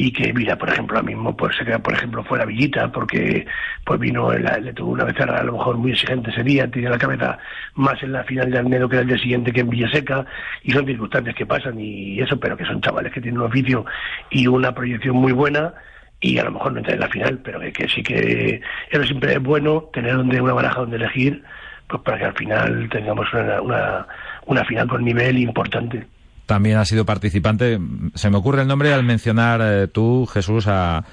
y 0.00 0.12
que 0.12 0.32
mira 0.32 0.56
por 0.56 0.70
ejemplo 0.70 0.96
ahora 0.96 1.06
mismo 1.06 1.36
pues 1.36 1.54
se 1.56 1.62
queda 1.62 1.78
por 1.78 1.92
ejemplo 1.92 2.24
fuera 2.24 2.46
Villita 2.46 2.90
porque 2.90 3.46
pues 3.84 4.00
vino 4.00 4.32
le 4.32 4.72
tuvo 4.72 4.92
una 4.92 5.04
becerra 5.04 5.40
a 5.40 5.44
lo 5.44 5.52
mejor 5.52 5.76
muy 5.76 5.92
exigente 5.92 6.30
ese 6.30 6.42
día 6.42 6.70
tenía 6.70 6.88
la 6.88 6.96
cabeza 6.96 7.38
más 7.74 8.02
en 8.02 8.12
la 8.12 8.24
final 8.24 8.50
de 8.50 8.56
Almedo 8.56 8.88
que 8.88 8.96
era 8.96 9.02
el 9.02 9.08
día 9.08 9.18
siguiente 9.18 9.52
que 9.52 9.60
en 9.60 9.68
Villaseca 9.68 10.24
y 10.62 10.72
son 10.72 10.86
circunstancias 10.86 11.36
que 11.36 11.44
pasan 11.44 11.78
y 11.78 12.18
eso 12.18 12.40
pero 12.40 12.56
que 12.56 12.64
son 12.64 12.80
chavales 12.80 13.12
que 13.12 13.20
tienen 13.20 13.42
un 13.42 13.48
oficio 13.48 13.84
y 14.30 14.46
una 14.46 14.72
proyección 14.74 15.16
muy 15.16 15.32
buena 15.32 15.74
y 16.18 16.38
a 16.38 16.44
lo 16.44 16.52
mejor 16.52 16.72
no 16.72 16.78
entra 16.78 16.94
en 16.94 17.00
la 17.00 17.08
final 17.08 17.38
pero 17.44 17.60
que, 17.60 17.70
que 17.70 17.86
sí 17.86 18.02
que 18.02 18.62
eso 18.90 19.04
siempre 19.04 19.34
es 19.34 19.42
bueno 19.42 19.90
tener 19.92 20.16
donde 20.16 20.40
una 20.40 20.54
baraja 20.54 20.80
donde 20.80 20.96
elegir 20.96 21.44
pues 21.86 22.00
para 22.02 22.16
que 22.16 22.24
al 22.24 22.34
final 22.34 22.88
tengamos 22.90 23.30
una, 23.34 23.60
una, 23.60 24.06
una 24.46 24.64
final 24.64 24.88
con 24.88 25.04
nivel 25.04 25.36
importante 25.36 26.06
también 26.50 26.78
ha 26.78 26.84
sido 26.84 27.06
participante. 27.06 27.78
Se 28.16 28.28
me 28.28 28.36
ocurre 28.36 28.62
el 28.62 28.66
nombre 28.66 28.92
al 28.92 29.04
mencionar 29.04 29.60
eh, 29.62 29.86
tú, 29.86 30.26
Jesús, 30.26 30.66
a, 30.66 31.04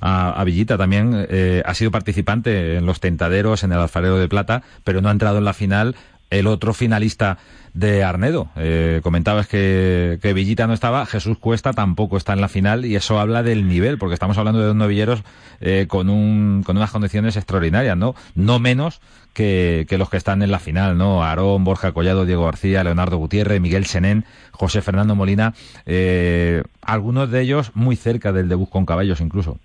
a, 0.00 0.42
Villita 0.44 0.78
también 0.78 1.26
eh, 1.28 1.62
ha 1.66 1.74
sido 1.74 1.90
participante 1.90 2.76
en 2.76 2.86
los 2.86 2.98
tentaderos, 2.98 3.62
en 3.62 3.72
el 3.72 3.78
alfarero 3.78 4.16
de 4.16 4.26
plata, 4.26 4.62
pero 4.84 5.02
no 5.02 5.10
ha 5.10 5.12
entrado 5.12 5.36
en 5.36 5.44
la 5.44 5.52
final. 5.52 5.96
El 6.30 6.46
otro 6.46 6.74
finalista 6.74 7.38
de 7.72 8.02
Arnedo. 8.02 8.48
Eh, 8.56 9.00
comentabas 9.02 9.46
que, 9.46 10.18
que, 10.22 10.32
Villita 10.32 10.66
no 10.66 10.72
estaba, 10.72 11.04
Jesús 11.06 11.38
Cuesta 11.38 11.72
tampoco 11.72 12.16
está 12.16 12.32
en 12.32 12.40
la 12.40 12.48
final 12.48 12.86
y 12.86 12.96
eso 12.96 13.20
habla 13.20 13.42
del 13.42 13.68
nivel, 13.68 13.98
porque 13.98 14.14
estamos 14.14 14.38
hablando 14.38 14.60
de 14.60 14.66
dos 14.66 14.76
novilleros 14.76 15.22
eh, 15.60 15.86
con, 15.88 16.08
un, 16.08 16.62
con 16.64 16.76
unas 16.76 16.90
condiciones 16.90 17.36
extraordinarias, 17.36 17.96
¿no? 17.96 18.14
No 18.34 18.58
menos 18.58 19.00
que, 19.36 19.86
los 19.98 20.08
que 20.08 20.16
están 20.16 20.42
en 20.42 20.50
la 20.50 20.58
final, 20.58 20.96
¿no? 20.96 21.22
Aarón, 21.22 21.64
Borja 21.64 21.92
Collado, 21.92 22.24
Diego 22.24 22.46
García, 22.46 22.82
Leonardo 22.82 23.18
Gutiérrez, 23.18 23.60
Miguel 23.60 23.84
Senén, 23.84 24.24
José 24.52 24.80
Fernando 24.80 25.14
Molina, 25.14 25.52
eh, 25.84 26.62
algunos 26.80 27.30
de 27.30 27.42
ellos 27.42 27.72
muy 27.74 27.96
cerca 27.96 28.32
del 28.32 28.48
debut 28.48 28.70
con 28.70 28.86
caballos 28.86 29.20
incluso. 29.20 29.58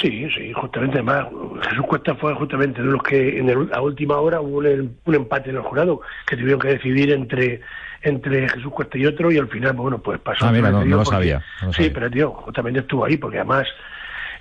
Sí, 0.00 0.28
sí, 0.34 0.52
justamente 0.52 1.02
más. 1.02 1.26
Jesús 1.68 1.86
Cuesta 1.86 2.14
fue 2.14 2.34
justamente 2.34 2.82
de 2.82 2.88
los 2.88 3.02
que 3.02 3.38
en 3.38 3.68
la 3.70 3.80
última 3.80 4.18
hora 4.18 4.40
hubo 4.40 4.58
un, 4.58 5.14
empate 5.14 5.50
en 5.50 5.56
el 5.56 5.62
jurado 5.62 6.00
que 6.26 6.36
tuvieron 6.36 6.60
que 6.60 6.68
decidir 6.68 7.12
entre 7.12 7.60
entre 8.02 8.48
Jesús 8.48 8.72
Cuesta 8.72 8.98
y 8.98 9.06
otro 9.06 9.30
y 9.30 9.38
al 9.38 9.48
final, 9.48 9.74
bueno, 9.74 9.98
pues 9.98 10.18
pasó. 10.20 10.46
Ah, 10.46 10.52
mira, 10.52 10.70
no, 10.70 10.84
lo 10.84 11.04
sabía, 11.04 11.42
sí, 11.70 11.90
pero 11.90 12.10
tío, 12.10 12.30
justamente 12.30 12.80
estuvo 12.80 13.04
ahí 13.04 13.16
porque 13.16 13.38
además 13.38 13.66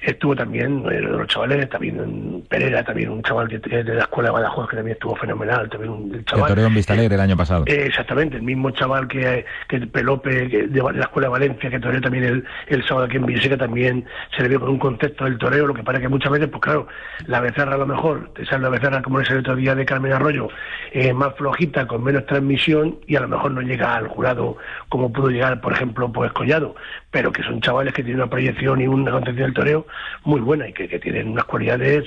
estuvo 0.02 0.36
también 0.36 0.84
eh, 0.92 1.00
los 1.00 1.28
chavales, 1.28 1.70
también 1.70 2.44
Pereira, 2.50 2.84
también 2.84 3.10
un 3.10 3.22
chaval 3.22 3.48
que, 3.48 3.60
de 3.60 3.84
la 3.84 4.04
escuela 4.04 4.30
de 4.30 4.34
Badajoz 4.34 4.70
que 4.70 4.76
también 4.76 4.96
estuvo 4.96 5.16
fenomenal, 5.16 5.70
también 5.70 5.92
un 5.92 6.26
chaval. 6.26 6.52
El 6.52 6.66
en 6.66 6.74
Vista 6.74 6.94
Alegre 6.94 7.16
el 7.16 7.22
año 7.22 7.38
pasado. 7.38 7.64
Eh, 7.68 7.86
exactamente, 7.86 8.38
el 8.38 8.44
mismo 8.44 8.72
chaval 8.72 9.08
que, 9.08 9.46
que 9.68 9.80
Pelope 9.82 10.50
que 10.50 10.68
de, 10.68 10.82
la 10.82 11.02
escuela 11.02 11.28
de 11.28 11.32
Valencia, 11.32 11.70
que 11.70 11.80
toreó 11.80 12.02
también 12.02 12.24
el, 12.24 12.46
el 12.68 12.84
sábado 12.86 13.06
aquí 13.06 13.18
en 13.18 13.26
Villaseca, 13.26 13.58
también 13.58 14.06
se 14.36 14.42
le 14.42 14.50
vio 14.50 14.60
con 14.60 14.70
un 14.70 14.80
concepto 14.80 15.26
del 15.26 15.38
toreo, 15.38 15.68
lo 15.68 15.74
que 15.74 15.84
parece 15.84 16.04
que 16.04 16.10
muchas 16.10 16.32
veces, 16.32 16.48
pues 16.50 16.62
claro, 16.62 16.88
la 17.28 17.40
becerra 17.40 17.76
a 17.76 17.78
lo 17.78 17.86
mejor, 17.86 18.32
te 18.34 18.46
sale 18.46 18.64
la 18.64 18.70
becerra 18.70 19.02
como 19.02 19.20
es 19.20 19.30
el 19.30 19.40
otro 19.40 19.56
día 19.56 19.76
de 19.76 19.86
Carmen 19.86 20.14
Arroyo, 20.14 20.48
eh, 20.92 21.14
más 21.14 21.36
flojita, 21.36 21.86
con 21.88 22.04
menos 22.04 22.26
transmisión, 22.26 23.00
y 23.06 23.16
a 23.16 23.22
lo 23.22 23.28
mejor 23.28 23.52
no 23.52 23.62
llega 23.62 23.96
al 23.96 24.08
jurado 24.08 24.58
como 24.90 25.12
pudo 25.14 25.30
llegar, 25.30 25.62
por 25.62 25.74
ejemplo, 25.74 26.12
pues 26.12 26.32
Collado, 26.34 26.76
pero 27.12 27.32
que 27.32 27.44
son 27.44 27.62
chavales 27.62 27.94
que 27.94 28.04
tienen 28.04 28.22
una 28.22 28.30
proyección 28.30 28.82
y 28.82 28.88
una 28.88 29.12
concepción 29.12 29.48
del 29.48 29.54
toreo 29.54 29.86
muy 30.24 30.42
buena 30.42 30.68
y 30.68 30.74
que, 30.74 30.88
que 30.88 31.00
tienen 31.00 31.30
unas 31.30 31.46
cualidades 31.46 32.06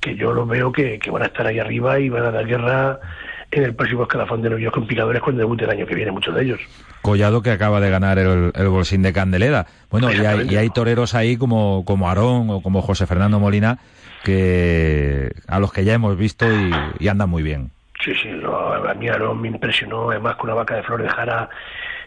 que 0.00 0.16
yo 0.16 0.32
lo 0.32 0.46
veo 0.46 0.72
que, 0.72 0.98
que, 0.98 1.10
van 1.10 1.22
a 1.22 1.26
estar 1.26 1.46
ahí 1.46 1.58
arriba 1.58 1.98
y 1.98 2.08
van 2.08 2.24
a 2.24 2.30
dar 2.30 2.46
guerra 2.46 3.00
en 3.50 3.62
el 3.62 3.74
próximo 3.74 4.02
escalafón 4.02 4.42
de 4.42 4.50
novios 4.50 4.72
compiladores 4.72 5.22
cuando 5.22 5.40
debute 5.40 5.64
el 5.64 5.70
año 5.70 5.86
que 5.86 5.94
viene, 5.94 6.10
muchos 6.10 6.34
de 6.34 6.42
ellos. 6.42 6.60
Collado 7.02 7.42
que 7.42 7.50
acaba 7.50 7.80
de 7.80 7.90
ganar 7.90 8.18
el, 8.18 8.52
el 8.54 8.68
bolsín 8.68 9.02
de 9.02 9.12
Candeleda. 9.12 9.66
Bueno, 9.90 10.12
y 10.12 10.24
hay, 10.24 10.48
y 10.50 10.56
hay, 10.56 10.70
toreros 10.70 11.14
ahí 11.14 11.36
como, 11.36 11.84
como 11.84 12.08
Aarón 12.08 12.50
o 12.50 12.60
como 12.60 12.82
José 12.82 13.06
Fernando 13.06 13.38
Molina 13.38 13.78
que 14.24 15.30
a 15.46 15.60
los 15.60 15.72
que 15.72 15.84
ya 15.84 15.94
hemos 15.94 16.16
visto 16.18 16.46
y, 16.50 16.72
y 16.98 17.08
andan 17.08 17.30
muy 17.30 17.44
bien. 17.44 17.70
Sí, 18.04 18.12
sí, 18.20 18.28
no, 18.28 18.56
a 18.56 18.94
mí 18.94 19.08
Aarón 19.08 19.40
me 19.40 19.48
impresionó, 19.48 20.10
además 20.10 20.36
con 20.36 20.50
una 20.50 20.54
vaca 20.54 20.76
de 20.76 20.82
Flor 20.82 21.02
de 21.02 21.08
Jara 21.08 21.48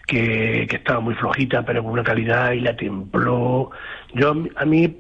que, 0.10 0.64
estaba 0.64 1.00
muy 1.00 1.14
flojita, 1.16 1.64
pero 1.64 1.84
con 1.84 1.94
una 1.94 2.04
calidad 2.04 2.52
y 2.52 2.62
la 2.62 2.76
templó. 2.76 3.72
Yo, 4.14 4.34
a 4.56 4.66
mí, 4.66 4.98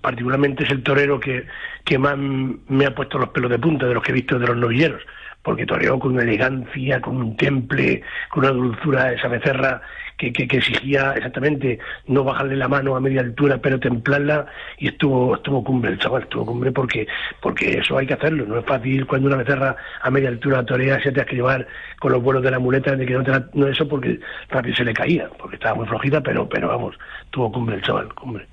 particularmente 0.00 0.64
es 0.64 0.70
el 0.70 0.82
torero 0.82 1.20
que, 1.20 1.46
que 1.84 1.98
más 1.98 2.16
me 2.16 2.86
ha 2.86 2.94
puesto 2.94 3.18
los 3.18 3.30
pelos 3.30 3.50
de 3.50 3.58
punta 3.58 3.86
de 3.86 3.94
los 3.94 4.02
que 4.02 4.12
he 4.12 4.14
visto 4.14 4.38
de 4.38 4.46
los 4.46 4.56
novilleros 4.56 5.02
porque 5.42 5.66
toreó 5.66 5.98
con 5.98 6.18
elegancia, 6.18 7.00
con 7.00 7.16
un 7.16 7.36
temple, 7.36 8.02
con 8.30 8.44
una 8.44 8.52
dulzura 8.52 9.12
esa 9.12 9.28
becerra 9.28 9.82
que, 10.16 10.32
que, 10.32 10.44
exigía 10.44 11.14
exactamente 11.16 11.80
no 12.06 12.22
bajarle 12.22 12.56
la 12.56 12.68
mano 12.68 12.94
a 12.94 13.00
media 13.00 13.22
altura, 13.22 13.58
pero 13.58 13.80
templarla, 13.80 14.46
y 14.78 14.88
estuvo 14.88 15.34
estuvo 15.34 15.64
cumbre 15.64 15.90
el 15.90 15.98
chaval, 15.98 16.22
estuvo 16.22 16.46
cumbre 16.46 16.70
porque 16.70 17.08
porque 17.40 17.78
eso 17.78 17.98
hay 17.98 18.06
que 18.06 18.14
hacerlo, 18.14 18.44
no 18.46 18.58
es 18.58 18.64
fácil 18.64 19.06
cuando 19.06 19.26
una 19.28 19.36
becerra 19.36 19.74
a 20.00 20.10
media 20.10 20.28
altura 20.28 20.64
torea, 20.64 21.02
se 21.02 21.10
te 21.10 21.20
has 21.20 21.26
que 21.26 21.36
llevar 21.36 21.66
con 21.98 22.12
los 22.12 22.22
vuelos 22.22 22.42
de 22.42 22.52
la 22.52 22.60
muleta, 22.60 22.94
de 22.94 23.04
que 23.04 23.14
no, 23.14 23.24
te 23.24 23.32
no 23.54 23.66
eso 23.66 23.88
porque 23.88 24.20
rápido 24.48 24.76
se 24.76 24.84
le 24.84 24.94
caía, 24.94 25.28
porque 25.38 25.56
estaba 25.56 25.74
muy 25.74 25.86
flojita, 25.86 26.20
pero 26.20 26.48
pero 26.48 26.68
vamos, 26.68 26.96
tuvo 27.30 27.50
cumbre 27.50 27.76
el 27.76 27.82
chaval, 27.82 28.14
cumbre. 28.14 28.46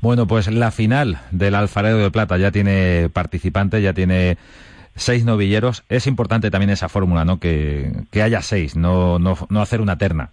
Bueno, 0.00 0.26
pues 0.26 0.48
la 0.48 0.70
final 0.70 1.18
del 1.32 1.56
Alfarero 1.56 1.98
de 1.98 2.10
Plata 2.10 2.36
ya 2.36 2.52
tiene 2.52 3.08
participantes, 3.12 3.82
ya 3.82 3.92
tiene 3.92 4.36
seis 4.94 5.24
novilleros. 5.24 5.84
Es 5.88 6.06
importante 6.06 6.50
también 6.50 6.70
esa 6.70 6.88
fórmula, 6.88 7.24
¿no? 7.24 7.40
Que, 7.40 7.90
haya 8.22 8.42
seis, 8.42 8.76
no, 8.76 9.18
no, 9.18 9.36
no 9.48 9.60
hacer 9.60 9.80
una 9.80 9.98
terna. 9.98 10.30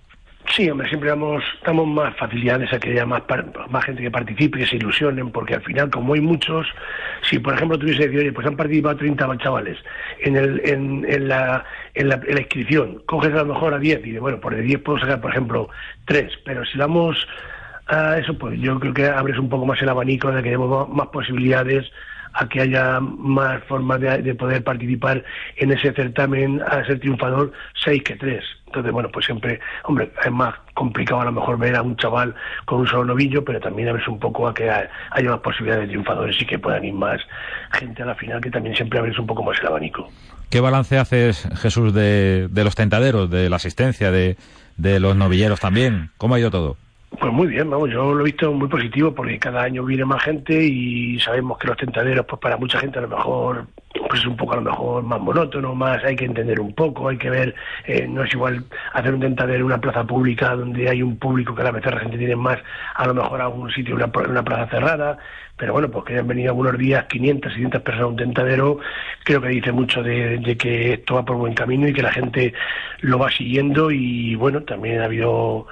Sí, 0.54 0.70
hombre, 0.70 0.88
siempre 0.88 1.10
damos, 1.10 1.44
más 1.88 2.16
facilidades 2.18 2.72
a 2.72 2.80
que 2.80 2.92
haya 2.92 3.06
más, 3.06 3.24
más 3.70 3.84
gente 3.84 4.04
que 4.04 4.12
participe, 4.12 4.60
que 4.60 4.68
se 4.68 4.76
ilusionen, 4.76 5.32
porque 5.32 5.56
al 5.56 5.64
final, 5.64 5.90
como 5.90 6.14
hay 6.14 6.22
muchos, 6.22 6.68
si 7.28 7.40
por 7.40 7.56
ejemplo 7.56 7.80
tuviese 7.80 8.02
que 8.02 8.06
decir, 8.06 8.20
oye, 8.20 8.32
pues 8.32 8.46
han 8.46 8.56
participado 8.56 8.96
30 8.96 9.38
chavales 9.40 9.78
en, 10.22 10.36
el, 10.36 10.62
en, 10.64 11.04
en, 11.10 11.28
la, 11.28 11.66
en, 11.96 12.10
la, 12.10 12.18
la 12.18 12.40
inscripción, 12.40 13.02
coges 13.08 13.34
a 13.34 13.38
lo 13.38 13.54
mejor 13.54 13.74
a 13.74 13.80
10 13.80 14.06
y 14.06 14.12
de, 14.12 14.20
bueno, 14.20 14.40
por 14.40 14.56
de 14.56 14.62
10 14.62 14.82
puedo 14.82 15.00
sacar, 15.00 15.20
por 15.20 15.32
ejemplo, 15.32 15.68
3, 16.06 16.32
pero 16.46 16.64
si 16.64 16.78
damos 16.78 17.28
a 17.88 18.18
eso, 18.18 18.38
pues 18.38 18.60
yo 18.60 18.80
creo 18.80 18.94
que 18.94 19.08
abres 19.08 19.38
un 19.38 19.50
poco 19.50 19.66
más 19.66 19.82
el 19.82 19.90
abanico 19.90 20.32
de 20.32 20.42
que 20.42 20.50
haya 20.50 20.58
más 20.58 21.08
posibilidades 21.08 21.86
a 22.36 22.50
que 22.50 22.62
haya 22.62 23.00
más 23.00 23.64
formas 23.64 24.00
de, 24.02 24.36
poder 24.36 24.64
participar 24.64 25.24
en 25.56 25.72
ese 25.72 25.94
certamen 25.94 26.62
a 26.68 26.86
ser 26.86 27.00
triunfador 27.00 27.54
seis 27.74 28.04
que 28.04 28.16
tres. 28.16 28.44
Entonces, 28.66 28.92
bueno, 28.92 29.10
pues 29.10 29.26
siempre, 29.26 29.62
hombre, 29.86 30.12
es 30.24 30.32
más 30.32 30.54
complicado 30.74 31.22
a 31.22 31.26
lo 31.26 31.32
mejor 31.32 31.58
ver 31.58 31.76
a 31.78 31.82
un 31.82 31.96
chaval 31.96 32.36
con 32.66 32.82
un 32.82 32.88
solo 32.88 33.06
novillo, 33.06 33.46
pero 33.46 33.62
también 33.62 33.88
abres 33.88 34.06
un 34.10 34.20
poco 34.20 34.50
a 34.50 34.54
que 34.54 34.70
haya 34.70 35.30
más 35.30 35.40
posibilidades 35.40 35.84
de 35.84 35.94
triunfadores 35.94 36.42
y 36.42 36.46
que 36.46 36.60
puedan 36.60 36.84
ir 36.84 36.94
más 36.94 37.22
gente 37.72 38.04
a 38.04 38.06
la 38.06 38.16
final, 38.16 38.42
que 38.42 38.52
también 38.52 38.76
siempre 38.76 39.00
abres 39.00 39.18
un 39.18 39.28
poco 39.28 39.42
más 39.42 39.58
el 39.62 39.68
abanico. 39.68 40.10
¿Qué 40.50 40.60
balance 40.60 40.98
haces, 40.98 41.48
Jesús, 41.56 41.94
de, 41.94 42.50
de 42.50 42.64
los 42.66 42.76
tentaderos, 42.76 43.30
de 43.30 43.50
la 43.50 43.56
asistencia, 43.56 44.12
de, 44.12 44.36
de 44.76 45.00
los 45.00 45.16
novilleros 45.16 45.62
también? 45.62 46.12
¿Cómo 46.18 46.36
ha 46.36 46.40
ido 46.40 46.52
todo? 46.52 46.76
Pues 47.10 47.32
muy 47.32 47.48
bien, 47.48 47.70
vamos, 47.70 47.90
yo 47.90 48.14
lo 48.14 48.22
he 48.22 48.26
visto 48.26 48.52
muy 48.52 48.68
positivo 48.68 49.14
porque 49.14 49.40
cada 49.40 49.64
año 49.64 49.86
viene 49.86 50.04
más 50.06 50.24
gente 50.24 50.62
y 50.64 51.20
sabemos 51.20 51.58
que 51.58 51.68
los 51.68 51.78
tentaderos, 51.78 52.26
pues 52.26 52.42
para 52.42 52.58
mucha 52.58 52.80
gente 52.80 53.00
a 53.00 53.04
lo 53.04 53.08
mejor, 53.08 53.68
pues 54.10 54.22
es 54.22 54.28
un 54.28 54.36
poco 54.36 54.54
a 54.54 54.58
lo 54.58 54.64
mejor 54.64 55.04
más 55.04 55.22
monótono, 55.22 55.74
más 55.76 56.04
hay 56.04 56.16
que 56.16 56.26
entender 56.26 56.60
un 56.60 56.74
poco, 56.74 57.08
hay 57.08 57.18
que 57.18 57.30
ver, 57.30 57.56
eh, 57.86 58.06
no 58.08 58.24
es 58.24 58.34
igual 58.34 58.66
hacer 58.94 59.14
un 59.14 59.22
tentadero 59.22 59.60
en 59.60 59.66
una 59.66 59.80
plaza 59.80 60.04
pública 60.04 60.56
donde 60.56 60.90
hay 60.90 61.02
un 61.02 61.18
público 61.18 61.56
que 61.56 61.62
a 61.62 61.66
la 61.66 61.72
vez 61.72 61.86
la 61.86 62.00
gente 62.00 62.18
tiene 62.18 62.36
más, 62.36 62.60
a 62.96 63.08
lo 63.08 63.14
mejor 63.14 63.42
a 63.42 63.48
un 63.48 63.72
sitio, 63.72 63.96
una, 63.96 64.12
una 64.28 64.44
plaza 64.44 64.68
cerrada, 64.68 65.18
pero 65.58 65.72
bueno, 65.72 65.90
pues 65.90 66.04
que 66.06 66.14
hayan 66.14 66.28
venido 66.28 66.50
algunos 66.50 66.78
días 66.78 67.06
500, 67.06 67.54
600 67.54 67.82
personas 67.82 68.04
a 68.04 68.08
un 68.08 68.18
tentadero, 68.18 68.80
creo 69.24 69.42
que 69.42 69.48
dice 69.50 69.72
mucho 69.72 70.04
de, 70.04 70.38
de, 70.38 70.58
que 70.58 70.94
esto 70.94 71.16
va 71.16 71.24
por 71.24 71.38
buen 71.38 71.54
camino 71.54 71.88
y 71.88 71.94
que 71.94 72.02
la 72.02 72.12
gente 72.12 72.54
lo 73.00 73.20
va 73.20 73.32
siguiendo 73.32 73.90
y 73.90 74.36
bueno, 74.36 74.64
también 74.64 75.00
ha 75.00 75.06
habido 75.06 75.68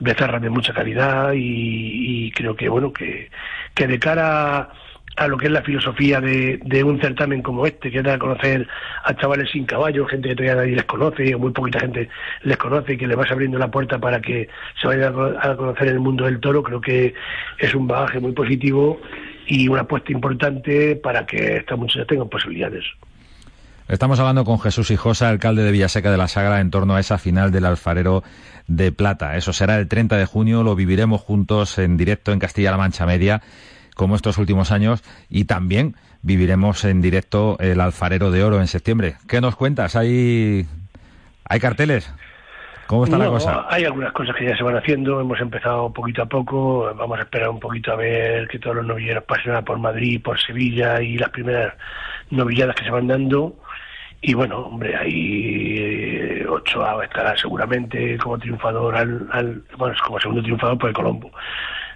becerras 0.00 0.42
de 0.42 0.50
mucha 0.50 0.72
calidad 0.72 1.32
y, 1.34 2.30
creo 2.32 2.54
que 2.54 2.68
bueno 2.68 2.92
que, 2.92 3.30
que 3.74 3.86
de 3.86 3.98
cara 3.98 4.70
a 5.16 5.26
lo 5.26 5.36
que 5.36 5.46
es 5.46 5.52
la 5.52 5.62
filosofía 5.62 6.20
de, 6.20 6.60
de, 6.64 6.84
un 6.84 7.00
certamen 7.00 7.42
como 7.42 7.66
este, 7.66 7.90
que 7.90 8.02
da 8.02 8.14
a 8.14 8.18
conocer 8.18 8.68
a 9.02 9.14
chavales 9.16 9.50
sin 9.50 9.64
caballo, 9.66 10.06
gente 10.06 10.28
que 10.28 10.36
todavía 10.36 10.54
nadie 10.54 10.76
les 10.76 10.84
conoce, 10.84 11.34
o 11.34 11.38
muy 11.40 11.50
poquita 11.50 11.80
gente 11.80 12.08
les 12.42 12.56
conoce, 12.56 12.92
y 12.92 12.98
que 12.98 13.08
le 13.08 13.16
vas 13.16 13.30
abriendo 13.30 13.58
la 13.58 13.68
puerta 13.68 13.98
para 13.98 14.20
que 14.20 14.48
se 14.80 14.86
vayan 14.86 15.12
a 15.40 15.56
conocer 15.56 15.88
el 15.88 15.98
mundo 15.98 16.24
del 16.24 16.38
toro, 16.38 16.62
creo 16.62 16.80
que 16.80 17.14
es 17.58 17.74
un 17.74 17.88
bagaje 17.88 18.20
muy 18.20 18.30
positivo 18.30 19.00
y 19.48 19.66
una 19.66 19.80
apuesta 19.80 20.12
importante 20.12 20.94
para 20.94 21.26
que 21.26 21.56
estas 21.56 21.76
muchachas 21.76 22.06
tengan 22.06 22.28
posibilidades. 22.28 22.84
Estamos 23.88 24.20
hablando 24.20 24.44
con 24.44 24.60
Jesús 24.60 24.90
Hijosa, 24.90 25.30
alcalde 25.30 25.62
de 25.62 25.72
Villaseca 25.72 26.10
de 26.10 26.18
la 26.18 26.28
Sagra, 26.28 26.60
en 26.60 26.70
torno 26.70 26.94
a 26.94 27.00
esa 27.00 27.16
final 27.16 27.50
del 27.50 27.64
alfarero 27.64 28.22
de 28.68 28.92
plata. 28.92 29.36
Eso 29.36 29.52
será 29.52 29.76
el 29.78 29.88
30 29.88 30.16
de 30.16 30.26
junio, 30.26 30.62
lo 30.62 30.76
viviremos 30.76 31.20
juntos 31.20 31.78
en 31.78 31.96
directo 31.96 32.32
en 32.32 32.38
Castilla-La 32.38 32.76
Mancha 32.76 33.06
Media, 33.06 33.42
como 33.96 34.14
estos 34.14 34.38
últimos 34.38 34.70
años, 34.70 35.02
y 35.28 35.46
también 35.46 35.96
viviremos 36.22 36.84
en 36.84 37.00
directo 37.00 37.56
el 37.58 37.80
alfarero 37.80 38.30
de 38.30 38.44
oro 38.44 38.60
en 38.60 38.68
septiembre. 38.68 39.16
¿Qué 39.26 39.40
nos 39.40 39.56
cuentas? 39.56 39.96
¿Hay, 39.96 40.66
hay 41.44 41.60
carteles? 41.60 42.12
¿Cómo 42.86 43.04
está 43.04 43.18
la 43.18 43.26
cosa? 43.26 43.66
Hay 43.68 43.84
algunas 43.84 44.12
cosas 44.12 44.34
que 44.34 44.46
ya 44.46 44.56
se 44.56 44.62
van 44.62 44.76
haciendo, 44.76 45.20
hemos 45.20 45.38
empezado 45.40 45.92
poquito 45.92 46.22
a 46.22 46.26
poco, 46.26 46.90
vamos 46.94 47.18
a 47.18 47.22
esperar 47.22 47.50
un 47.50 47.60
poquito 47.60 47.92
a 47.92 47.96
ver 47.96 48.48
que 48.48 48.58
todos 48.58 48.76
los 48.76 48.86
novilleros 48.86 49.24
pasen 49.24 49.62
por 49.62 49.78
Madrid, 49.78 50.22
por 50.22 50.40
Sevilla 50.40 51.02
y 51.02 51.18
las 51.18 51.28
primeras 51.28 51.74
novilladas 52.30 52.74
que 52.76 52.84
se 52.84 52.90
van 52.90 53.06
dando 53.06 53.56
y 54.20 54.34
bueno, 54.34 54.58
hombre, 54.60 54.96
ahí 54.96 56.42
Ochoa 56.48 57.04
estará 57.04 57.36
seguramente 57.36 58.18
como 58.18 58.38
triunfador 58.38 58.96
al, 58.96 59.62
bueno, 59.76 59.94
como 60.04 60.18
segundo 60.18 60.42
triunfador 60.42 60.78
por 60.78 60.88
el 60.88 60.94
Colombo. 60.94 61.30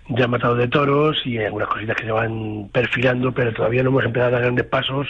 Ya 0.08 0.26
matado 0.26 0.54
de 0.56 0.68
toros 0.68 1.20
y 1.24 1.38
hay 1.38 1.46
algunas 1.46 1.68
cositas 1.68 1.96
que 1.96 2.04
se 2.04 2.12
van 2.12 2.68
perfilando, 2.72 3.32
pero 3.32 3.52
todavía 3.52 3.82
no 3.82 3.90
hemos 3.90 4.04
empezado 4.04 4.28
a 4.28 4.32
dar 4.32 4.42
grandes 4.42 4.66
pasos 4.66 5.08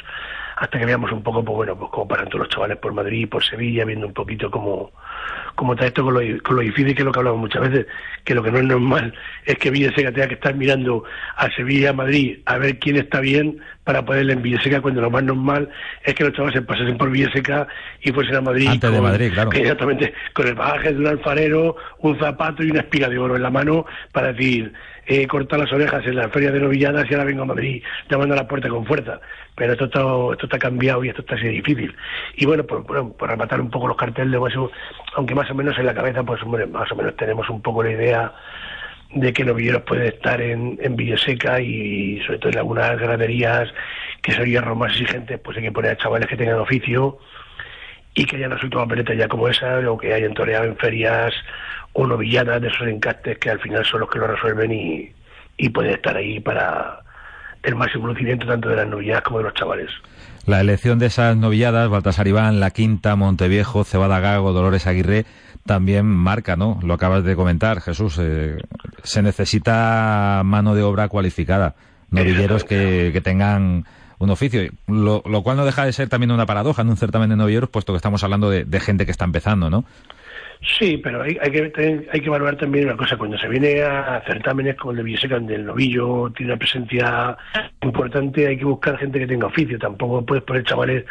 hasta 0.56 0.78
que 0.78 0.86
veamos 0.86 1.12
un 1.12 1.22
poco, 1.22 1.44
pues 1.44 1.56
bueno, 1.56 1.76
pues 1.76 1.90
cómo 1.90 2.08
pasan 2.08 2.28
todos 2.28 2.40
los 2.40 2.48
chavales 2.48 2.78
por 2.78 2.92
Madrid, 2.92 3.28
por 3.28 3.44
Sevilla, 3.44 3.84
viendo 3.84 4.06
un 4.06 4.12
poquito 4.12 4.50
cómo, 4.50 4.92
cómo 5.54 5.74
está 5.74 5.86
esto 5.86 6.04
con 6.04 6.14
lo, 6.14 6.42
con 6.42 6.56
lo 6.56 6.62
difícil 6.62 6.94
que 6.94 7.02
es 7.02 7.04
lo 7.04 7.12
que 7.12 7.18
hablamos 7.18 7.40
muchas 7.40 7.62
veces, 7.62 7.86
que 8.24 8.34
lo 8.34 8.42
que 8.42 8.50
no 8.50 8.58
es 8.58 8.64
normal 8.64 9.14
es 9.44 9.56
que 9.58 9.70
Villaseca 9.70 10.12
tenga 10.12 10.28
que 10.28 10.34
estar 10.34 10.54
mirando 10.54 11.04
a 11.36 11.50
Sevilla, 11.50 11.90
a 11.90 11.92
Madrid, 11.92 12.38
a 12.46 12.58
ver 12.58 12.78
quién 12.78 12.96
está 12.96 13.20
bien 13.20 13.60
para 13.84 14.04
poderle 14.04 14.34
en 14.34 14.42
Villaseca, 14.42 14.80
cuando 14.80 15.00
lo 15.00 15.10
más 15.10 15.24
normal 15.24 15.68
es 16.04 16.14
que 16.14 16.24
los 16.24 16.32
chavales 16.32 16.62
pasasen 16.62 16.96
por 16.96 17.10
Villaseca 17.10 17.66
y 18.00 18.12
fuesen 18.12 18.36
a 18.36 18.40
Madrid. 18.40 18.68
Antes 18.68 18.92
de 18.92 19.00
Madrid, 19.00 19.32
claro. 19.32 19.50
Exactamente, 19.54 20.14
con 20.32 20.46
el 20.46 20.54
bagaje 20.54 20.92
de 20.92 20.98
un 21.00 21.06
alfarero, 21.06 21.76
un 21.98 22.18
zapato 22.18 22.62
y 22.62 22.70
una 22.70 22.80
espiga 22.80 23.08
de 23.08 23.18
oro 23.18 23.36
en 23.36 23.42
la 23.42 23.50
mano 23.50 23.86
para 24.12 24.32
decir, 24.32 24.72
he 25.06 25.26
cortado 25.26 25.64
las 25.64 25.72
orejas 25.72 26.06
en 26.06 26.16
la 26.16 26.28
feria 26.28 26.52
de 26.52 26.60
novilladas 26.60 27.10
y 27.10 27.14
ahora 27.14 27.26
vengo 27.26 27.42
a 27.42 27.46
Madrid 27.46 27.82
llamando 28.08 28.34
a 28.34 28.38
la 28.38 28.48
puerta 28.48 28.68
con 28.68 28.86
fuerza 28.86 29.20
pero 29.54 29.72
esto 29.72 29.84
está, 29.84 30.00
esto 30.32 30.46
está 30.46 30.58
cambiado 30.58 31.04
y 31.04 31.08
esto 31.08 31.20
está 31.20 31.34
así 31.34 31.48
difícil. 31.48 31.94
Y 32.36 32.46
bueno, 32.46 32.64
por, 32.64 32.84
por, 32.86 33.28
rematar 33.28 33.60
un 33.60 33.70
poco 33.70 33.88
los 33.88 33.96
carteles, 33.96 34.38
pues, 34.38 34.54
aunque 35.14 35.34
más 35.34 35.50
o 35.50 35.54
menos 35.54 35.78
en 35.78 35.86
la 35.86 35.94
cabeza, 35.94 36.22
pues 36.22 36.44
más 36.46 36.90
o 36.90 36.96
menos 36.96 37.16
tenemos 37.16 37.48
un 37.50 37.60
poco 37.60 37.82
la 37.82 37.90
idea 37.90 38.34
de 39.14 39.32
que 39.32 39.44
novilleros 39.44 39.82
puede 39.82 40.08
estar 40.08 40.40
en, 40.40 40.78
en 40.80 40.96
Villaseca 40.96 41.60
y 41.60 42.20
sobre 42.24 42.38
todo 42.38 42.52
en 42.52 42.58
algunas 42.58 42.98
graderías 42.98 43.68
que 44.22 44.32
son 44.32 44.46
hierros 44.46 44.76
más 44.76 44.92
exigentes, 44.92 45.38
pues 45.40 45.58
hay 45.58 45.64
que 45.64 45.72
poner 45.72 45.90
a 45.92 45.96
chavales 45.98 46.28
que 46.28 46.36
tengan 46.36 46.58
oficio 46.58 47.18
y 48.14 48.24
que 48.24 48.36
hayan 48.36 48.52
resuelto 48.52 48.78
papeletas 48.78 49.16
ya 49.16 49.28
como 49.28 49.48
esa, 49.48 49.78
o 49.90 49.98
que 49.98 50.14
hayan 50.14 50.32
toreado 50.32 50.64
en 50.64 50.76
ferias 50.76 51.34
o 51.92 52.06
novilladas 52.06 52.60
de 52.60 52.68
esos 52.68 52.88
encastes 52.88 53.38
que 53.38 53.50
al 53.50 53.60
final 53.60 53.84
son 53.84 54.00
los 54.00 54.10
que 54.10 54.18
lo 54.18 54.26
resuelven 54.26 54.72
y, 54.72 55.12
y 55.56 55.68
pueden 55.68 55.94
estar 55.94 56.16
ahí 56.16 56.40
para 56.40 57.00
el 57.62 57.76
máximo 57.76 58.04
conocimiento 58.04 58.46
tanto 58.46 58.68
de 58.68 58.76
las 58.76 58.88
novilladas 58.88 59.22
como 59.22 59.38
de 59.38 59.44
los 59.44 59.54
chavales. 59.54 59.90
La 60.46 60.60
elección 60.60 60.98
de 60.98 61.06
esas 61.06 61.36
novilladas, 61.36 61.88
Baltasar 61.88 62.26
Iván, 62.26 62.58
La 62.58 62.70
Quinta, 62.70 63.14
Monteviejo, 63.14 63.84
Cebada 63.84 64.18
Gago, 64.18 64.52
Dolores 64.52 64.88
Aguirre, 64.88 65.24
también 65.64 66.06
marca, 66.06 66.56
¿no? 66.56 66.80
Lo 66.82 66.94
acabas 66.94 67.22
de 67.22 67.36
comentar, 67.36 67.80
Jesús. 67.80 68.18
Eh, 68.20 68.56
se 69.04 69.22
necesita 69.22 70.42
mano 70.44 70.74
de 70.74 70.82
obra 70.82 71.08
cualificada, 71.08 71.76
novilleros 72.10 72.64
que, 72.64 73.10
que 73.12 73.20
tengan 73.20 73.84
un 74.18 74.30
oficio, 74.30 74.68
lo, 74.88 75.22
lo, 75.26 75.42
cual 75.42 75.56
no 75.56 75.64
deja 75.64 75.84
de 75.84 75.92
ser 75.92 76.08
también 76.08 76.32
una 76.32 76.46
paradoja 76.46 76.82
en 76.82 76.88
un 76.88 76.96
certamen 76.96 77.30
de 77.30 77.36
novilleros, 77.36 77.70
puesto 77.70 77.92
que 77.92 77.96
estamos 77.96 78.24
hablando 78.24 78.50
de, 78.50 78.64
de 78.64 78.80
gente 78.80 79.04
que 79.04 79.12
está 79.12 79.24
empezando, 79.24 79.70
¿no? 79.70 79.84
Sí, 80.78 80.96
pero 80.98 81.22
hay, 81.22 81.36
hay, 81.40 81.50
que, 81.50 82.08
hay 82.12 82.20
que 82.20 82.30
valorar 82.30 82.56
también 82.56 82.86
una 82.86 82.96
cosa. 82.96 83.16
Cuando 83.16 83.36
se 83.36 83.48
viene 83.48 83.82
a 83.82 84.22
certámenes 84.26 84.76
como 84.76 84.92
el 84.92 84.98
de 84.98 85.02
Villaseca, 85.02 85.34
donde 85.34 85.56
el 85.56 85.66
novillo 85.66 86.30
tiene 86.36 86.52
una 86.52 86.58
presencia 86.58 87.36
importante, 87.82 88.46
hay 88.46 88.56
que 88.56 88.64
buscar 88.64 88.96
gente 88.98 89.18
que 89.18 89.26
tenga 89.26 89.48
oficio. 89.48 89.78
Tampoco 89.78 90.24
puedes 90.24 90.44
poner 90.44 90.64
chavales 90.64 91.04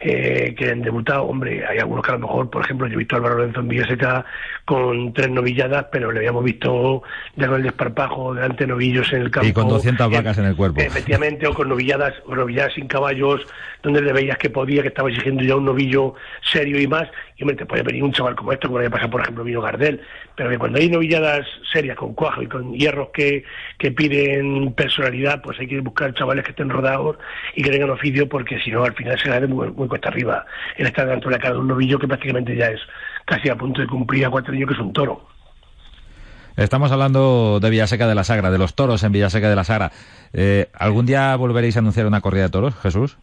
eh, 0.00 0.54
que 0.56 0.70
han 0.70 0.80
debutado. 0.80 1.24
Hombre, 1.24 1.66
hay 1.66 1.78
algunos 1.78 2.04
que 2.04 2.12
a 2.12 2.14
lo 2.14 2.20
mejor, 2.20 2.50
por 2.50 2.64
ejemplo, 2.64 2.86
yo 2.86 2.94
he 2.94 2.98
visto 2.98 3.16
a 3.16 3.18
Álvaro 3.18 3.38
Lorenzo 3.38 3.60
en 3.60 3.68
Villaseca 3.68 4.24
con 4.64 5.12
tres 5.12 5.28
novilladas, 5.30 5.86
pero 5.90 6.12
le 6.12 6.20
habíamos 6.20 6.44
visto 6.44 7.02
ya 7.34 7.48
con 7.48 7.56
el 7.56 7.62
desparpajo 7.64 8.34
delante 8.34 8.64
de 8.64 8.68
novillos 8.68 9.12
en 9.12 9.22
el 9.22 9.30
campo. 9.32 9.48
Y 9.48 9.52
con 9.52 9.68
200 9.68 10.08
vacas 10.10 10.38
en 10.38 10.44
el 10.44 10.54
cuerpo. 10.54 10.80
Efectivamente, 10.80 11.48
o 11.48 11.54
con 11.54 11.68
novilladas, 11.68 12.14
o 12.26 12.36
novilladas 12.36 12.74
sin 12.74 12.86
caballos, 12.86 13.44
donde 13.82 14.02
le 14.02 14.12
veías 14.12 14.38
que 14.38 14.50
podía, 14.50 14.82
que 14.82 14.88
estaba 14.88 15.08
exigiendo 15.08 15.42
ya 15.42 15.56
un 15.56 15.64
novillo 15.64 16.14
serio 16.42 16.80
y 16.80 16.86
más, 16.86 17.08
y 17.36 17.42
hombre, 17.42 17.56
te 17.56 17.66
puede 17.66 17.82
venir 17.82 18.02
un 18.02 18.12
chaval 18.12 18.34
como 18.34 18.52
esto, 18.52 18.68
como 18.68 18.80
le 18.80 18.90
pasa, 18.90 19.08
por 19.08 19.20
ejemplo, 19.20 19.44
vino 19.44 19.60
Gardel, 19.60 20.00
pero 20.34 20.50
que 20.50 20.58
cuando 20.58 20.78
hay 20.78 20.88
novilladas 20.88 21.46
serias 21.72 21.96
con 21.96 22.14
cuajo 22.14 22.42
y 22.42 22.46
con 22.46 22.72
hierros 22.72 23.08
que, 23.12 23.44
que 23.78 23.90
piden 23.90 24.72
personalidad, 24.72 25.40
pues 25.42 25.58
hay 25.60 25.68
que 25.68 25.80
buscar 25.80 26.14
chavales 26.14 26.44
que 26.44 26.50
estén 26.50 26.70
rodados 26.70 27.16
y 27.54 27.62
que 27.62 27.70
tengan 27.70 27.90
oficio, 27.90 28.28
porque 28.28 28.58
si 28.60 28.70
no, 28.70 28.84
al 28.84 28.94
final 28.94 29.18
se 29.18 29.28
de 29.30 29.46
muy, 29.46 29.70
muy 29.70 29.88
cuesta 29.88 30.08
arriba 30.08 30.44
el 30.76 30.86
estar 30.86 31.06
dentro 31.06 31.30
de 31.30 31.36
la 31.36 31.42
cara 31.42 31.54
de 31.54 31.60
un 31.60 31.68
novillo 31.68 31.98
que 31.98 32.08
prácticamente 32.08 32.56
ya 32.56 32.66
es 32.66 32.80
casi 33.24 33.48
a 33.48 33.56
punto 33.56 33.80
de 33.80 33.86
cumplir 33.86 34.24
a 34.24 34.30
cuatro 34.30 34.52
años 34.52 34.68
que 34.68 34.74
es 34.74 34.80
un 34.80 34.92
toro. 34.92 35.28
Estamos 36.56 36.90
hablando 36.90 37.60
de 37.60 37.70
Villaseca 37.70 38.08
de 38.08 38.16
la 38.16 38.24
Sagra, 38.24 38.50
de 38.50 38.58
los 38.58 38.74
toros 38.74 39.04
en 39.04 39.12
Villaseca 39.12 39.48
de 39.48 39.54
la 39.54 39.62
Sagra. 39.62 39.92
Eh, 40.32 40.68
¿Algún 40.72 41.06
día 41.06 41.36
volveréis 41.36 41.76
a 41.76 41.78
anunciar 41.78 42.06
una 42.06 42.20
corrida 42.20 42.44
de 42.44 42.50
toros, 42.50 42.74
Jesús? 42.82 43.16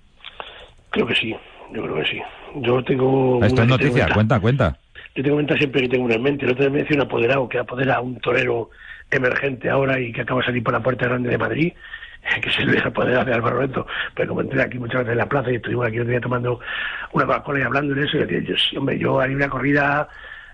Creo 0.96 1.08
que 1.08 1.16
sí, 1.16 1.36
yo 1.74 1.84
creo 1.84 1.96
que 1.96 2.06
sí. 2.06 2.22
Yo 2.62 2.82
tengo... 2.82 3.44
Esto 3.44 3.64
es 3.64 3.68
noticia, 3.68 4.08
cuenta, 4.14 4.40
cuenta. 4.40 4.78
Yo 5.14 5.24
tengo 5.24 5.36
cuenta 5.36 5.58
siempre 5.58 5.82
que 5.82 5.90
tengo 5.90 6.06
una 6.06 6.16
en 6.16 6.24
mente. 6.24 6.46
El 6.46 6.52
otro 6.52 6.64
día 6.64 6.72
me 6.72 6.80
decía 6.80 6.96
un 6.96 7.02
apoderado 7.02 7.50
que 7.50 7.60
apodera 7.60 7.96
a 7.96 8.00
un 8.00 8.18
torero 8.22 8.70
emergente 9.12 9.70
ahora 9.70 10.00
y 10.00 10.14
que 10.14 10.22
acaba 10.22 10.40
de 10.40 10.46
salir 10.46 10.64
por 10.64 10.72
la 10.72 10.80
Puerta 10.80 11.06
Grande 11.08 11.30
de 11.30 11.38
Madrid, 11.38 11.74
que 12.42 12.50
se 12.50 12.64
le 12.64 12.80
apoderado 12.80 13.26
de 13.26 13.34
Álvaro 13.34 13.60
Reto. 13.60 13.86
Pero 14.14 14.30
como 14.30 14.40
entré 14.40 14.62
aquí 14.62 14.80
muchas 14.80 15.00
veces 15.00 15.12
en 15.12 15.18
la 15.18 15.28
plaza 15.28 15.52
y 15.52 15.56
estuvimos 15.56 15.86
aquí 15.86 16.00
otro 16.00 16.12
día 16.12 16.22
tomando 16.22 16.62
una 17.12 17.26
Coca-Cola 17.26 17.60
y 17.60 17.64
hablando 17.64 17.94
de 17.94 18.06
eso, 18.06 18.16
y 18.16 18.20
decía, 18.22 18.40
yo, 18.40 18.56
sí, 18.56 18.78
hombre, 18.78 18.98
yo 18.98 19.20
haría 19.20 19.36
una 19.36 19.50
corrida 19.50 20.08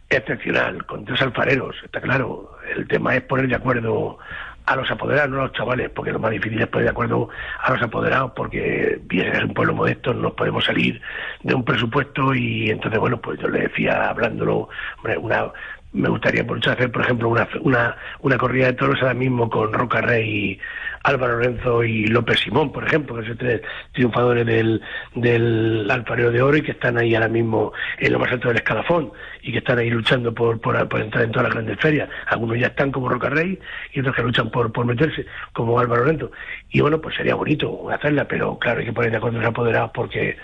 excepcional, 0.10 0.84
con 0.88 1.06
tres 1.06 1.22
alfareros, 1.22 1.76
está 1.84 2.02
claro. 2.02 2.58
El 2.76 2.88
tema 2.88 3.16
es 3.16 3.22
poner 3.22 3.48
de 3.48 3.56
acuerdo 3.56 4.18
a 4.66 4.76
los 4.76 4.90
apoderados, 4.90 5.32
no 5.32 5.40
a 5.40 5.44
los 5.46 5.54
chavales, 5.54 5.90
porque 5.90 6.12
lo 6.12 6.20
más 6.20 6.32
difícil 6.32 6.62
es 6.62 6.68
poner 6.68 6.86
de 6.86 6.92
acuerdo 6.92 7.30
a 7.62 7.72
los 7.72 7.82
apoderados, 7.82 8.32
porque 8.36 9.02
es 9.10 9.44
un 9.44 9.54
pueblo 9.54 9.74
modesto, 9.74 10.14
no 10.14 10.34
podemos 10.34 10.66
salir 10.66 11.02
de 11.44 11.54
un 11.54 11.64
presupuesto 11.64 12.34
y 12.34 12.70
entonces, 12.70 13.00
bueno, 13.00 13.20
pues 13.20 13.40
yo 13.40 13.48
le 13.48 13.62
decía, 13.62 14.10
hablándolo, 14.10 14.70
hombre, 14.98 15.18
una 15.18 15.52
me 15.94 16.10
gustaría 16.10 16.44
mucho 16.44 16.72
hacer, 16.72 16.92
por 16.92 17.02
ejemplo, 17.02 17.30
una, 17.30 17.48
una, 17.62 17.96
una 18.22 18.38
corrida 18.38 18.68
de 18.68 18.74
toros 18.74 19.02
ahora 19.02 19.14
mismo 19.14 19.50
con 19.50 19.74
Roca 19.74 20.02
Rey, 20.02 20.58
Álvaro 21.04 21.38
Lorenzo 21.38 21.84
y 21.84 22.08
López 22.08 22.40
Simón, 22.40 22.72
por 22.72 22.86
ejemplo, 22.86 23.16
que 23.18 23.28
son 23.28 23.38
tres 23.38 23.62
triunfadores 23.94 24.46
del, 24.46 24.82
del 25.16 25.90
Alfarero 25.90 26.32
de 26.32 26.42
Oro 26.42 26.58
y 26.58 26.62
que 26.62 26.72
están 26.72 26.98
ahí 26.98 27.16
ahora 27.16 27.28
mismo 27.28 27.74
en 28.00 28.14
lo 28.14 28.20
más 28.20 28.32
alto 28.32 28.48
del 28.48 28.58
escalafón 28.58 29.12
y 29.42 29.52
que 29.52 29.60
están 29.60 29.80
ahí 29.80 29.90
luchando 29.90 30.34
por, 30.34 30.60
por, 30.62 30.76
entrar 30.76 31.24
en 31.24 31.32
todas 31.32 31.48
las 31.48 31.54
grandes 31.54 31.80
ferias. 31.80 32.10
Algunos 32.28 32.60
ya 32.60 32.68
están 32.68 32.92
como 32.92 33.10
Roca 33.10 33.30
Rey 33.30 33.60
y 33.94 34.00
otros 34.00 34.16
que 34.16 34.22
luchan 34.22 34.52
por, 34.52 34.72
por 34.72 34.86
meterse, 34.86 35.26
como 35.54 35.80
Álvaro 35.80 36.04
Lorenzo. 36.04 36.32
Y 36.70 36.82
bueno, 36.82 37.02
pues 37.02 37.16
sería 37.16 37.36
bonito 37.36 37.90
hacerla, 37.90 38.28
pero 38.28 38.58
claro, 38.60 38.80
hay 38.80 38.86
que 38.86 38.94
poner 38.94 39.12
de 39.12 39.18
acuerdo 39.18 39.40
los 39.40 39.48
apoderados 39.48 39.92
porque 39.94 40.38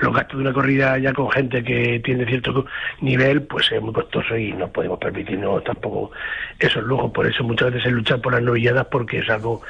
los 0.00 0.14
gastos 0.14 0.38
de 0.38 0.42
una 0.42 0.52
corrida 0.52 0.98
ya 0.98 1.12
con 1.12 1.30
gente 1.30 1.62
que 1.62 2.00
tiene 2.04 2.26
cierto 2.26 2.66
nivel, 3.00 3.42
pues 3.42 3.70
es 3.70 3.80
muy 3.80 3.92
costoso 3.92 4.36
y 4.36 4.52
no 4.52 4.68
podemos 4.68 4.98
permitirnos 4.98 5.62
tampoco 5.64 6.10
esos 6.58 6.82
lujos. 6.84 7.12
Por 7.12 7.26
eso 7.26 7.44
muchas 7.44 7.72
veces 7.72 7.86
es 7.86 7.92
luchar 7.92 8.20
por 8.20 8.32
las 8.32 8.42
novilladas 8.42 8.86
porque 8.86 9.18
es 9.18 9.30
algo 9.30 9.62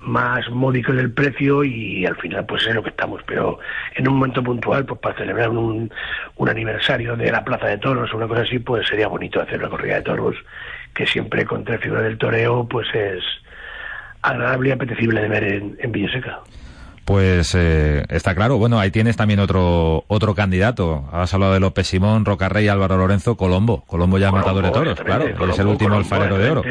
más 0.00 0.48
módico 0.50 0.92
del 0.92 1.12
precio 1.12 1.64
y 1.64 2.06
al 2.06 2.16
final 2.16 2.46
pues 2.46 2.66
es 2.66 2.74
lo 2.74 2.82
que 2.82 2.90
estamos. 2.90 3.22
Pero 3.26 3.58
en 3.94 4.08
un 4.08 4.14
momento 4.14 4.42
puntual, 4.42 4.84
pues 4.84 5.00
para 5.00 5.16
celebrar 5.16 5.50
un, 5.50 5.90
un 6.36 6.48
aniversario 6.48 7.16
de 7.16 7.30
la 7.30 7.44
Plaza 7.44 7.66
de 7.66 7.78
Toros 7.78 8.12
o 8.12 8.16
una 8.16 8.28
cosa 8.28 8.42
así, 8.42 8.58
pues 8.58 8.86
sería 8.86 9.08
bonito 9.08 9.40
hacer 9.40 9.58
una 9.58 9.68
corrida 9.68 9.96
de 9.96 10.02
toros 10.02 10.36
que 10.94 11.06
siempre 11.06 11.44
con 11.44 11.64
tres 11.64 11.80
figuras 11.80 12.04
del 12.04 12.18
toreo 12.18 12.68
pues 12.68 12.86
es 12.94 13.22
agradable 14.20 14.68
y 14.68 14.72
apetecible 14.72 15.20
de 15.22 15.28
ver 15.28 15.44
en, 15.44 15.76
en 15.80 15.92
Villaseca. 15.92 16.40
Pues 17.12 17.54
eh, 17.54 18.04
está 18.08 18.34
claro. 18.34 18.56
Bueno, 18.56 18.80
ahí 18.80 18.90
tienes 18.90 19.18
también 19.18 19.38
otro 19.38 20.02
otro 20.08 20.34
candidato. 20.34 21.04
Has 21.12 21.34
hablado 21.34 21.52
de 21.52 21.60
López 21.60 21.86
Simón, 21.86 22.24
Rocarrey, 22.24 22.68
Álvaro 22.68 22.96
Lorenzo, 22.96 23.36
Colombo. 23.36 23.84
Colombo 23.86 24.16
ya 24.16 24.30
Colombo, 24.30 24.46
matador 24.46 24.64
de 24.64 24.70
toros, 24.70 25.00
claro. 25.02 25.50
es 25.50 25.58
el 25.58 25.66
último 25.66 25.96
alfarero 25.96 26.38
de 26.38 26.50
oro. 26.50 26.62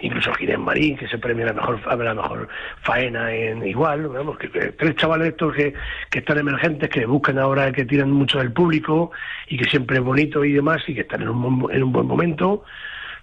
Incluso 0.00 0.32
Ginés 0.34 0.60
Marín, 0.60 0.96
que 0.96 1.08
se 1.08 1.18
premia 1.18 1.46
la 1.46 1.54
mejor, 1.54 1.80
la 2.04 2.14
mejor 2.14 2.48
faena 2.82 3.34
en 3.34 3.66
igual. 3.66 4.06
Vamos, 4.06 4.38
que, 4.38 4.48
tres 4.48 4.94
chavales 4.94 5.30
estos 5.30 5.56
que, 5.56 5.74
que 6.08 6.20
están 6.20 6.38
emergentes, 6.38 6.88
que 6.88 7.04
buscan 7.04 7.40
ahora, 7.40 7.72
que 7.72 7.84
tiran 7.84 8.12
mucho 8.12 8.38
del 8.38 8.52
público 8.52 9.10
y 9.48 9.58
que 9.58 9.64
siempre 9.64 9.96
es 9.96 10.04
bonito 10.04 10.44
y 10.44 10.52
demás 10.52 10.82
y 10.86 10.94
que 10.94 11.00
están 11.00 11.22
en 11.22 11.30
un, 11.30 11.68
en 11.72 11.82
un 11.82 11.90
buen 11.90 12.06
momento 12.06 12.62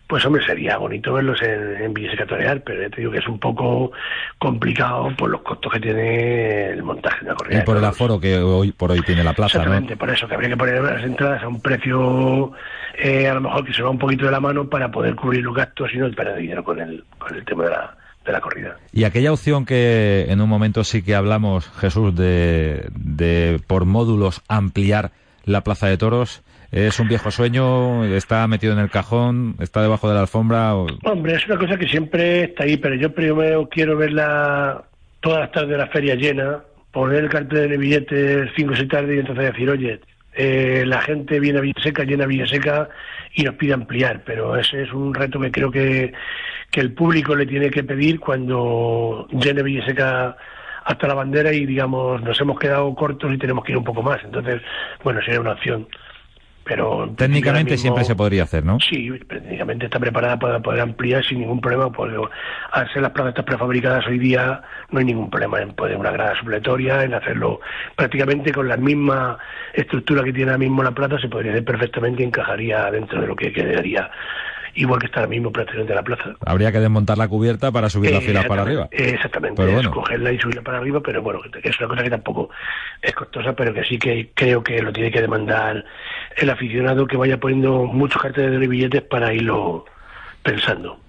pues 0.08 0.26
hombre, 0.26 0.46
sería 0.46 0.78
bonito 0.78 1.14
verlos 1.14 1.42
en, 1.42 1.82
en 1.82 1.94
pero 1.94 2.82
ya 2.82 2.90
te 2.90 3.02
digo 3.02 3.12
que 3.12 3.18
es 3.18 3.28
un 3.28 3.40
poco 3.40 3.92
complicado 4.38 5.10
por 5.18 5.30
los 5.30 5.42
costos 5.42 5.74
que 5.74 5.80
tiene 5.82 6.70
el 6.70 6.82
montaje 6.82 7.26
de 7.26 7.32
la 7.32 7.36
corrida. 7.36 7.60
Y 7.60 7.66
por 7.66 7.78
el 7.78 7.84
aforo 7.84 8.20
que 8.20 8.38
hoy 8.38 8.72
por 8.72 8.92
hoy 8.92 9.02
tiene 9.02 9.24
la 9.24 9.34
plaza, 9.34 9.58
Exactamente, 9.58 9.98
por 9.98 10.10
eso, 10.10 10.28
que 10.28 10.36
habría 10.36 10.50
que 10.50 10.58
poner 10.58 10.82
las 10.82 11.04
entradas 11.04 11.44
a 11.44 11.48
un 11.48 11.62
precio 11.62 12.54
eh, 12.98 13.28
a 13.28 13.34
lo 13.34 13.42
mejor 13.42 13.66
que 13.66 13.74
se 13.74 13.84
va 13.84 13.90
un 13.90 14.00
poquito 14.00 14.26
de 14.26 14.32
la 14.32 14.40
mano 14.40 14.70
para 14.70 14.90
poder 14.90 15.16
cubrir 15.16 15.44
los 15.44 15.56
gastos 15.56 15.90
y 15.94 15.98
no 15.98 16.10
perder 16.12 16.38
dinero 16.38 16.64
con 16.64 16.80
el, 16.80 17.04
con 17.18 17.36
el 17.36 17.44
tema 17.44 17.66
de 17.66 17.70
la, 17.72 17.98
de 18.26 18.32
la 18.32 18.40
corrida. 18.40 18.78
Y 18.94 19.04
aquella 19.04 19.34
opción 19.34 19.66
que 19.66 20.26
en 20.30 20.40
un 20.40 20.48
momento 20.48 20.84
sí 20.84 21.04
que 21.04 21.16
hablamos, 21.16 21.70
Jesús, 21.80 22.16
de, 22.16 22.90
de 22.96 23.60
por 23.68 23.86
módulos 23.86 24.42
ampliar 24.48 25.12
la 25.44 25.62
plaza 25.62 25.88
de 25.88 25.98
toros, 25.98 26.44
¿Es 26.72 27.00
un 27.00 27.08
viejo 27.08 27.32
sueño? 27.32 28.04
¿Está 28.04 28.46
metido 28.48 28.74
en 28.74 28.80
el 28.80 28.90
cajón? 28.90 29.56
¿Está 29.60 29.82
debajo 29.82 30.10
de 30.10 30.16
la 30.16 30.22
alfombra? 30.22 30.76
Hombre, 30.76 31.36
es 31.36 31.46
una 31.48 31.58
cosa 31.58 31.78
que 31.78 31.88
siempre 31.88 32.44
está 32.44 32.66
ahí, 32.66 32.78
pero 32.78 32.96
yo 32.96 33.14
primero 33.14 33.70
quiero 33.70 33.96
verla 33.96 34.84
todas 35.22 35.40
las 35.40 35.52
tardes 35.52 35.70
de 35.70 35.78
la 35.78 35.88
feria 35.88 36.16
llena, 36.16 36.60
poner 36.92 37.24
el 37.24 37.30
cartel 37.30 37.70
de 37.70 37.78
billetes 37.78 38.50
5 38.56 38.74
o 38.74 38.76
6 38.76 38.90
tardes 38.90 39.16
y 39.16 39.20
entonces 39.20 39.46
decir, 39.46 39.70
oye, 39.70 40.02
eh, 40.34 40.84
la 40.86 41.02
gente 41.02 41.40
viene 41.40 41.60
a 41.60 41.62
Villaseca, 41.62 42.04
llena 42.04 42.26
a 42.26 42.28
Villaseca 42.28 42.90
y 43.34 43.44
nos 43.44 43.56
pide 43.56 43.74
ampliar, 43.74 44.24
pero 44.26 44.58
ese 44.58 44.84
es 44.84 44.92
un 44.92 45.14
reto 45.14 45.40
que 45.40 45.52
creo 45.52 45.72
que, 45.72 46.14
que 46.70 46.82
el 46.82 46.94
público 46.94 47.34
le 47.34 47.46
tiene 47.46 47.70
que 47.70 47.84
pedir 47.84 48.20
cuando 48.20 49.28
llene 49.32 49.64
Villaseca 49.64 50.36
hasta 50.84 51.08
la 51.08 51.16
bandera 51.16 51.52
y 51.54 51.66
digamos 51.66 52.22
nos 52.22 52.40
hemos 52.40 52.60
quedado 52.60 52.94
cortos 52.94 53.34
y 53.34 53.38
tenemos 53.38 53.64
que 53.64 53.72
ir 53.72 53.78
un 53.78 53.84
poco 53.86 54.04
más. 54.04 54.22
Entonces, 54.24 54.62
bueno, 55.04 55.22
sería 55.22 55.40
una 55.40 55.54
opción 55.54 55.88
pero 56.68 57.10
técnicamente 57.16 57.78
siempre 57.78 58.04
se 58.04 58.16
podría 58.16 58.44
hacer, 58.44 58.66
¿no? 58.66 58.80
Sí, 58.80 59.10
técnicamente 59.28 59.86
está 59.86 60.00
preparada 60.00 60.38
para 60.38 60.60
poder 60.60 60.82
ampliar 60.82 61.24
sin 61.26 61.40
ningún 61.40 61.62
problema, 61.62 61.92
porque 61.92 62.18
al 62.72 62.94
ser 62.94 63.02
las 63.02 63.12
plazas 63.12 63.44
prefabricadas 63.44 64.06
hoy 64.08 64.20
día 64.20 64.62
no 64.92 65.00
hay 65.00 65.06
ningún 65.06 65.30
problema 65.30 65.62
en 65.62 65.74
poner 65.74 65.98
una 65.98 66.12
grada 66.12 66.38
supletoria, 66.40 67.04
en 67.04 67.14
hacerlo 67.14 67.62
prácticamente 67.96 68.52
con 68.52 68.68
la 68.68 68.78
misma 68.78 69.38
estructura 69.74 70.24
que 70.24 70.34
tiene 70.34 70.52
ahora 70.52 70.60
mismo 70.60 70.84
la 70.84 70.92
plaza, 70.92 71.20
se 71.20 71.30
podría 71.30 71.52
hacer 71.52 71.66
perfectamente 71.66 72.24
y 72.24 72.26
encajaría 72.26 72.90
dentro 72.92 73.22
de 73.22 73.28
lo 73.28 73.36
que 73.36 73.52
quedaría 73.52 74.10
igual 74.78 75.00
que 75.00 75.08
está 75.08 75.22
ahora 75.22 75.30
mismo 75.30 75.52
prácticamente 75.52 75.94
la 75.94 76.04
plaza. 76.04 76.36
Habría 76.46 76.72
que 76.72 76.80
desmontar 76.80 77.18
la 77.18 77.28
cubierta 77.28 77.72
para 77.72 77.90
subir 77.90 78.12
la 78.12 78.22
fila 78.22 78.44
para 78.44 78.62
arriba. 78.62 78.88
Exactamente, 78.92 79.62
pero 79.62 79.92
cogerla 79.92 80.32
y 80.32 80.40
subirla 80.40 80.62
para 80.62 80.78
arriba, 80.78 81.02
pero 81.04 81.22
bueno, 81.22 81.40
es 81.64 81.80
una 81.80 81.88
cosa 81.90 82.04
que 82.04 82.10
tampoco 82.10 82.50
es 83.02 83.14
costosa, 83.14 83.54
pero 83.54 83.74
que 83.74 83.84
sí 83.84 83.98
que 83.98 84.30
creo 84.34 84.64
que 84.64 84.82
lo 84.82 84.94
tiene 84.94 85.12
que 85.12 85.22
demandar 85.22 85.84
el 86.36 86.50
aficionado 86.50 87.08
que 87.08 87.18
vaya 87.18 87.40
poniendo 87.40 87.86
muchos 87.86 88.22
carteles 88.22 88.60
de 88.60 88.68
billetes 88.68 89.02
para 89.04 89.34
irlo 89.34 89.86
pensando. 90.44 91.00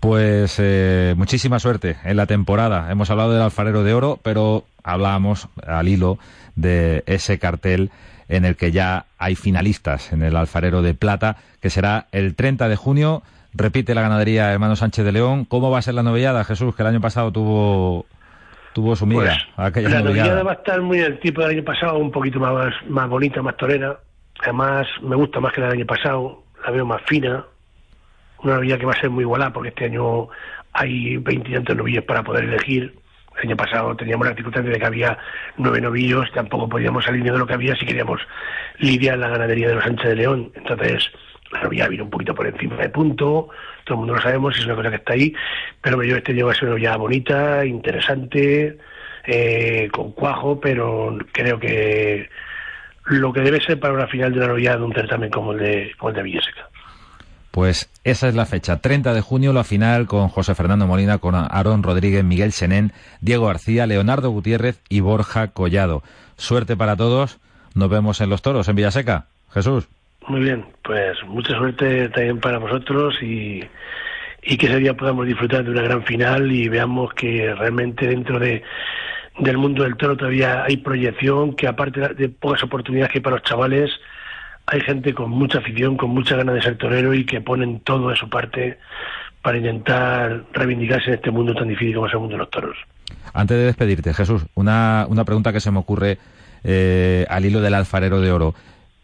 Pues 0.00 0.56
eh, 0.58 1.14
muchísima 1.16 1.58
suerte 1.58 1.96
en 2.04 2.16
la 2.16 2.26
temporada. 2.26 2.90
Hemos 2.90 3.10
hablado 3.10 3.32
del 3.32 3.42
alfarero 3.42 3.84
de 3.84 3.94
oro, 3.94 4.18
pero 4.22 4.64
hablábamos 4.82 5.48
al 5.66 5.88
hilo 5.88 6.18
de 6.56 7.02
ese 7.06 7.38
cartel 7.38 7.90
en 8.28 8.44
el 8.44 8.56
que 8.56 8.72
ya 8.72 9.06
hay 9.18 9.34
finalistas 9.34 10.12
en 10.12 10.22
el 10.22 10.36
alfarero 10.36 10.82
de 10.82 10.94
plata, 10.94 11.36
que 11.60 11.70
será 11.70 12.06
el 12.12 12.34
30 12.34 12.68
de 12.68 12.76
junio. 12.76 13.22
Repite 13.54 13.94
la 13.94 14.02
ganadería 14.02 14.52
Hermano 14.52 14.76
Sánchez 14.76 15.04
de 15.04 15.12
León. 15.12 15.44
¿Cómo 15.44 15.70
va 15.70 15.78
a 15.78 15.82
ser 15.82 15.94
la 15.94 16.02
novillada, 16.02 16.44
Jesús? 16.44 16.74
Que 16.74 16.82
el 16.82 16.88
año 16.88 17.00
pasado 17.00 17.32
tuvo 17.32 18.06
tuvo 18.74 18.96
su 18.96 19.06
mira. 19.06 19.38
Pues, 19.56 19.90
la 19.90 20.02
novillada. 20.02 20.42
va 20.42 20.52
a 20.52 20.54
estar 20.56 20.82
muy 20.82 20.98
el 20.98 21.18
tipo 21.20 21.40
del 21.40 21.52
año 21.52 21.64
pasado, 21.64 21.96
un 21.96 22.10
poquito 22.10 22.40
más, 22.40 22.74
más 22.88 23.08
bonita, 23.08 23.40
más 23.40 23.56
torera. 23.56 23.98
Además, 24.40 24.86
me 25.02 25.16
gusta 25.16 25.40
más 25.40 25.52
que 25.52 25.60
la 25.60 25.68
del 25.68 25.78
año 25.78 25.86
pasado. 25.86 26.42
La 26.64 26.70
veo 26.70 26.86
más 26.86 27.02
fina. 27.02 27.44
Una 28.42 28.56
novilla 28.56 28.78
que 28.78 28.86
va 28.86 28.92
a 28.92 29.00
ser 29.00 29.10
muy 29.10 29.22
igualada 29.22 29.52
porque 29.52 29.70
este 29.70 29.86
año 29.86 30.28
hay 30.72 31.16
20 31.16 31.50
y 31.50 31.54
tantos 31.54 31.76
novillos 31.76 32.04
para 32.04 32.22
poder 32.22 32.44
elegir. 32.44 32.94
El 33.36 33.48
año 33.48 33.56
pasado 33.56 33.96
teníamos 33.96 34.28
la 34.28 34.34
circunstancia 34.34 34.72
de 34.72 34.78
que 34.78 34.86
había 34.86 35.18
nueve 35.56 35.80
novillos, 35.80 36.30
tampoco 36.32 36.68
podíamos 36.68 37.04
salir 37.04 37.24
de 37.24 37.36
lo 37.36 37.46
que 37.46 37.54
había 37.54 37.74
si 37.74 37.84
queríamos 37.84 38.20
lidiar 38.78 39.18
la 39.18 39.28
ganadería 39.28 39.68
de 39.68 39.74
los 39.74 39.84
Sánchez 39.84 40.10
de 40.10 40.16
León. 40.16 40.52
Entonces, 40.54 41.10
la 41.50 41.62
novilla 41.62 41.88
vino 41.88 42.04
un 42.04 42.10
poquito 42.10 42.34
por 42.34 42.46
encima 42.46 42.76
de 42.76 42.88
punto, 42.90 43.48
todo 43.84 43.94
el 43.94 43.98
mundo 43.98 44.14
lo 44.14 44.20
sabemos, 44.20 44.56
es 44.58 44.64
una 44.66 44.76
cosa 44.76 44.90
que 44.90 44.96
está 44.96 45.12
ahí, 45.14 45.34
pero 45.80 46.02
yo 46.02 46.16
este 46.16 46.32
año 46.32 46.46
va 46.46 46.52
a 46.52 46.54
ser 46.54 46.64
una 46.64 46.72
novilla 46.72 46.96
bonita, 46.96 47.64
interesante, 47.64 48.78
eh, 49.26 49.88
con 49.92 50.12
cuajo, 50.12 50.60
pero 50.60 51.16
creo 51.32 51.58
que 51.58 52.28
lo 53.06 53.32
que 53.32 53.40
debe 53.40 53.60
ser 53.60 53.78
para 53.78 53.94
una 53.94 54.06
final 54.06 54.32
de 54.32 54.38
una 54.38 54.48
novilla 54.48 54.76
de 54.76 54.82
un 54.82 54.92
certamen 54.92 55.30
como 55.30 55.52
el 55.52 55.58
de, 55.58 55.92
como 55.98 56.10
el 56.10 56.16
de 56.16 56.22
Villaseca. 56.22 56.68
Pues 57.50 57.88
esa 58.02 58.28
es 58.28 58.34
la 58.34 58.46
fecha, 58.46 58.80
30 58.80 59.14
de 59.14 59.20
junio, 59.20 59.52
la 59.52 59.62
final 59.62 60.06
con 60.06 60.28
José 60.28 60.56
Fernando 60.56 60.88
Molina, 60.88 61.18
con 61.18 61.36
Aarón 61.36 61.84
Rodríguez, 61.84 62.24
Miguel 62.24 62.50
Senén, 62.50 62.92
Diego 63.20 63.46
García, 63.46 63.86
Leonardo 63.86 64.30
Gutiérrez 64.30 64.80
y 64.88 65.00
Borja 65.00 65.48
Collado. 65.48 66.02
Suerte 66.36 66.76
para 66.76 66.96
todos. 66.96 67.38
Nos 67.74 67.90
vemos 67.90 68.20
en 68.20 68.30
los 68.30 68.42
toros, 68.42 68.68
en 68.68 68.76
Villaseca. 68.76 69.26
Jesús. 69.52 69.88
Muy 70.26 70.40
bien, 70.40 70.64
pues 70.82 71.16
mucha 71.26 71.56
suerte 71.56 72.08
también 72.08 72.40
para 72.40 72.58
vosotros 72.58 73.14
y, 73.22 73.62
y 74.42 74.56
que 74.56 74.66
ese 74.66 74.78
día 74.78 74.94
podamos 74.94 75.26
disfrutar 75.26 75.64
de 75.64 75.70
una 75.70 75.82
gran 75.82 76.02
final 76.02 76.50
y 76.50 76.68
veamos 76.68 77.14
que 77.14 77.54
realmente 77.54 78.08
dentro 78.08 78.38
de 78.38 78.62
del 79.38 79.58
mundo 79.58 79.82
del 79.82 79.96
toro 79.96 80.16
todavía 80.16 80.64
hay 80.64 80.76
proyección, 80.76 81.54
que 81.54 81.66
aparte 81.66 82.14
de 82.14 82.28
pocas 82.28 82.62
oportunidades 82.62 83.12
que 83.12 83.18
hay 83.18 83.22
para 83.22 83.36
los 83.36 83.44
chavales, 83.44 83.90
hay 84.66 84.80
gente 84.80 85.12
con 85.12 85.30
mucha 85.30 85.58
afición, 85.58 85.96
con 85.96 86.10
mucha 86.10 86.36
ganas 86.36 86.54
de 86.54 86.62
ser 86.62 86.78
torero 86.78 87.12
y 87.14 87.26
que 87.26 87.40
ponen 87.40 87.80
todo 87.80 88.08
de 88.08 88.16
su 88.16 88.28
parte 88.28 88.78
para 89.42 89.58
intentar 89.58 90.44
reivindicarse 90.52 91.08
en 91.08 91.14
este 91.14 91.30
mundo 91.30 91.54
tan 91.54 91.68
difícil 91.68 91.94
como 91.94 92.06
es 92.06 92.12
el 92.14 92.20
mundo 92.20 92.34
de 92.34 92.38
los 92.38 92.50
toros. 92.50 92.76
Antes 93.34 93.56
de 93.56 93.64
despedirte, 93.64 94.14
Jesús, 94.14 94.46
una, 94.54 95.06
una 95.08 95.24
pregunta 95.24 95.52
que 95.52 95.60
se 95.60 95.70
me 95.70 95.78
ocurre 95.78 96.18
eh, 96.62 97.26
al 97.28 97.44
hilo 97.44 97.60
del 97.60 97.74
alfarero 97.74 98.20
de 98.20 98.32
oro. 98.32 98.54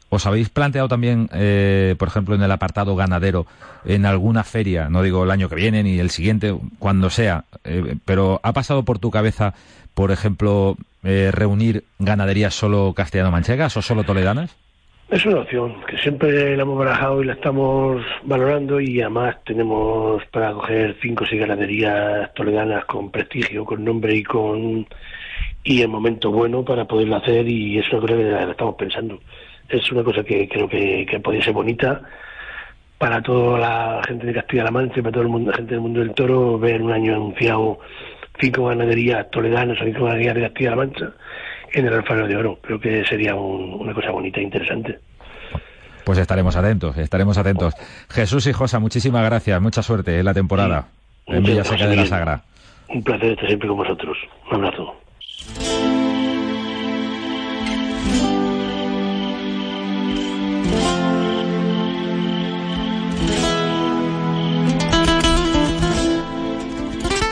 ¿Os 0.08 0.26
habéis 0.26 0.48
planteado 0.48 0.88
también, 0.88 1.28
eh, 1.32 1.94
por 1.98 2.08
ejemplo, 2.08 2.34
en 2.34 2.42
el 2.42 2.50
apartado 2.50 2.96
ganadero, 2.96 3.46
en 3.84 4.06
alguna 4.06 4.42
feria, 4.42 4.88
no 4.88 5.02
digo 5.02 5.22
el 5.22 5.30
año 5.30 5.48
que 5.48 5.54
viene 5.54 5.82
ni 5.82 5.98
el 6.00 6.10
siguiente, 6.10 6.56
cuando 6.78 7.10
sea, 7.10 7.44
eh, 7.64 7.96
pero 8.04 8.40
ha 8.42 8.52
pasado 8.52 8.84
por 8.84 8.98
tu 8.98 9.10
cabeza, 9.10 9.54
por 10.00 10.12
ejemplo, 10.12 10.78
reunir 11.02 11.84
ganaderías 11.98 12.54
solo 12.54 12.94
castellano-manchegas 12.96 13.76
o 13.76 13.82
solo 13.82 14.02
toledanas? 14.02 14.56
Es 15.10 15.26
una 15.26 15.40
opción 15.40 15.74
que 15.86 15.98
siempre 15.98 16.56
la 16.56 16.62
hemos 16.62 16.78
barajado 16.78 17.22
y 17.22 17.26
la 17.26 17.34
estamos 17.34 18.02
valorando 18.22 18.80
y 18.80 19.02
además 19.02 19.36
tenemos 19.44 20.24
para 20.32 20.54
coger 20.54 20.96
cinco 21.02 21.24
o 21.24 21.26
seis 21.26 21.42
ganaderías 21.42 22.32
toledanas 22.32 22.86
con 22.86 23.10
prestigio, 23.10 23.66
con 23.66 23.84
nombre 23.84 24.16
y 24.16 24.22
con 24.22 24.86
y 25.64 25.82
el 25.82 25.88
momento 25.88 26.30
bueno 26.30 26.64
para 26.64 26.86
poderlo 26.86 27.16
hacer 27.16 27.46
y 27.46 27.78
es 27.78 27.92
una 27.92 28.00
cosa 28.00 28.16
que 28.16 28.22
la 28.22 28.50
estamos 28.52 28.76
pensando. 28.76 29.20
Es 29.68 29.92
una 29.92 30.02
cosa 30.02 30.24
que 30.24 30.48
creo 30.48 30.66
que, 30.66 31.04
que 31.04 31.20
podría 31.20 31.44
ser 31.44 31.52
bonita 31.52 32.00
para 32.96 33.20
toda 33.20 33.58
la 33.58 34.00
gente 34.08 34.24
de 34.24 34.32
Castilla-La 34.32 34.70
Mancha 34.70 35.00
y 35.00 35.02
para 35.02 35.12
toda 35.12 35.26
la 35.28 35.52
gente 35.52 35.72
del 35.74 35.82
mundo 35.82 36.00
del 36.00 36.14
toro 36.14 36.58
ver 36.58 36.80
un 36.80 36.90
año 36.90 37.16
anunciado 37.16 37.80
cinco 38.40 38.66
ganaderías 38.66 39.30
toledanas 39.30 39.80
o 39.80 39.84
cinco 39.84 40.04
ganaderías 40.04 40.34
de 40.34 40.42
Castilla-La 40.42 40.76
Mancha 40.76 41.10
en 41.72 41.86
el 41.86 41.94
Alfaro 41.94 42.26
de 42.26 42.36
Oro. 42.36 42.58
Creo 42.62 42.80
que 42.80 43.04
sería 43.04 43.34
una 43.34 43.94
cosa 43.94 44.10
bonita 44.10 44.40
e 44.40 44.42
interesante. 44.42 44.98
Pues 46.04 46.18
estaremos 46.18 46.56
atentos, 46.56 46.96
estaremos 46.98 47.38
atentos. 47.38 47.74
Jesús 48.08 48.46
y 48.46 48.52
Josa, 48.52 48.78
muchísimas 48.78 49.24
gracias, 49.24 49.60
mucha 49.60 49.82
suerte 49.82 50.18
en 50.18 50.24
la 50.24 50.34
temporada 50.34 50.88
en 51.26 51.42
Villaseca 51.42 51.86
de 51.86 51.96
la 51.96 52.06
Sagra. 52.06 52.42
Un 52.88 53.02
placer 53.02 53.32
estar 53.32 53.46
siempre 53.46 53.68
con 53.68 53.76
vosotros. 53.76 54.18
Un 54.50 54.56
abrazo. 54.56 54.99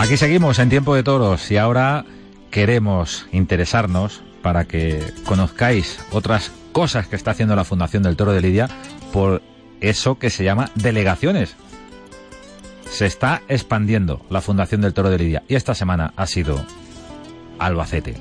Aquí 0.08 0.16
seguimos 0.16 0.58
en 0.58 0.70
Tiempo 0.70 0.94
de 0.94 1.02
Toros 1.02 1.50
y 1.50 1.58
ahora 1.58 2.06
queremos 2.50 3.26
interesarnos 3.30 4.22
para 4.40 4.64
que 4.64 5.04
conozcáis 5.26 6.00
otras 6.12 6.50
cosas 6.72 7.06
que 7.06 7.14
está 7.14 7.32
haciendo 7.32 7.54
la 7.54 7.64
Fundación 7.64 8.02
del 8.02 8.16
Toro 8.16 8.32
de 8.32 8.40
Lidia 8.40 8.70
por 9.12 9.42
eso 9.82 10.18
que 10.18 10.30
se 10.30 10.44
llama 10.44 10.70
delegaciones. 10.76 11.56
Se 12.90 13.04
está 13.04 13.42
expandiendo 13.48 14.24
la 14.30 14.40
Fundación 14.40 14.80
del 14.80 14.94
Toro 14.94 15.10
de 15.10 15.18
Lidia 15.18 15.42
y 15.46 15.56
esta 15.56 15.74
semana 15.74 16.14
ha 16.16 16.26
sido 16.26 16.64
Albacete. 17.58 18.14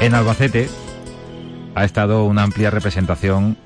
En 0.00 0.14
Albacete 0.14 0.70
ha 1.74 1.84
estado 1.84 2.24
una 2.24 2.44
amplia 2.44 2.70
representación 2.70 3.58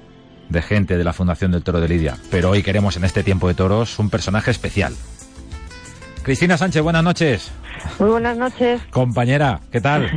de 0.48 0.62
gente 0.62 0.96
de 0.96 1.04
la 1.04 1.12
Fundación 1.12 1.52
del 1.52 1.62
Toro 1.62 1.80
de 1.80 1.88
Lidia, 1.88 2.16
pero 2.30 2.50
hoy 2.50 2.62
queremos 2.62 2.96
en 2.96 3.04
este 3.04 3.22
tiempo 3.22 3.48
de 3.48 3.54
toros 3.54 3.98
un 3.98 4.10
personaje 4.10 4.50
especial. 4.50 4.94
Cristina 6.22 6.56
Sánchez, 6.56 6.82
buenas 6.82 7.02
noches. 7.02 7.52
Muy 7.98 8.10
buenas 8.10 8.36
noches. 8.36 8.82
Compañera, 8.90 9.60
¿qué 9.72 9.80
tal? 9.80 10.10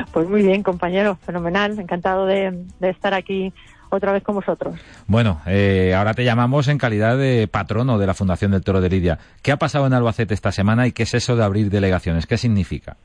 pues 0.12 0.28
muy 0.28 0.42
bien, 0.42 0.62
compañero, 0.62 1.16
fenomenal. 1.24 1.78
Encantado 1.78 2.26
de, 2.26 2.64
estar 2.80 3.14
aquí 3.14 3.52
otra 3.90 4.12
vez 4.12 4.22
con 4.22 4.34
vosotros. 4.34 4.74
Bueno, 5.06 5.40
eh, 5.46 5.94
ahora 5.96 6.14
te 6.14 6.24
llamamos 6.24 6.68
en 6.68 6.78
calidad 6.78 7.16
de 7.16 7.46
patrono 7.46 7.98
de 7.98 8.06
la 8.06 8.14
Fundación 8.14 8.50
del 8.50 8.64
Toro 8.64 8.80
de 8.80 8.88
Lidia. 8.88 9.18
¿Qué 9.42 9.52
ha 9.52 9.56
pasado 9.56 9.86
en 9.86 9.92
Albacete 9.92 10.34
esta 10.34 10.50
semana 10.50 10.86
y 10.86 10.92
qué 10.92 11.04
es 11.04 11.14
eso 11.14 11.36
de 11.36 11.44
abrir 11.44 11.70
delegaciones? 11.70 12.26
¿Qué 12.26 12.38
significa? 12.38 12.96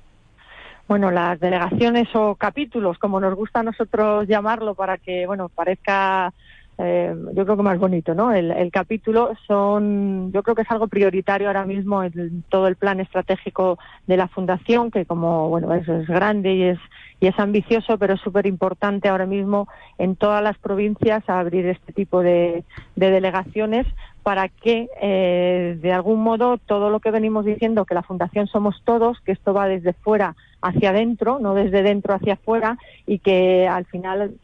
Bueno, 0.87 1.11
las 1.11 1.39
delegaciones 1.39 2.07
o 2.15 2.35
capítulos, 2.35 2.97
como 2.97 3.19
nos 3.19 3.35
gusta 3.35 3.59
a 3.59 3.63
nosotros 3.63 4.25
llamarlo, 4.27 4.73
para 4.73 4.97
que, 4.97 5.27
bueno, 5.27 5.49
parezca 5.49 6.33
eh, 6.79 7.15
yo 7.33 7.43
creo 7.43 7.57
que 7.57 7.63
más 7.63 7.79
bonito, 7.79 8.13
¿no? 8.13 8.31
El, 8.31 8.69
capítulo 8.71 9.31
son, 9.47 10.31
yo 10.31 10.43
creo 10.43 10.55
que 10.55 10.61
es 10.61 10.71
algo 10.71 10.87
prioritario 10.87 11.47
ahora 11.47 11.65
mismo 11.65 12.03
en 12.03 12.43
todo 12.49 12.67
el 12.67 12.75
plan 12.75 12.99
estratégico 12.99 13.79
de 14.05 14.17
la 14.17 14.27
fundación, 14.27 14.91
que 14.91 15.05
como, 15.05 15.49
bueno, 15.49 15.73
es, 15.73 15.87
es 15.87 16.07
grande 16.07 16.53
y 16.53 16.63
es, 16.63 16.79
y 17.19 17.27
es 17.27 17.39
ambicioso, 17.39 17.97
pero 17.97 18.13
es 18.13 18.21
súper 18.21 18.45
importante 18.45 19.09
ahora 19.09 19.25
mismo 19.25 19.67
en 19.97 20.15
todas 20.15 20.43
las 20.43 20.57
provincias 20.59 21.27
abrir 21.27 21.65
este 21.65 21.93
tipo 21.93 22.21
de, 22.21 22.63
delegaciones 22.95 23.87
para 24.21 24.49
que, 24.49 24.89
eh, 25.01 25.79
de 25.81 25.93
algún 25.93 26.21
modo, 26.21 26.57
todo 26.57 26.89
lo 26.89 26.99
que 26.99 27.11
venimos 27.11 27.45
diciendo, 27.45 27.85
que 27.85 27.95
la 27.95 28.03
fundación 28.03 28.45
somos 28.47 28.81
todos, 28.83 29.19
que 29.21 29.31
esto 29.31 29.53
va 29.53 29.67
desde 29.67 29.93
fuera 29.93 30.35
hacia 30.61 30.89
adentro, 30.89 31.39
no 31.39 31.53
desde 31.53 31.81
dentro 31.81 32.13
hacia 32.13 32.33
afuera, 32.33 32.77
y 33.07 33.19
que 33.19 33.67
al 33.67 33.85
final 33.85 34.35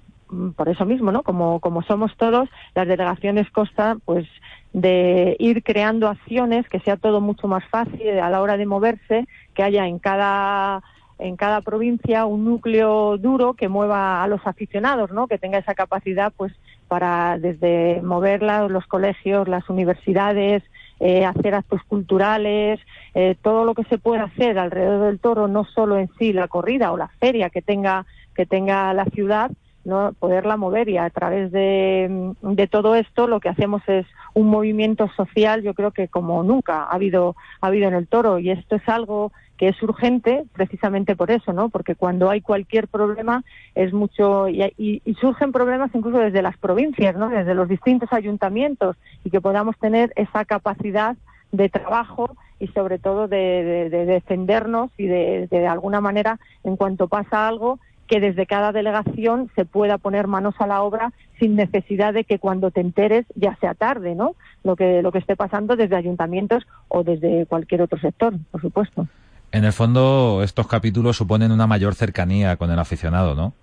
por 0.55 0.69
eso 0.69 0.86
mismo, 0.86 1.11
¿no? 1.11 1.23
Como, 1.23 1.59
como 1.59 1.84
somos 1.84 2.15
todos, 2.17 2.49
las 2.75 2.88
delegaciones 2.88 3.49
consta, 3.51 3.97
pues, 4.05 4.27
de 4.73 5.36
ir 5.39 5.63
creando 5.63 6.07
acciones, 6.07 6.67
que 6.67 6.79
sea 6.79 6.97
todo 6.97 7.21
mucho 7.21 7.47
más 7.47 7.63
fácil 7.69 8.19
a 8.19 8.29
la 8.29 8.41
hora 8.41 8.57
de 8.57 8.65
moverse, 8.65 9.27
que 9.53 9.63
haya 9.63 9.88
en 9.88 9.99
cada 9.99 10.81
en 11.19 11.38
cada 11.38 11.61
provincia 11.61 12.25
un 12.25 12.43
núcleo 12.43 13.17
duro 13.17 13.53
que 13.53 13.69
mueva 13.69 14.23
a 14.23 14.27
los 14.27 14.45
aficionados, 14.45 15.11
¿no? 15.11 15.27
Que 15.27 15.38
tenga 15.38 15.59
esa 15.59 15.75
capacidad, 15.75 16.34
pues, 16.36 16.51
para 16.88 17.38
desde 17.38 18.01
mover 18.01 18.41
los 18.41 18.86
colegios, 18.88 19.47
las 19.47 19.69
universidades, 19.69 20.63
eh, 20.99 21.25
hacer 21.25 21.55
actos 21.55 21.81
culturales, 21.88 22.79
eh, 23.13 23.36
todo 23.41 23.63
lo 23.63 23.73
que 23.73 23.84
se 23.86 23.97
pueda 23.97 24.23
hacer 24.23 24.57
alrededor 24.59 25.05
del 25.05 25.19
toro, 25.19 25.47
no 25.47 25.65
solo 25.65 25.97
en 25.97 26.09
sí 26.17 26.34
la 26.34 26.47
corrida 26.47 26.91
o 26.91 26.97
la 26.97 27.07
feria 27.19 27.49
que 27.49 27.61
tenga 27.61 28.05
que 28.36 28.45
tenga 28.45 28.93
la 28.93 29.05
ciudad, 29.05 29.51
no 29.86 30.13
poderla 30.17 30.57
mover 30.57 30.89
y 30.89 30.97
a 30.97 31.09
través 31.09 31.51
de, 31.51 32.34
de, 32.41 32.67
todo 32.67 32.95
esto 32.95 33.27
lo 33.27 33.39
que 33.39 33.49
hacemos 33.49 33.81
es 33.88 34.05
un 34.34 34.47
movimiento 34.47 35.09
social 35.09 35.61
yo 35.61 35.73
creo 35.73 35.91
que 35.91 36.07
como 36.07 36.41
nunca 36.43 36.84
ha 36.84 36.91
habido 36.91 37.36
ha 37.61 37.67
habido 37.67 37.88
en 37.88 37.93
el 37.93 38.07
toro. 38.07 38.39
Y 38.39 38.49
esto 38.49 38.75
es 38.75 38.88
algo 38.88 39.31
que 39.57 39.67
es 39.67 39.84
urgente 39.84 40.45
precisamente 40.53 41.15
por 41.15 41.31
eso 41.31 41.53
no 41.53 41.69
porque 41.69 41.95
cuando 41.95 42.29
hay 42.29 42.41
cualquier 42.41 42.88
problema 42.88 43.43
es 43.75 43.93
mucho 43.93 44.47
y, 44.47 44.73
y, 44.77 45.13
surgen 45.15 45.51
problemas 45.51 45.91
incluso 45.93 46.17
desde 46.17 46.41
las 46.41 46.57
provincias 46.57 47.15
no 47.15 47.29
desde 47.29 47.53
los 47.53 47.69
distintos 47.69 48.11
ayuntamientos 48.11 48.97
y 49.23 49.29
que 49.29 49.41
podamos 49.41 49.77
tener 49.77 50.11
esa 50.15 50.43
capacidad 50.45 51.15
de 51.51 51.69
trabajo 51.69 52.36
y 52.59 52.67
sobre 52.69 52.97
todo 52.97 53.27
de, 53.27 53.89
de 53.91 54.05
defendernos 54.05 54.89
y 54.97 55.05
de, 55.05 55.47
de 55.51 55.67
alguna 55.67 56.01
manera 56.01 56.39
en 56.63 56.75
cuanto 56.75 57.07
pasa 57.07 57.47
algo 57.47 57.79
que 58.08 58.20
desde 58.20 58.45
cada 58.45 58.72
delegación 58.72 59.49
se 59.56 59.66
pueda 59.66 59.97
poner 59.97 60.28
manos 60.28 60.56
a 60.60 60.68
la 60.68 60.82
obra 60.82 61.14
sin 61.39 61.56
necesidad 61.56 62.14
de 62.14 62.24
que 62.24 62.39
cuando 62.39 62.72
te 62.72 62.82
enteres 62.82 63.26
ya 63.36 63.56
sea 63.58 63.74
tarde, 63.74 64.16
¿no? 64.16 64.36
Lo 64.64 64.76
que, 64.76 65.01
lo 65.01 65.12
que 65.12 65.20
esté 65.20 65.36
pasando 65.36 65.76
desde 65.76 65.95
ayuntamientos 65.95 66.66
o 66.88 67.04
desde 67.04 67.45
cualquier 67.45 67.82
otro 67.82 67.99
sector, 67.99 68.34
por 68.51 68.62
supuesto. 68.62 69.08
En 69.51 69.66
el 69.66 69.74
fondo, 69.74 70.41
estos 70.43 70.68
capítulos 70.68 71.18
suponen 71.18 71.51
una 71.51 71.68
mayor 71.68 71.95
cercanía 71.95 72.56
con 72.58 72.72
el 72.72 72.80
aficionado, 72.80 73.36
¿no? 73.36 73.54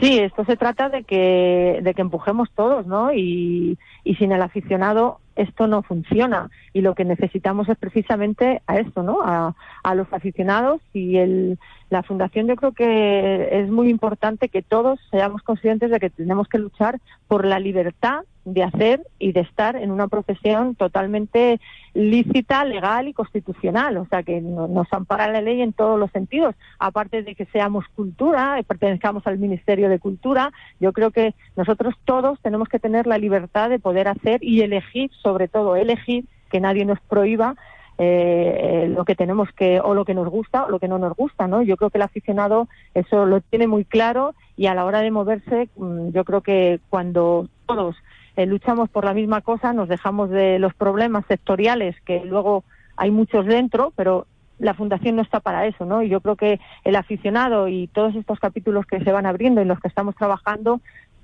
Sí, 0.00 0.18
esto 0.18 0.44
se 0.44 0.56
trata 0.56 0.90
de 0.90 1.02
que, 1.02 1.80
de 1.82 1.94
que 1.94 2.02
empujemos 2.02 2.48
todos, 2.54 2.86
¿no? 2.86 3.12
Y, 3.12 3.78
y 4.04 4.14
sin 4.14 4.32
el 4.32 4.42
aficionado 4.42 5.18
esto 5.38 5.66
no 5.66 5.82
funciona. 5.82 6.50
Y 6.72 6.80
lo 6.80 6.94
que 6.94 7.04
necesitamos 7.04 7.68
es 7.68 7.78
precisamente 7.78 8.60
a 8.66 8.78
esto, 8.78 9.02
¿no? 9.02 9.22
A, 9.22 9.54
a 9.82 9.94
los 9.94 10.12
aficionados 10.12 10.80
y 10.92 11.16
el, 11.16 11.58
la 11.90 12.02
fundación 12.02 12.46
yo 12.46 12.56
creo 12.56 12.72
que 12.72 13.48
es 13.52 13.70
muy 13.70 13.88
importante 13.88 14.48
que 14.48 14.62
todos 14.62 15.00
seamos 15.10 15.42
conscientes 15.42 15.90
de 15.90 16.00
que 16.00 16.10
tenemos 16.10 16.48
que 16.48 16.58
luchar 16.58 17.00
por 17.28 17.44
la 17.44 17.58
libertad 17.58 18.24
de 18.44 18.62
hacer 18.62 19.02
y 19.18 19.32
de 19.32 19.40
estar 19.40 19.76
en 19.76 19.90
una 19.90 20.08
profesión 20.08 20.74
totalmente 20.74 21.60
lícita, 21.92 22.64
legal 22.64 23.08
y 23.08 23.12
constitucional, 23.12 23.96
o 23.98 24.06
sea 24.06 24.22
que 24.22 24.40
nos 24.40 24.86
ampara 24.92 25.30
la 25.30 25.42
ley 25.42 25.60
en 25.60 25.72
todos 25.72 25.98
los 25.98 26.10
sentidos, 26.12 26.54
aparte 26.78 27.22
de 27.22 27.34
que 27.34 27.46
seamos 27.46 27.84
cultura, 27.94 28.58
pertenezcamos 28.66 29.26
al 29.26 29.38
Ministerio 29.38 29.88
de 29.88 29.98
Cultura, 29.98 30.52
yo 30.80 30.92
creo 30.92 31.10
que 31.10 31.34
nosotros 31.56 31.94
todos 32.04 32.40
tenemos 32.40 32.68
que 32.68 32.78
tener 32.78 33.06
la 33.06 33.18
libertad 33.18 33.68
de 33.68 33.78
poder 33.78 34.08
hacer 34.08 34.42
y 34.42 34.62
elegir, 34.62 35.10
todo 35.48 35.76
elegir, 35.76 36.24
que 36.50 36.60
nadie 36.60 36.84
nos 36.84 37.00
prohíba 37.00 37.56
eh, 38.00 38.92
lo 38.94 39.04
que 39.04 39.16
tenemos 39.16 39.50
que 39.52 39.80
o 39.80 39.92
lo 39.92 40.04
que 40.04 40.14
nos 40.14 40.28
gusta 40.28 40.64
o 40.64 40.70
lo 40.70 40.78
que 40.78 40.86
no 40.86 40.98
nos 40.98 41.16
gusta, 41.16 41.48
¿no? 41.48 41.62
Yo 41.62 41.76
creo 41.76 41.90
que 41.90 41.98
el 41.98 42.02
aficionado 42.02 42.68
eso 42.94 43.26
lo 43.26 43.40
tiene 43.40 43.66
muy 43.66 43.84
claro 43.84 44.34
y 44.56 44.66
a 44.66 44.74
la 44.74 44.84
hora 44.84 45.00
de 45.00 45.10
moverse, 45.10 45.68
mm, 45.76 46.10
yo 46.10 46.24
creo 46.24 46.40
que 46.40 46.78
cuando 46.90 47.48
todos 47.66 47.96
eh, 48.36 48.46
luchamos 48.46 48.88
por 48.88 49.04
la 49.04 49.14
misma 49.14 49.40
cosa, 49.40 49.72
nos 49.72 49.88
dejamos 49.88 50.30
de 50.30 50.60
los 50.60 50.74
problemas 50.74 51.24
sectoriales 51.26 51.96
que 52.02 52.24
luego 52.24 52.62
hay 52.96 53.10
muchos 53.10 53.46
dentro, 53.46 53.92
pero 53.96 54.26
la 54.60 54.74
fundación 54.74 55.16
no 55.16 55.22
está 55.22 55.40
para 55.40 55.66
eso, 55.66 55.84
¿no? 55.84 56.02
Y 56.02 56.08
yo 56.08 56.20
creo 56.20 56.36
que 56.36 56.60
el 56.84 56.94
aficionado 56.94 57.66
y 57.66 57.88
todos 57.88 58.14
estos 58.14 58.38
capítulos 58.38 58.86
que 58.86 59.00
se 59.00 59.12
van 59.12 59.26
abriendo 59.26 59.60
en 59.60 59.68
los 59.68 59.80
que 59.80 59.88
estamos 59.88 60.14
trabajando 60.14 60.80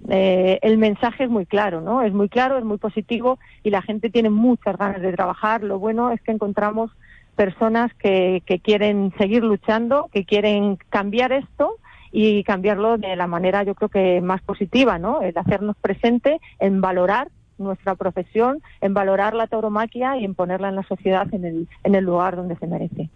eh, 0.08 0.58
el 0.62 0.78
mensaje 0.78 1.24
es 1.24 1.30
muy 1.30 1.46
claro, 1.46 1.80
¿no? 1.80 2.02
Es 2.02 2.12
muy 2.12 2.28
claro, 2.28 2.58
es 2.58 2.64
muy 2.64 2.78
positivo 2.78 3.38
y 3.62 3.70
la 3.70 3.82
gente 3.82 4.10
tiene 4.10 4.30
muchas 4.30 4.76
ganas 4.76 5.00
de 5.00 5.12
trabajar. 5.12 5.62
Lo 5.62 5.78
bueno 5.78 6.10
es 6.10 6.20
que 6.20 6.32
encontramos 6.32 6.90
personas 7.36 7.92
que, 7.94 8.42
que 8.46 8.60
quieren 8.60 9.12
seguir 9.18 9.42
luchando, 9.42 10.08
que 10.12 10.24
quieren 10.24 10.78
cambiar 10.90 11.32
esto 11.32 11.76
y 12.12 12.44
cambiarlo 12.44 12.96
de 12.96 13.16
la 13.16 13.26
manera, 13.26 13.64
yo 13.64 13.74
creo 13.74 13.88
que 13.88 14.20
más 14.20 14.40
positiva, 14.42 14.98
¿no? 14.98 15.20
El 15.20 15.36
hacernos 15.36 15.76
presente, 15.76 16.40
en 16.60 16.80
valorar 16.80 17.28
nuestra 17.58 17.94
profesión, 17.96 18.62
en 18.80 18.94
valorar 18.94 19.34
la 19.34 19.46
tauromaquia 19.46 20.16
y 20.18 20.24
en 20.24 20.34
ponerla 20.34 20.68
en 20.68 20.76
la 20.76 20.84
sociedad 20.84 21.26
en 21.32 21.44
el, 21.44 21.68
en 21.82 21.94
el 21.94 22.04
lugar 22.04 22.36
donde 22.36 22.56
se 22.56 22.66
merece. 22.66 23.10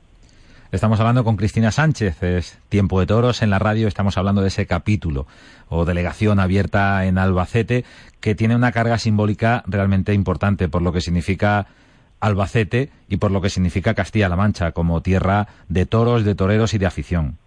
Estamos 0.71 1.01
hablando 1.01 1.25
con 1.25 1.39
Cristina 1.39 1.73
Sánchez, 1.73 2.23
es 2.23 2.59
Tiempo 2.69 3.01
de 3.01 3.07
Toros 3.07 3.41
en 3.41 3.49
la 3.49 3.59
radio, 3.59 3.89
estamos 3.89 4.19
hablando 4.19 4.43
de 4.43 4.49
ese 4.49 4.66
capítulo 4.66 5.27
o 5.71 5.87
delegación 5.87 6.41
abierta 6.41 7.07
en 7.07 7.16
Albacete 7.16 7.87
que 8.21 8.35
tiene 8.35 8.55
una 8.55 8.71
carga 8.71 8.99
simbólica 8.99 9.64
realmente 9.66 10.12
importante 10.12 10.69
por 10.69 10.83
lo 10.83 10.93
que 10.93 11.01
significa 11.01 11.69
Albacete 12.21 12.91
y 13.09 13.16
por 13.16 13.31
lo 13.31 13.41
que 13.41 13.49
significa 13.49 13.95
Castilla-La 13.95 14.37
Mancha 14.37 14.73
como 14.73 15.01
tierra 15.01 15.49
de 15.71 15.87
toros, 15.87 16.25
de 16.25 16.35
toreros 16.35 16.75
y 16.75 16.79
de 16.79 16.85
afición. 16.85 17.39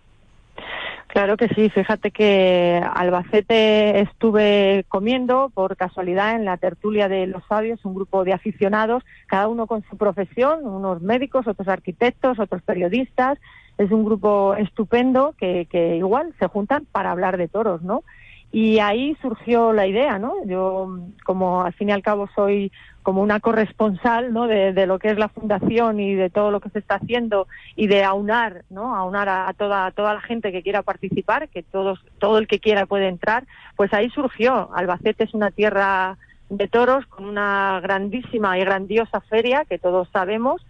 Claro 1.12 1.36
que 1.36 1.50
sí, 1.50 1.70
fíjate 1.70 2.12
que 2.12 2.82
Albacete 2.94 4.00
estuve 4.00 4.86
comiendo 4.88 5.52
por 5.54 5.76
casualidad 5.76 6.38
en 6.38 6.46
la 6.46 6.56
tertulia 6.56 7.10
de 7.10 7.28
los 7.28 7.44
sabios, 7.48 7.84
un 7.84 7.96
grupo 7.96 8.24
de 8.24 8.32
aficionados, 8.32 9.04
cada 9.28 9.50
uno 9.50 9.68
con 9.68 9.84
su 9.90 9.98
profesión, 9.98 10.66
unos 10.66 11.02
médicos, 11.02 11.48
otros 11.48 11.68
arquitectos, 11.68 12.40
otros 12.40 12.62
periodistas. 12.62 13.38
Es 13.78 13.92
un 13.92 14.06
grupo 14.06 14.56
estupendo 14.56 15.36
que, 15.38 15.68
que 15.70 15.98
igual 15.98 16.34
se 16.40 16.48
juntan 16.48 16.88
para 16.90 17.12
hablar 17.12 17.36
de 17.36 17.50
toros, 17.50 17.82
¿no? 17.82 18.06
Y 18.52 18.80
ahí 18.80 19.16
surgió 19.22 19.72
la 19.72 19.88
idea, 19.88 20.20
¿no? 20.20 20.34
Yo, 20.46 21.00
como 21.24 21.64
al 21.64 21.74
fin 21.74 21.90
y 21.90 21.92
al 21.94 22.04
cabo 22.04 22.30
soy 22.36 22.72
como 23.02 23.22
una 23.22 23.40
corresponsal, 23.40 24.34
¿no? 24.34 24.48
De, 24.48 24.86
lo 24.86 25.00
que 25.00 25.10
es 25.10 25.18
la 25.18 25.30
fundación 25.30 26.00
y 26.00 26.14
de 26.14 26.30
todo 26.30 26.52
lo 26.52 26.60
que 26.60 26.70
se 26.70 26.80
está 26.80 26.96
haciendo 26.96 27.48
y 27.76 27.88
de 27.88 28.04
aunar, 28.04 28.64
¿no? 28.70 28.96
Aunar 28.96 29.30
a, 29.30 29.54
toda, 29.54 29.92
toda 29.92 30.14
la 30.14 30.22
gente 30.22 30.52
que 30.52 30.62
quiera 30.62 30.84
participar, 30.84 31.48
que 31.50 31.64
todos, 31.64 32.04
todo 32.20 32.38
el 32.38 32.48
que 32.48 32.60
quiera 32.60 32.86
puede 32.86 33.08
entrar. 33.08 33.46
Pues 33.76 33.94
ahí 33.94 34.10
surgió. 34.10 34.70
Albacete 34.76 35.24
es 35.24 35.34
una 35.34 35.52
tierra 35.52 36.18
de 36.50 36.68
toros 36.68 37.06
con 37.08 37.26
una 37.26 37.80
grandísima 37.82 38.60
y 38.60 38.62
grandiosa 38.62 39.22
feria 39.22 39.64
que 39.64 39.80
todos 39.80 40.10
sabemos 40.12 40.62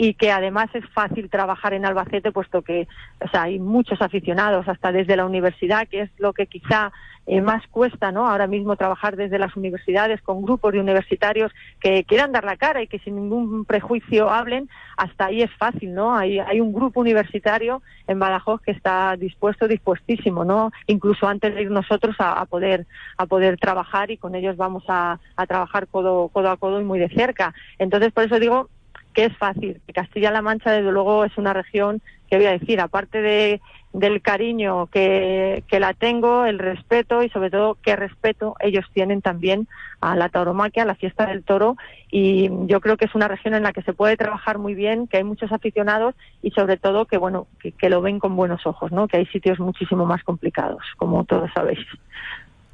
y 0.00 0.14
que 0.14 0.30
además 0.30 0.70
es 0.74 0.88
fácil 0.90 1.28
trabajar 1.28 1.74
en 1.74 1.84
Albacete 1.84 2.30
puesto 2.30 2.62
que 2.62 2.86
o 3.20 3.28
sea, 3.28 3.42
hay 3.42 3.58
muchos 3.58 4.00
aficionados 4.00 4.68
hasta 4.68 4.92
desde 4.92 5.16
la 5.16 5.26
universidad 5.26 5.88
que 5.88 6.02
es 6.02 6.10
lo 6.18 6.32
que 6.32 6.46
quizá 6.46 6.92
eh, 7.26 7.40
más 7.40 7.66
cuesta 7.66 8.12
no 8.12 8.28
ahora 8.28 8.46
mismo 8.46 8.76
trabajar 8.76 9.16
desde 9.16 9.40
las 9.40 9.56
universidades 9.56 10.22
con 10.22 10.40
grupos 10.40 10.72
de 10.72 10.80
universitarios 10.80 11.50
que 11.80 12.04
quieran 12.04 12.30
dar 12.30 12.44
la 12.44 12.56
cara 12.56 12.80
y 12.80 12.86
que 12.86 13.00
sin 13.00 13.16
ningún 13.16 13.64
prejuicio 13.64 14.30
hablen 14.30 14.70
hasta 14.96 15.26
ahí 15.26 15.42
es 15.42 15.50
fácil 15.58 15.92
no 15.92 16.16
hay 16.16 16.38
hay 16.38 16.60
un 16.60 16.72
grupo 16.72 17.00
universitario 17.00 17.82
en 18.06 18.20
Badajoz 18.20 18.62
que 18.62 18.70
está 18.70 19.16
dispuesto 19.16 19.66
dispuestísimo 19.66 20.44
no 20.44 20.70
incluso 20.86 21.26
antes 21.26 21.56
de 21.56 21.62
ir 21.62 21.72
nosotros 21.72 22.14
a, 22.20 22.46
poder 22.46 22.86
a 23.16 23.26
poder 23.26 23.58
trabajar 23.58 24.12
y 24.12 24.16
con 24.16 24.36
ellos 24.36 24.56
vamos 24.56 24.84
a, 24.86 25.18
a 25.34 25.46
trabajar 25.46 25.88
codo 25.88 26.28
codo 26.28 26.50
a 26.50 26.56
codo 26.56 26.80
y 26.80 26.84
muy 26.84 27.00
de 27.00 27.08
cerca. 27.08 27.52
Entonces 27.78 28.12
por 28.12 28.24
eso 28.24 28.38
digo 28.38 28.68
que 29.14 29.26
es 29.26 29.36
fácil. 29.36 29.80
Castilla-La 29.92 30.42
Mancha, 30.42 30.72
desde 30.72 30.92
luego, 30.92 31.24
es 31.24 31.36
una 31.38 31.52
región 31.52 32.00
que 32.28 32.36
voy 32.36 32.46
a 32.46 32.58
decir, 32.58 32.80
aparte 32.80 33.20
de, 33.20 33.60
del 33.92 34.20
cariño 34.20 34.86
que, 34.86 35.64
que, 35.66 35.80
la 35.80 35.94
tengo, 35.94 36.44
el 36.44 36.58
respeto 36.58 37.22
y 37.22 37.30
sobre 37.30 37.50
todo 37.50 37.76
qué 37.82 37.96
respeto 37.96 38.54
ellos 38.60 38.84
tienen 38.92 39.22
también 39.22 39.66
a 40.00 40.14
la 40.14 40.28
tauromaquia, 40.28 40.82
a 40.82 40.86
la 40.86 40.94
fiesta 40.94 41.26
del 41.26 41.42
toro 41.42 41.76
y 42.10 42.50
yo 42.66 42.80
creo 42.80 42.96
que 42.96 43.06
es 43.06 43.14
una 43.14 43.28
región 43.28 43.54
en 43.54 43.62
la 43.62 43.72
que 43.72 43.82
se 43.82 43.94
puede 43.94 44.16
trabajar 44.16 44.58
muy 44.58 44.74
bien, 44.74 45.06
que 45.06 45.16
hay 45.16 45.24
muchos 45.24 45.50
aficionados 45.52 46.14
y 46.42 46.50
sobre 46.50 46.76
todo 46.76 47.06
que 47.06 47.16
bueno, 47.16 47.46
que, 47.60 47.72
que 47.72 47.88
lo 47.88 48.02
ven 48.02 48.18
con 48.18 48.36
buenos 48.36 48.66
ojos, 48.66 48.92
¿no? 48.92 49.08
Que 49.08 49.16
hay 49.16 49.26
sitios 49.26 49.58
muchísimo 49.58 50.04
más 50.04 50.22
complicados, 50.22 50.82
como 50.96 51.24
todos 51.24 51.50
sabéis. 51.54 51.80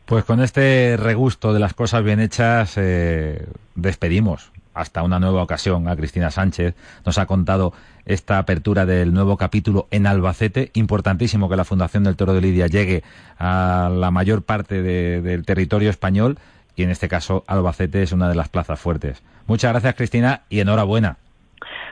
Pues 0.07 0.25
con 0.25 0.43
este 0.43 0.97
regusto 0.99 1.55
de 1.55 1.61
las 1.61 1.73
cosas 1.73 2.05
bien 2.05 2.21
hechas 2.21 2.77
eh, 2.77 3.47
despedimos 3.75 4.53
hasta 4.75 5.03
una 5.03 5.19
nueva 5.19 5.43
ocasión 5.43 5.89
a 5.89 5.97
Cristina 5.97 6.31
Sánchez. 6.31 6.75
Nos 7.07 7.19
ha 7.19 7.27
contado 7.27 7.73
esta 8.05 8.39
apertura 8.39 8.85
del 8.85 9.15
nuevo 9.15 9.37
capítulo 9.37 9.87
en 9.91 10.07
Albacete. 10.07 10.71
Importantísimo 10.75 11.49
que 11.49 11.57
la 11.57 11.65
Fundación 11.65 12.05
del 12.05 12.17
Toro 12.17 12.35
de 12.35 12.41
Lidia 12.41 12.67
llegue 12.67 13.03
a 13.39 13.91
la 13.93 14.11
mayor 14.11 14.43
parte 14.43 14.83
del 14.83 15.47
territorio 15.47 15.91
español 15.91 16.39
y 16.77 16.83
en 16.83 16.91
este 16.91 17.09
caso 17.09 17.45
Albacete 17.47 18.03
es 18.03 18.13
una 18.13 18.29
de 18.29 18.35
las 18.35 18.49
plazas 18.49 18.81
fuertes. 18.81 19.23
Muchas 19.47 19.73
gracias 19.73 19.95
Cristina 19.95 20.43
y 20.49 20.61
enhorabuena. 20.61 21.17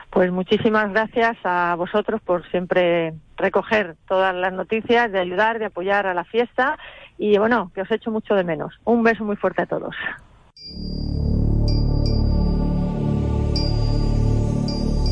Pues 0.09 0.31
muchísimas 0.31 0.91
gracias 0.91 1.37
a 1.43 1.73
vosotros 1.75 2.21
por 2.21 2.47
siempre 2.51 3.13
recoger 3.35 3.95
todas 4.07 4.35
las 4.35 4.53
noticias, 4.53 5.11
de 5.11 5.19
ayudar, 5.19 5.57
de 5.57 5.65
apoyar 5.65 6.05
a 6.05 6.13
la 6.13 6.23
fiesta 6.23 6.77
y 7.17 7.37
bueno, 7.39 7.71
que 7.73 7.81
os 7.81 7.89
echo 7.89 8.11
mucho 8.11 8.35
de 8.35 8.43
menos. 8.43 8.79
Un 8.83 9.01
beso 9.01 9.23
muy 9.23 9.35
fuerte 9.35 9.63
a 9.63 9.65
todos. 9.65 9.95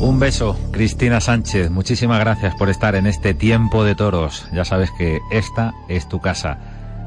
Un 0.02 0.18
beso, 0.18 0.58
Cristina 0.72 1.20
Sánchez. 1.20 1.70
Muchísimas 1.70 2.18
gracias 2.18 2.56
por 2.56 2.68
estar 2.68 2.96
en 2.96 3.06
este 3.06 3.34
tiempo 3.34 3.84
de 3.84 3.94
toros. 3.94 4.48
Ya 4.52 4.64
sabes 4.64 4.90
que 4.98 5.20
esta 5.30 5.74
es 5.88 6.08
tu 6.08 6.20
casa, 6.20 6.58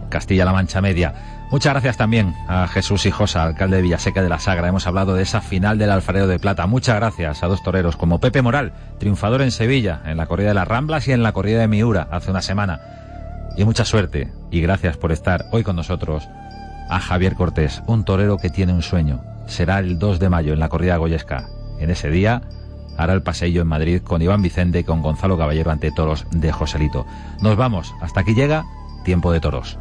Castilla-La 0.09 0.53
Mancha 0.53 0.79
Media. 0.79 1.13
Muchas 1.51 1.73
gracias 1.73 1.97
también 1.97 2.33
a 2.47 2.69
Jesús 2.69 3.05
Hijosa, 3.05 3.43
alcalde 3.43 3.75
de 3.75 3.81
Villaseca 3.81 4.23
de 4.23 4.29
la 4.29 4.39
Sagra. 4.39 4.69
Hemos 4.69 4.87
hablado 4.87 5.13
de 5.13 5.23
esa 5.23 5.41
final 5.41 5.77
del 5.77 5.91
Alfarero 5.91 6.25
de 6.27 6.39
Plata. 6.39 6.67
Muchas 6.67 6.95
gracias 6.95 7.43
a 7.43 7.47
dos 7.47 7.61
toreros 7.63 7.97
como 7.97 8.21
Pepe 8.21 8.41
Moral, 8.41 8.71
triunfador 8.97 9.41
en 9.41 9.51
Sevilla, 9.51 10.01
en 10.05 10.15
la 10.15 10.27
corrida 10.27 10.47
de 10.47 10.53
las 10.53 10.67
Ramblas 10.67 11.05
y 11.09 11.11
en 11.11 11.21
la 11.21 11.33
corrida 11.33 11.59
de 11.59 11.67
Miura 11.67 12.07
hace 12.11 12.31
una 12.31 12.41
semana. 12.41 12.79
Y 13.57 13.65
mucha 13.65 13.83
suerte 13.83 14.31
y 14.51 14.61
gracias 14.61 14.95
por 14.95 15.11
estar 15.11 15.47
hoy 15.51 15.63
con 15.63 15.75
nosotros 15.75 16.29
a 16.89 17.01
Javier 17.01 17.35
Cortés, 17.35 17.83
un 17.87 18.05
torero 18.05 18.37
que 18.37 18.49
tiene 18.49 18.71
un 18.71 18.81
sueño. 18.81 19.21
Será 19.47 19.79
el 19.79 19.99
2 19.99 20.17
de 20.17 20.29
mayo 20.29 20.53
en 20.53 20.59
la 20.61 20.69
corrida 20.69 20.95
Goyesca. 20.95 21.49
En 21.81 21.89
ese 21.89 22.09
día 22.09 22.41
hará 22.97 23.13
el 23.13 23.23
paseillo 23.23 23.61
en 23.61 23.67
Madrid 23.67 24.01
con 24.01 24.21
Iván 24.21 24.41
Vicente 24.41 24.79
y 24.79 24.83
con 24.83 25.01
Gonzalo 25.01 25.37
Caballero 25.37 25.71
ante 25.71 25.91
toros 25.91 26.25
de 26.31 26.51
Joselito. 26.51 27.05
Nos 27.41 27.55
vamos, 27.55 27.93
hasta 28.01 28.21
aquí 28.21 28.33
llega 28.33 28.65
Tiempo 29.03 29.31
de 29.31 29.39
Toros. 29.39 29.77